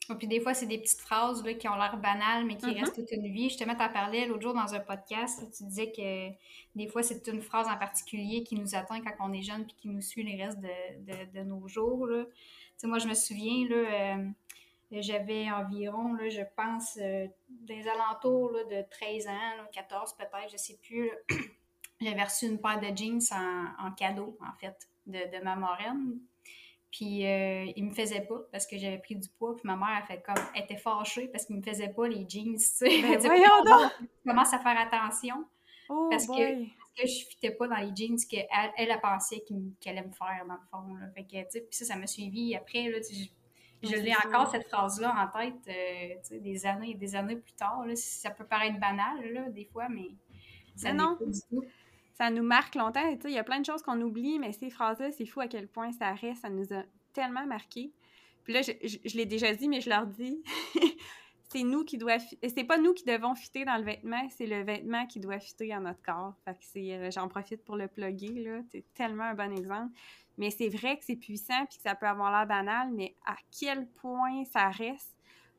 Et 0.08 0.14
puis 0.14 0.28
des 0.28 0.40
fois, 0.40 0.54
c'est 0.54 0.66
des 0.66 0.78
petites 0.78 1.00
phrases 1.00 1.44
là, 1.44 1.54
qui 1.54 1.68
ont 1.68 1.74
l'air 1.74 1.96
banales, 1.96 2.44
mais 2.44 2.56
qui 2.56 2.66
mm-hmm. 2.66 2.80
restent 2.80 2.94
toute 2.94 3.10
une 3.10 3.32
vie. 3.32 3.50
Je 3.50 3.58
te 3.58 3.64
mets 3.64 3.80
à 3.80 3.88
parler 3.88 4.26
l'autre 4.26 4.42
jour 4.42 4.54
dans 4.54 4.72
un 4.74 4.80
podcast. 4.80 5.44
tu 5.56 5.64
disais 5.64 5.90
que 5.90 6.30
des 6.76 6.86
fois, 6.86 7.02
c'est 7.02 7.26
une 7.26 7.40
phrase 7.40 7.66
en 7.68 7.76
particulier 7.76 8.44
qui 8.44 8.54
nous 8.54 8.74
atteint 8.74 9.00
quand 9.00 9.14
on 9.20 9.32
est 9.32 9.42
jeune 9.42 9.64
puis 9.64 9.74
qui 9.74 9.88
nous 9.88 10.00
suit 10.00 10.22
les 10.22 10.42
restes 10.42 10.60
de, 10.60 11.32
de, 11.32 11.40
nos 11.42 11.66
jours. 11.66 12.06
Là. 12.06 12.24
moi, 12.84 12.98
je 12.98 13.08
me 13.08 13.14
souviens, 13.14 13.66
là, 13.68 14.16
euh, 14.16 14.28
j'avais 14.92 15.50
environ, 15.50 16.14
là, 16.14 16.28
je 16.28 16.42
pense, 16.56 16.98
euh, 17.00 17.26
des 17.48 17.88
alentours 17.88 18.52
là, 18.52 18.64
de 18.64 18.88
13 18.88 19.26
ans, 19.26 19.66
14 19.72 20.14
peut-être, 20.16 20.52
je 20.52 20.56
sais 20.56 20.78
plus. 20.82 21.10
J'avais 22.00 22.24
reçu 22.24 22.46
une 22.46 22.60
paire 22.60 22.80
de 22.80 22.94
jeans 22.96 23.20
en, 23.78 23.90
cadeau, 23.92 24.36
en 24.40 24.52
fait, 24.58 24.76
de, 25.06 25.18
de 25.18 25.42
ma 25.42 25.56
marraine. 25.56 26.18
Puis 26.96 27.26
euh, 27.26 27.70
il 27.76 27.84
me 27.84 27.90
faisait 27.90 28.22
pas 28.22 28.40
parce 28.50 28.66
que 28.66 28.78
j'avais 28.78 28.98
pris 28.98 29.16
du 29.16 29.28
poids. 29.28 29.54
Puis 29.54 29.66
ma 29.66 29.76
mère 29.76 30.02
fait 30.06 30.22
comme, 30.22 30.42
elle 30.54 30.62
était 30.62 30.76
fâchée 30.76 31.28
parce 31.28 31.44
qu'il 31.44 31.56
me 31.56 31.62
faisait 31.62 31.90
pas 31.90 32.08
les 32.08 32.26
jeans. 32.28 32.56
Tu 32.56 32.60
sais. 32.60 33.02
Ben 33.02 33.18
voyons 33.24 33.64
donc! 33.64 33.92
commence 34.24 34.52
à 34.54 34.58
faire 34.60 34.78
attention. 34.78 35.44
Oh 35.88 36.08
parce, 36.10 36.26
que, 36.26 36.32
parce 36.32 36.90
que 36.96 37.06
je 37.06 37.26
fitais 37.28 37.50
pas 37.50 37.68
dans 37.68 37.76
les 37.76 37.94
jeans 37.94 38.16
qu'elle 38.28 38.46
elle 38.76 38.90
a 38.90 38.98
pensé 38.98 39.44
qu'elle 39.80 39.98
allait 39.98 40.06
me 40.06 40.12
faire, 40.12 40.44
dans 40.48 40.54
le 40.54 40.60
fond. 40.70 40.94
Là. 40.94 41.08
Fait 41.14 41.24
que, 41.24 41.36
tu 41.36 41.50
sais, 41.50 41.60
puis 41.60 41.76
ça, 41.76 41.84
ça 41.84 41.96
m'a 41.96 42.06
suivi. 42.06 42.56
Après, 42.56 42.88
là, 42.88 42.98
je, 43.82 43.96
l'ai 43.96 44.14
encore, 44.24 44.50
cette 44.50 44.66
phrase-là, 44.68 45.14
en 45.14 45.38
tête, 45.38 45.54
euh, 45.68 46.14
tu 46.22 46.28
sais, 46.28 46.40
des 46.40 46.66
années 46.66 46.92
et 46.92 46.94
des 46.94 47.14
années 47.14 47.36
plus 47.36 47.52
tard. 47.52 47.84
Là. 47.84 47.94
Ça 47.94 48.30
peut 48.30 48.46
paraître 48.46 48.80
banal, 48.80 49.32
là, 49.32 49.50
des 49.50 49.66
fois, 49.66 49.88
mais 49.88 50.08
ça 50.74 50.92
non. 50.92 51.16
Pas 51.16 51.26
du 51.26 51.40
tout 51.50 51.62
ça 52.16 52.30
nous 52.30 52.42
marque 52.42 52.74
longtemps. 52.74 53.16
Il 53.24 53.30
y 53.30 53.38
a 53.38 53.44
plein 53.44 53.60
de 53.60 53.66
choses 53.66 53.82
qu'on 53.82 54.00
oublie, 54.00 54.38
mais 54.38 54.52
ces 54.52 54.70
phrases-là, 54.70 55.12
c'est 55.12 55.26
fou 55.26 55.40
à 55.40 55.48
quel 55.48 55.68
point 55.68 55.92
ça 55.92 56.12
reste. 56.14 56.42
Ça 56.42 56.48
nous 56.48 56.72
a 56.72 56.82
tellement 57.12 57.46
marqué. 57.46 57.92
Puis 58.44 58.54
là, 58.54 58.62
je, 58.62 59.16
l'ai 59.16 59.26
déjà 59.26 59.54
dit, 59.54 59.68
mais 59.68 59.80
je 59.80 59.90
leur 59.90 60.06
dis, 60.06 60.42
c'est 61.42 61.62
nous 61.62 61.84
qui 61.84 61.98
doit, 61.98 62.18
c'est 62.18 62.64
pas 62.64 62.78
nous 62.78 62.94
qui 62.94 63.04
devons 63.04 63.34
fitter 63.34 63.64
dans 63.64 63.76
le 63.76 63.82
vêtement, 63.82 64.26
c'est 64.30 64.46
le 64.46 64.62
vêtement 64.62 65.06
qui 65.06 65.20
doit 65.20 65.38
fitter 65.40 65.72
à 65.72 65.80
notre 65.80 66.00
corps. 66.02 66.34
Fait 66.44 66.56
euh, 66.76 67.10
j'en 67.10 67.28
profite 67.28 67.64
pour 67.64 67.76
le 67.76 67.88
plugger 67.88 68.44
là. 68.44 68.60
C'est 68.70 68.84
tellement 68.94 69.24
un 69.24 69.34
bon 69.34 69.52
exemple. 69.52 69.92
Mais 70.38 70.50
c'est 70.50 70.68
vrai 70.68 70.98
que 70.98 71.04
c'est 71.04 71.16
puissant 71.16 71.66
puis 71.68 71.78
que 71.78 71.82
ça 71.82 71.94
peut 71.94 72.06
avoir 72.06 72.30
l'air 72.30 72.46
banal, 72.46 72.90
mais 72.92 73.14
à 73.26 73.36
quel 73.58 73.88
point 73.88 74.44
ça 74.44 74.68
reste 74.68 75.15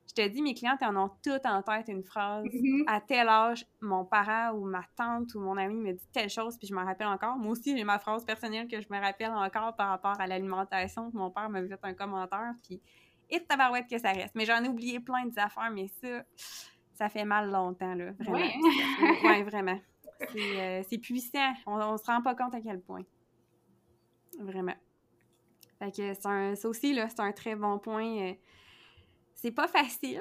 je 0.08 0.14
te 0.14 0.28
dis, 0.28 0.42
mes 0.42 0.54
clientes 0.54 0.82
en 0.82 0.96
ont 0.96 1.12
toutes 1.24 1.46
en 1.46 1.62
tête 1.62 1.88
une 1.90 2.04
phrase. 2.04 2.46
Mm-hmm. 2.46 2.84
À 2.88 3.02
tel 3.02 3.28
âge, 3.28 3.66
mon 3.82 4.06
parent 4.06 4.52
ou 4.54 4.66
ma 4.66 4.84
tante 4.96 5.36
ou 5.36 5.40
mon 5.40 5.58
ami 5.58 5.76
me 5.76 5.94
dit 5.94 6.08
telle 6.14 6.30
chose, 6.30 6.58
puis 6.58 6.68
je 6.68 6.74
m'en 6.74 6.86
rappelle 6.86 7.08
encore. 7.08 7.38
Moi 7.38 7.52
aussi, 7.52 7.78
j'ai 7.78 7.84
ma 7.84 8.00
phrase 8.00 8.26
personnelle 8.26 8.68
que 8.68 8.82
je 8.82 8.88
me 8.90 9.00
rappelle 9.00 9.32
encore 9.32 9.76
par 9.76 9.90
rapport 9.90 10.20
à 10.20 10.28
l'alimentation. 10.28 11.10
Mon 11.14 11.30
père 11.30 11.50
m'a 11.50 11.62
fait 11.62 11.80
un 11.84 11.94
commentaire, 11.94 12.54
puis 12.64 12.82
et 13.30 13.44
tabarouette 13.44 13.88
que 13.90 13.98
ça 13.98 14.12
reste. 14.12 14.36
Mais 14.36 14.46
j'en 14.46 14.64
ai 14.64 14.70
oublié 14.70 15.00
plein 15.00 15.26
des 15.26 15.38
affaires, 15.38 15.70
mais 15.72 15.88
ça, 15.88 16.24
ça 16.94 17.10
fait 17.10 17.26
mal 17.26 17.52
longtemps, 17.52 17.94
là. 17.94 18.12
Vraiment. 18.20 18.38
Oui, 19.24 19.44
vraiment. 19.46 19.80
Euh, 20.22 20.82
c'est 20.90 20.98
puissant. 20.98 21.54
On, 21.66 21.76
on 21.76 21.98
se 21.98 22.06
rend 22.06 22.22
pas 22.22 22.36
compte 22.36 22.56
à 22.56 22.62
quel 22.62 22.82
point. 22.82 23.04
Vraiment. 24.40 24.76
Fait 25.80 25.92
que 25.92 26.28
un, 26.28 26.56
ça 26.56 26.70
aussi, 26.70 26.94
là, 26.94 27.08
c'est 27.10 27.20
un 27.20 27.32
très 27.32 27.56
bon 27.56 27.78
point. 27.80 28.34
C'est 29.38 29.52
pas 29.52 29.68
facile, 29.68 30.20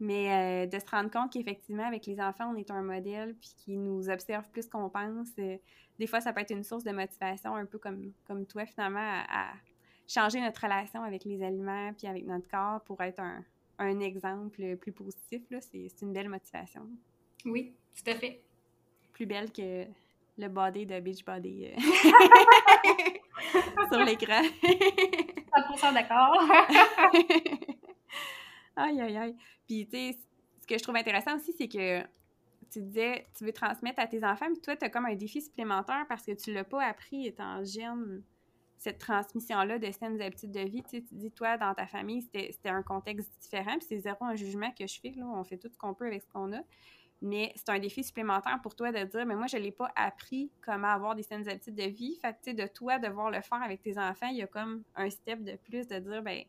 mais 0.00 0.64
euh, 0.64 0.66
de 0.66 0.78
se 0.78 0.86
rendre 0.90 1.10
compte 1.10 1.30
qu'effectivement, 1.30 1.86
avec 1.86 2.06
les 2.06 2.18
enfants, 2.22 2.50
on 2.54 2.56
est 2.56 2.70
un 2.70 2.80
modèle, 2.80 3.36
puis 3.38 3.50
qu'ils 3.58 3.82
nous 3.82 4.08
observent 4.08 4.48
plus 4.50 4.66
qu'on 4.66 4.88
pense. 4.88 5.28
Euh, 5.38 5.58
des 5.98 6.06
fois, 6.06 6.22
ça 6.22 6.32
peut 6.32 6.40
être 6.40 6.50
une 6.50 6.64
source 6.64 6.82
de 6.82 6.90
motivation, 6.90 7.54
un 7.54 7.66
peu 7.66 7.78
comme, 7.78 8.14
comme 8.26 8.46
toi, 8.46 8.64
finalement, 8.64 9.22
à, 9.28 9.52
changer 10.08 10.40
notre 10.40 10.62
relation 10.62 11.02
avec 11.02 11.24
les 11.24 11.42
aliments, 11.42 11.92
puis 11.92 12.06
avec 12.06 12.24
notre 12.26 12.48
corps 12.48 12.80
pour 12.84 13.02
être 13.02 13.20
un, 13.20 13.44
un 13.78 14.00
exemple 14.00 14.74
plus 14.76 14.92
positif. 14.92 15.42
C'est 15.60 16.00
une 16.00 16.14
belle 16.14 16.30
motivation. 16.30 16.88
Oui, 17.44 17.74
tout 17.94 18.10
à 18.10 18.14
fait. 18.14 18.42
Plus 19.12 19.26
belle 19.26 19.52
que 19.52 19.84
le 20.38 20.48
body 20.48 20.86
de 20.86 20.98
Beachbody 20.98 21.66
euh, 21.66 21.76
sur 23.92 24.02
l'écran. 24.02 24.40
100% 24.62 25.92
d'accord. 25.92 26.48
Aïe, 28.76 29.00
aïe, 29.00 29.16
aïe. 29.16 29.36
Puis, 29.66 29.86
tu 29.86 29.96
sais, 29.96 30.18
ce 30.60 30.66
que 30.66 30.78
je 30.78 30.82
trouve 30.82 30.96
intéressant 30.96 31.36
aussi, 31.36 31.52
c'est 31.52 31.68
que 31.68 32.02
tu 32.70 32.80
disais, 32.82 33.26
tu 33.36 33.44
veux 33.44 33.52
transmettre 33.52 34.00
à 34.00 34.06
tes 34.06 34.24
enfants, 34.24 34.46
mais 34.48 34.60
toi, 34.60 34.76
tu 34.76 34.84
as 34.84 34.90
comme 34.90 35.06
un 35.06 35.14
défi 35.14 35.42
supplémentaire 35.42 36.06
parce 36.08 36.24
que 36.24 36.32
tu 36.32 36.52
l'as 36.52 36.64
pas 36.64 36.84
appris 36.84 37.26
étant 37.26 37.64
jeune, 37.64 38.22
cette 38.78 38.98
transmission-là 38.98 39.78
de 39.78 39.90
saines 39.90 40.20
habitudes 40.22 40.52
de 40.52 40.60
vie. 40.60 40.82
Tu 40.88 41.02
dis, 41.12 41.30
toi, 41.30 41.58
dans 41.58 41.74
ta 41.74 41.86
famille, 41.86 42.22
c'était 42.22 42.68
un 42.68 42.82
contexte 42.82 43.30
différent, 43.40 43.76
puis 43.76 43.86
c'est 43.88 43.98
zéro 43.98 44.24
un 44.24 44.36
jugement 44.36 44.70
que 44.70 44.86
je 44.86 45.00
fais, 45.00 45.12
là, 45.16 45.26
on 45.26 45.44
fait 45.44 45.58
tout 45.58 45.68
ce 45.68 45.76
qu'on 45.76 45.94
peut 45.94 46.06
avec 46.06 46.22
ce 46.22 46.28
qu'on 46.28 46.52
a. 46.54 46.60
Mais 47.22 47.52
c'est 47.56 47.68
un 47.68 47.78
défi 47.78 48.02
supplémentaire 48.02 48.58
pour 48.62 48.74
toi 48.74 48.92
de 48.92 49.04
dire, 49.04 49.26
mais 49.26 49.36
moi, 49.36 49.46
je 49.46 49.58
ne 49.58 49.62
l'ai 49.62 49.72
pas 49.72 49.92
appris 49.94 50.50
comment 50.62 50.88
avoir 50.88 51.14
des 51.14 51.22
saines 51.22 51.46
habitudes 51.46 51.74
de 51.74 51.84
vie. 51.84 52.16
Fait 52.22 52.32
que, 52.32 52.38
tu 52.38 52.50
sais, 52.50 52.54
de 52.54 52.66
toi, 52.66 52.98
devoir 52.98 53.30
le 53.30 53.42
faire 53.42 53.62
avec 53.62 53.82
tes 53.82 53.98
enfants, 53.98 54.28
il 54.28 54.38
y 54.38 54.42
a 54.42 54.46
comme 54.46 54.82
un 54.94 55.10
step 55.10 55.44
de 55.44 55.56
plus 55.56 55.86
de 55.86 55.98
dire, 55.98 56.22
ben 56.22 56.42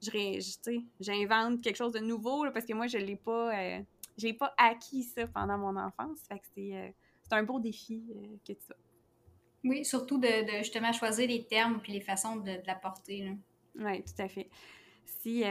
j'invente 0.00 1.60
quelque 1.62 1.76
chose 1.76 1.92
de 1.92 1.98
nouveau 1.98 2.44
parce 2.52 2.64
que 2.64 2.72
moi, 2.72 2.86
je 2.86 2.98
l'ai 2.98 3.16
pas, 3.16 3.56
euh, 3.58 3.80
j'ai 4.16 4.32
pas 4.32 4.54
acquis 4.56 5.02
ça 5.02 5.26
pendant 5.28 5.58
mon 5.58 5.76
enfance. 5.76 6.20
Fait 6.28 6.38
que 6.38 6.46
c'est, 6.54 6.74
euh, 6.74 6.88
un 7.30 7.42
beau 7.42 7.60
défi 7.60 8.04
euh, 8.10 8.36
que 8.46 8.52
tu 8.52 8.72
as. 8.72 8.76
Oui, 9.64 9.84
surtout 9.84 10.18
de, 10.18 10.28
justement 10.58 10.92
choisir 10.92 11.28
les 11.28 11.44
termes 11.44 11.80
puis 11.80 11.92
les 11.92 12.00
façons 12.00 12.36
de, 12.36 12.52
l'apporter. 12.66 13.36
Oui, 13.74 14.02
tout 14.02 14.22
à 14.22 14.28
fait. 14.28 14.48
Si 15.20 15.42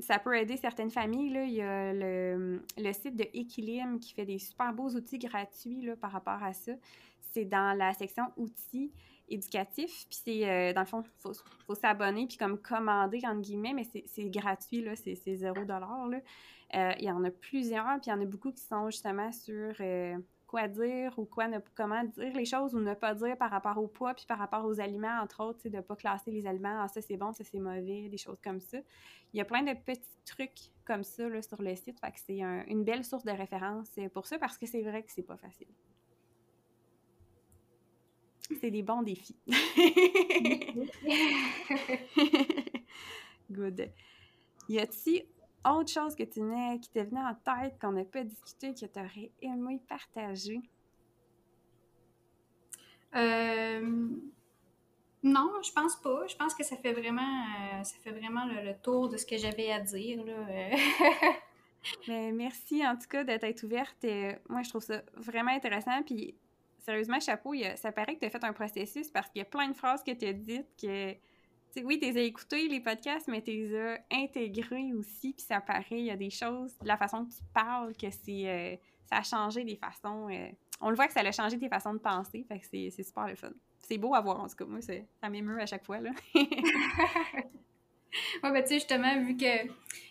ça 0.00 0.18
peut 0.18 0.36
aider 0.36 0.56
certaines 0.56 0.90
familles, 0.90 1.30
là, 1.30 1.44
il 1.44 1.52
y 1.52 1.60
a 1.60 1.92
le, 1.92 2.62
le, 2.78 2.92
site 2.92 3.16
de 3.16 3.26
Equilibre 3.34 4.00
qui 4.00 4.14
fait 4.14 4.24
des 4.24 4.38
super 4.38 4.72
beaux 4.72 4.88
outils 4.88 5.18
gratuits 5.18 5.82
là, 5.82 5.94
par 5.94 6.10
rapport 6.10 6.42
à 6.42 6.54
ça. 6.54 6.72
C'est 7.32 7.44
dans 7.44 7.76
la 7.76 7.92
section 7.92 8.24
outils 8.36 8.92
éducatif. 9.28 10.06
Puis 10.08 10.20
c'est, 10.24 10.48
euh, 10.48 10.72
dans 10.72 10.80
le 10.80 10.86
fond, 10.86 11.02
il 11.02 11.32
faut, 11.66 11.74
s'abonner, 11.74 12.26
puis 12.26 12.36
comme 12.36 12.58
commander, 12.58 13.20
entre 13.24 13.40
guillemets, 13.40 13.72
mais 13.72 13.84
c'est 13.84 14.30
gratuit, 14.30 14.82
là, 14.82 14.94
c'est 14.96 15.36
zéro 15.36 15.64
dollar, 15.64 16.08
là. 16.08 16.18
Euh, 16.74 16.92
il 16.98 17.04
y 17.04 17.10
en 17.10 17.22
a 17.24 17.30
plusieurs, 17.30 18.00
puis 18.00 18.06
il 18.06 18.10
y 18.10 18.12
en 18.12 18.20
a 18.20 18.24
beaucoup 18.24 18.50
qui 18.50 18.62
sont 18.62 18.90
justement 18.90 19.30
sur 19.30 19.74
euh, 19.78 20.16
quoi 20.46 20.66
dire 20.66 21.16
ou 21.18 21.24
quoi 21.24 21.46
ne, 21.46 21.58
comment 21.76 22.02
dire 22.02 22.34
les 22.34 22.46
choses 22.46 22.74
ou 22.74 22.80
ne 22.80 22.94
pas 22.94 23.14
dire 23.14 23.36
par 23.36 23.50
rapport 23.50 23.78
au 23.78 23.86
poids, 23.86 24.12
puis 24.14 24.24
par 24.26 24.38
rapport 24.38 24.64
aux 24.64 24.80
aliments, 24.80 25.20
entre 25.22 25.44
autres, 25.44 25.68
de 25.68 25.76
ne 25.76 25.82
pas 25.82 25.94
classer 25.94 26.32
les 26.32 26.46
aliments, 26.46 26.80
ah, 26.82 26.88
ça 26.88 27.00
c'est 27.00 27.16
bon, 27.16 27.32
ça 27.32 27.44
c'est 27.44 27.60
mauvais, 27.60 28.08
des 28.08 28.18
choses 28.18 28.40
comme 28.42 28.60
ça. 28.60 28.78
Il 29.32 29.38
y 29.38 29.40
a 29.40 29.44
plein 29.44 29.62
de 29.62 29.72
petits 29.72 30.02
trucs 30.24 30.72
comme 30.84 31.04
ça 31.04 31.28
là, 31.28 31.42
sur 31.42 31.62
le 31.62 31.76
site, 31.76 32.00
fait 32.00 32.10
que 32.10 32.18
c'est 32.26 32.40
une 32.40 32.82
belle 32.82 33.04
source 33.04 33.24
de 33.24 33.32
référence 33.32 33.90
pour 34.12 34.26
ça, 34.26 34.38
parce 34.38 34.58
que 34.58 34.66
c'est 34.66 34.82
vrai 34.82 35.02
que 35.04 35.12
c'est 35.12 35.22
pas 35.22 35.36
facile. 35.36 35.68
C'est 38.60 38.70
des 38.70 38.82
bons 38.82 39.02
défis. 39.02 39.36
Good. 43.50 43.90
Y 44.68 44.78
a-t-il 44.78 45.24
autre 45.64 45.90
chose 45.90 46.14
que 46.14 46.24
tu 46.24 46.40
qui 46.80 46.90
t'est 46.90 47.04
venu 47.04 47.20
en 47.20 47.34
tête, 47.34 47.78
qu'on 47.80 47.92
n'a 47.92 48.04
pas 48.04 48.22
discuté, 48.22 48.74
que 48.74 48.86
tu 48.86 48.98
aurais 48.98 49.30
aimé 49.40 49.80
partager? 49.88 50.60
Euh, 53.14 54.08
non, 55.22 55.50
je 55.62 55.72
pense 55.72 55.96
pas. 55.96 56.26
Je 56.26 56.36
pense 56.36 56.54
que 56.54 56.64
ça 56.64 56.76
fait 56.76 56.92
vraiment, 56.92 57.22
euh, 57.22 57.82
ça 57.82 57.96
fait 58.02 58.10
vraiment 58.12 58.44
le, 58.44 58.74
tour 58.82 59.08
de 59.08 59.16
ce 59.16 59.24
que 59.24 59.38
j'avais 59.38 59.70
à 59.70 59.80
dire. 59.80 60.22
Mais 62.08 62.32
merci 62.32 62.86
en 62.86 62.96
tout 62.96 63.08
cas 63.08 63.24
d'être 63.24 63.62
ouverte. 63.62 64.04
moi, 64.48 64.62
je 64.62 64.68
trouve 64.68 64.82
ça 64.82 65.02
vraiment 65.16 65.52
intéressant. 65.52 66.02
Puis 66.02 66.34
sérieusement, 66.84 67.18
chapeau, 67.20 67.54
ça 67.76 67.92
paraît 67.92 68.14
que 68.14 68.20
tu 68.20 68.26
as 68.26 68.30
fait 68.30 68.44
un 68.44 68.52
processus 68.52 69.08
parce 69.08 69.28
qu'il 69.30 69.40
y 69.40 69.42
a 69.42 69.46
plein 69.46 69.68
de 69.68 69.76
phrases 69.76 70.02
que 70.02 70.12
tu 70.12 70.26
as 70.26 70.32
dites 70.32 70.68
que, 70.80 71.14
oui, 71.82 71.98
tu 71.98 72.06
les 72.10 72.18
as 72.18 72.22
écoutées, 72.22 72.68
les 72.68 72.80
podcasts, 72.80 73.26
mais 73.28 73.42
tu 73.42 73.50
les 73.50 73.76
as 73.76 73.98
intégrées 74.12 74.92
aussi, 74.92 75.32
puis 75.32 75.46
ça 75.46 75.60
paraît, 75.60 75.84
il 75.90 76.04
y 76.04 76.10
a 76.10 76.16
des 76.16 76.30
choses, 76.30 76.74
la 76.82 76.96
façon 76.96 77.24
que 77.24 77.30
tu 77.32 77.42
parles, 77.52 77.96
que 77.96 78.10
c'est, 78.10 78.48
euh, 78.48 78.76
ça 79.06 79.16
a 79.16 79.22
changé 79.22 79.64
des 79.64 79.76
façons. 79.76 80.28
Euh, 80.30 80.48
on 80.80 80.90
le 80.90 80.96
voit 80.96 81.06
que 81.06 81.12
ça 81.12 81.20
a 81.20 81.32
changé 81.32 81.58
tes 81.58 81.68
façons 81.68 81.94
de 81.94 81.98
penser, 81.98 82.44
fait 82.46 82.58
que 82.58 82.66
c'est, 82.66 83.02
super 83.02 83.26
le 83.26 83.34
fun. 83.34 83.52
C'est 83.78 83.98
beau 83.98 84.14
à 84.14 84.20
voir, 84.20 84.40
en 84.40 84.48
tout 84.48 84.56
cas. 84.56 84.64
Moi, 84.64 84.80
ça 84.80 85.28
m'émeut 85.28 85.60
à 85.60 85.66
chaque 85.66 85.84
fois, 85.84 86.00
là. 86.00 86.10
Oui, 88.42 88.50
ben 88.52 88.62
tu 88.62 88.68
sais, 88.68 88.74
justement, 88.74 89.20
vu 89.22 89.36
que 89.36 89.66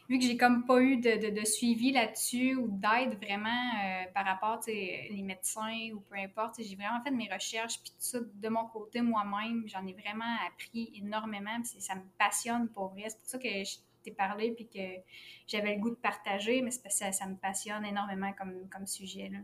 vu 0.10 0.20
que 0.20 0.26
j'ai 0.26 0.38
comme 0.38 0.66
pas 0.66 0.82
eu 0.82 0.98
de, 0.98 1.46
suivi 1.46 1.92
là-dessus 1.92 2.56
ou 2.56 2.68
d'aide 2.68 3.18
vraiment 3.24 3.50
euh, 3.50 4.04
par 4.14 4.26
rapport, 4.26 4.60
tu 4.60 4.72
sais, 4.72 5.08
les 5.10 5.22
médecins 5.22 5.90
ou 5.94 6.02
peu 6.02 6.18
importe, 6.18 6.56
j'ai 6.62 6.76
vraiment 6.76 7.02
fait 7.04 7.12
mes 7.12 7.32
recherches, 7.32 7.80
puis 7.82 7.92
tout 7.92 7.98
ça 8.00 8.20
de 8.20 8.50
mon 8.50 8.66
côté 8.66 9.02
moi-même, 9.02 9.64
j'en 9.68 9.86
ai 9.88 9.94
vraiment 9.94 10.36
appris 10.48 10.92
énormément, 10.96 11.62
puis 11.62 11.82
ça 11.82 11.96
me 11.96 12.04
passionne 12.18 12.70
pour 12.70 12.90
vrai. 12.90 13.06
C'est 13.08 13.18
pour 13.18 13.28
ça 13.28 13.38
que 13.40 13.64
t'ai 14.04 14.12
parlé 14.12 14.52
puis 14.52 14.68
que 14.68 15.02
j'avais 15.48 15.76
le 15.76 15.82
goût 15.82 15.92
de 15.92 15.96
partager, 15.96 16.62
mais 16.62 16.72
c'est 16.72 16.84
parce 16.84 17.00
que 17.00 17.12
ça, 17.12 17.26
me 17.26 17.36
passionne 17.36 17.86
énormément 17.86 18.34
comme, 18.34 18.68
comme 18.70 18.86
sujet. 18.86 19.30
Là. 19.30 19.40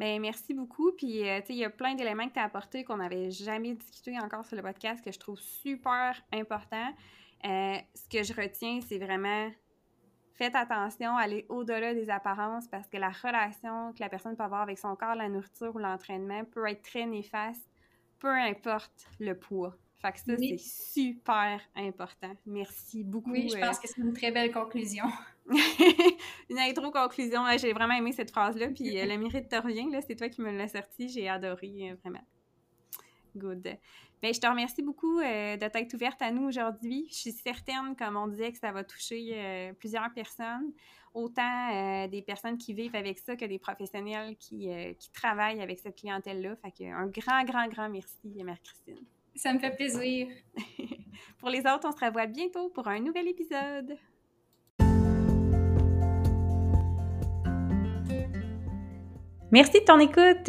Bien, 0.00 0.18
merci 0.18 0.52
beaucoup. 0.52 0.90
Puis, 0.92 1.28
euh, 1.28 1.40
tu 1.40 1.46
sais, 1.46 1.52
il 1.52 1.58
y 1.58 1.64
a 1.64 1.70
plein 1.70 1.94
d'éléments 1.94 2.26
que 2.26 2.34
tu 2.34 2.40
as 2.40 2.44
apportés 2.44 2.82
qu'on 2.82 2.96
n'avait 2.96 3.30
jamais 3.30 3.74
discuté 3.74 4.18
encore 4.18 4.44
sur 4.44 4.56
le 4.56 4.62
podcast 4.62 5.04
que 5.04 5.12
je 5.12 5.18
trouve 5.18 5.38
super 5.38 6.20
important. 6.32 6.92
Euh, 7.44 7.76
ce 7.94 8.08
que 8.08 8.22
je 8.22 8.32
retiens, 8.32 8.80
c'est 8.80 8.98
vraiment 8.98 9.50
faites 10.34 10.54
attention, 10.54 11.16
allez 11.16 11.46
au-delà 11.48 11.94
des 11.94 12.10
apparences 12.10 12.66
parce 12.68 12.88
que 12.88 12.96
la 12.96 13.10
relation 13.10 13.92
que 13.92 14.00
la 14.00 14.08
personne 14.08 14.36
peut 14.36 14.42
avoir 14.42 14.62
avec 14.62 14.78
son 14.78 14.96
corps, 14.96 15.14
la 15.14 15.28
nourriture 15.28 15.74
ou 15.74 15.78
l'entraînement 15.78 16.44
peut 16.44 16.66
être 16.68 16.82
très 16.82 17.06
néfaste, 17.06 17.68
peu 18.18 18.30
importe 18.30 19.08
le 19.20 19.34
poids. 19.34 19.76
Fait 20.00 20.12
que 20.12 20.18
ça, 20.18 20.36
c'est 20.36 20.58
super 20.58 21.60
important. 21.76 22.34
Merci 22.44 23.04
beaucoup. 23.04 23.30
Oui, 23.30 23.48
je 23.48 23.56
pense 23.56 23.78
euh, 23.78 23.82
que 23.82 23.88
c'est 23.88 24.00
une 24.00 24.12
très 24.12 24.32
belle 24.32 24.50
conclusion. 24.50 25.04
une 25.46 26.58
intro-conclusion. 26.58 27.42
J'ai 27.56 27.72
vraiment 27.72 27.94
aimé 27.94 28.10
cette 28.12 28.32
phrase-là. 28.32 28.68
Puis 28.68 28.98
euh, 28.98 29.06
le 29.06 29.16
mérite 29.16 29.48
te 29.48 29.54
revient. 29.54 29.86
C'est 30.04 30.16
toi 30.16 30.28
qui 30.28 30.40
me 30.40 30.50
l'as 30.50 30.68
sorti. 30.68 31.08
J'ai 31.08 31.28
adoré, 31.28 31.94
vraiment. 32.02 32.24
Good. 33.36 33.78
Bien, 34.22 34.32
je 34.32 34.38
te 34.38 34.46
remercie 34.46 34.82
beaucoup 34.82 35.18
euh, 35.18 35.56
de 35.56 35.66
t'être 35.66 35.94
ouverte 35.94 36.22
à 36.22 36.30
nous 36.30 36.46
aujourd'hui. 36.46 37.08
Je 37.10 37.14
suis 37.16 37.32
certaine, 37.32 37.96
comme 37.96 38.16
on 38.16 38.28
disait, 38.28 38.52
que 38.52 38.58
ça 38.58 38.70
va 38.70 38.84
toucher 38.84 39.32
euh, 39.34 39.72
plusieurs 39.72 40.14
personnes, 40.14 40.70
autant 41.12 41.72
euh, 41.74 42.06
des 42.06 42.22
personnes 42.22 42.56
qui 42.56 42.72
vivent 42.72 42.94
avec 42.94 43.18
ça 43.18 43.34
que 43.34 43.44
des 43.44 43.58
professionnels 43.58 44.36
qui, 44.36 44.70
qui 44.96 45.10
travaillent 45.10 45.60
avec 45.60 45.80
cette 45.80 45.96
clientèle-là. 45.96 46.54
Fait 46.62 46.70
que 46.70 46.84
un 46.84 47.08
grand, 47.08 47.42
grand, 47.42 47.66
grand 47.66 47.88
merci, 47.88 48.44
Mère-Christine. 48.44 49.04
Ça 49.34 49.52
me 49.52 49.58
fait 49.58 49.74
plaisir. 49.74 50.28
pour 51.38 51.48
les 51.48 51.58
autres, 51.58 51.88
on 51.88 51.90
se 51.90 52.04
revoit 52.04 52.26
bientôt 52.26 52.68
pour 52.68 52.86
un 52.86 53.00
nouvel 53.00 53.26
épisode. 53.26 53.98
Merci 59.52 59.80
de 59.80 59.84
ton 59.84 59.98
écoute. 59.98 60.48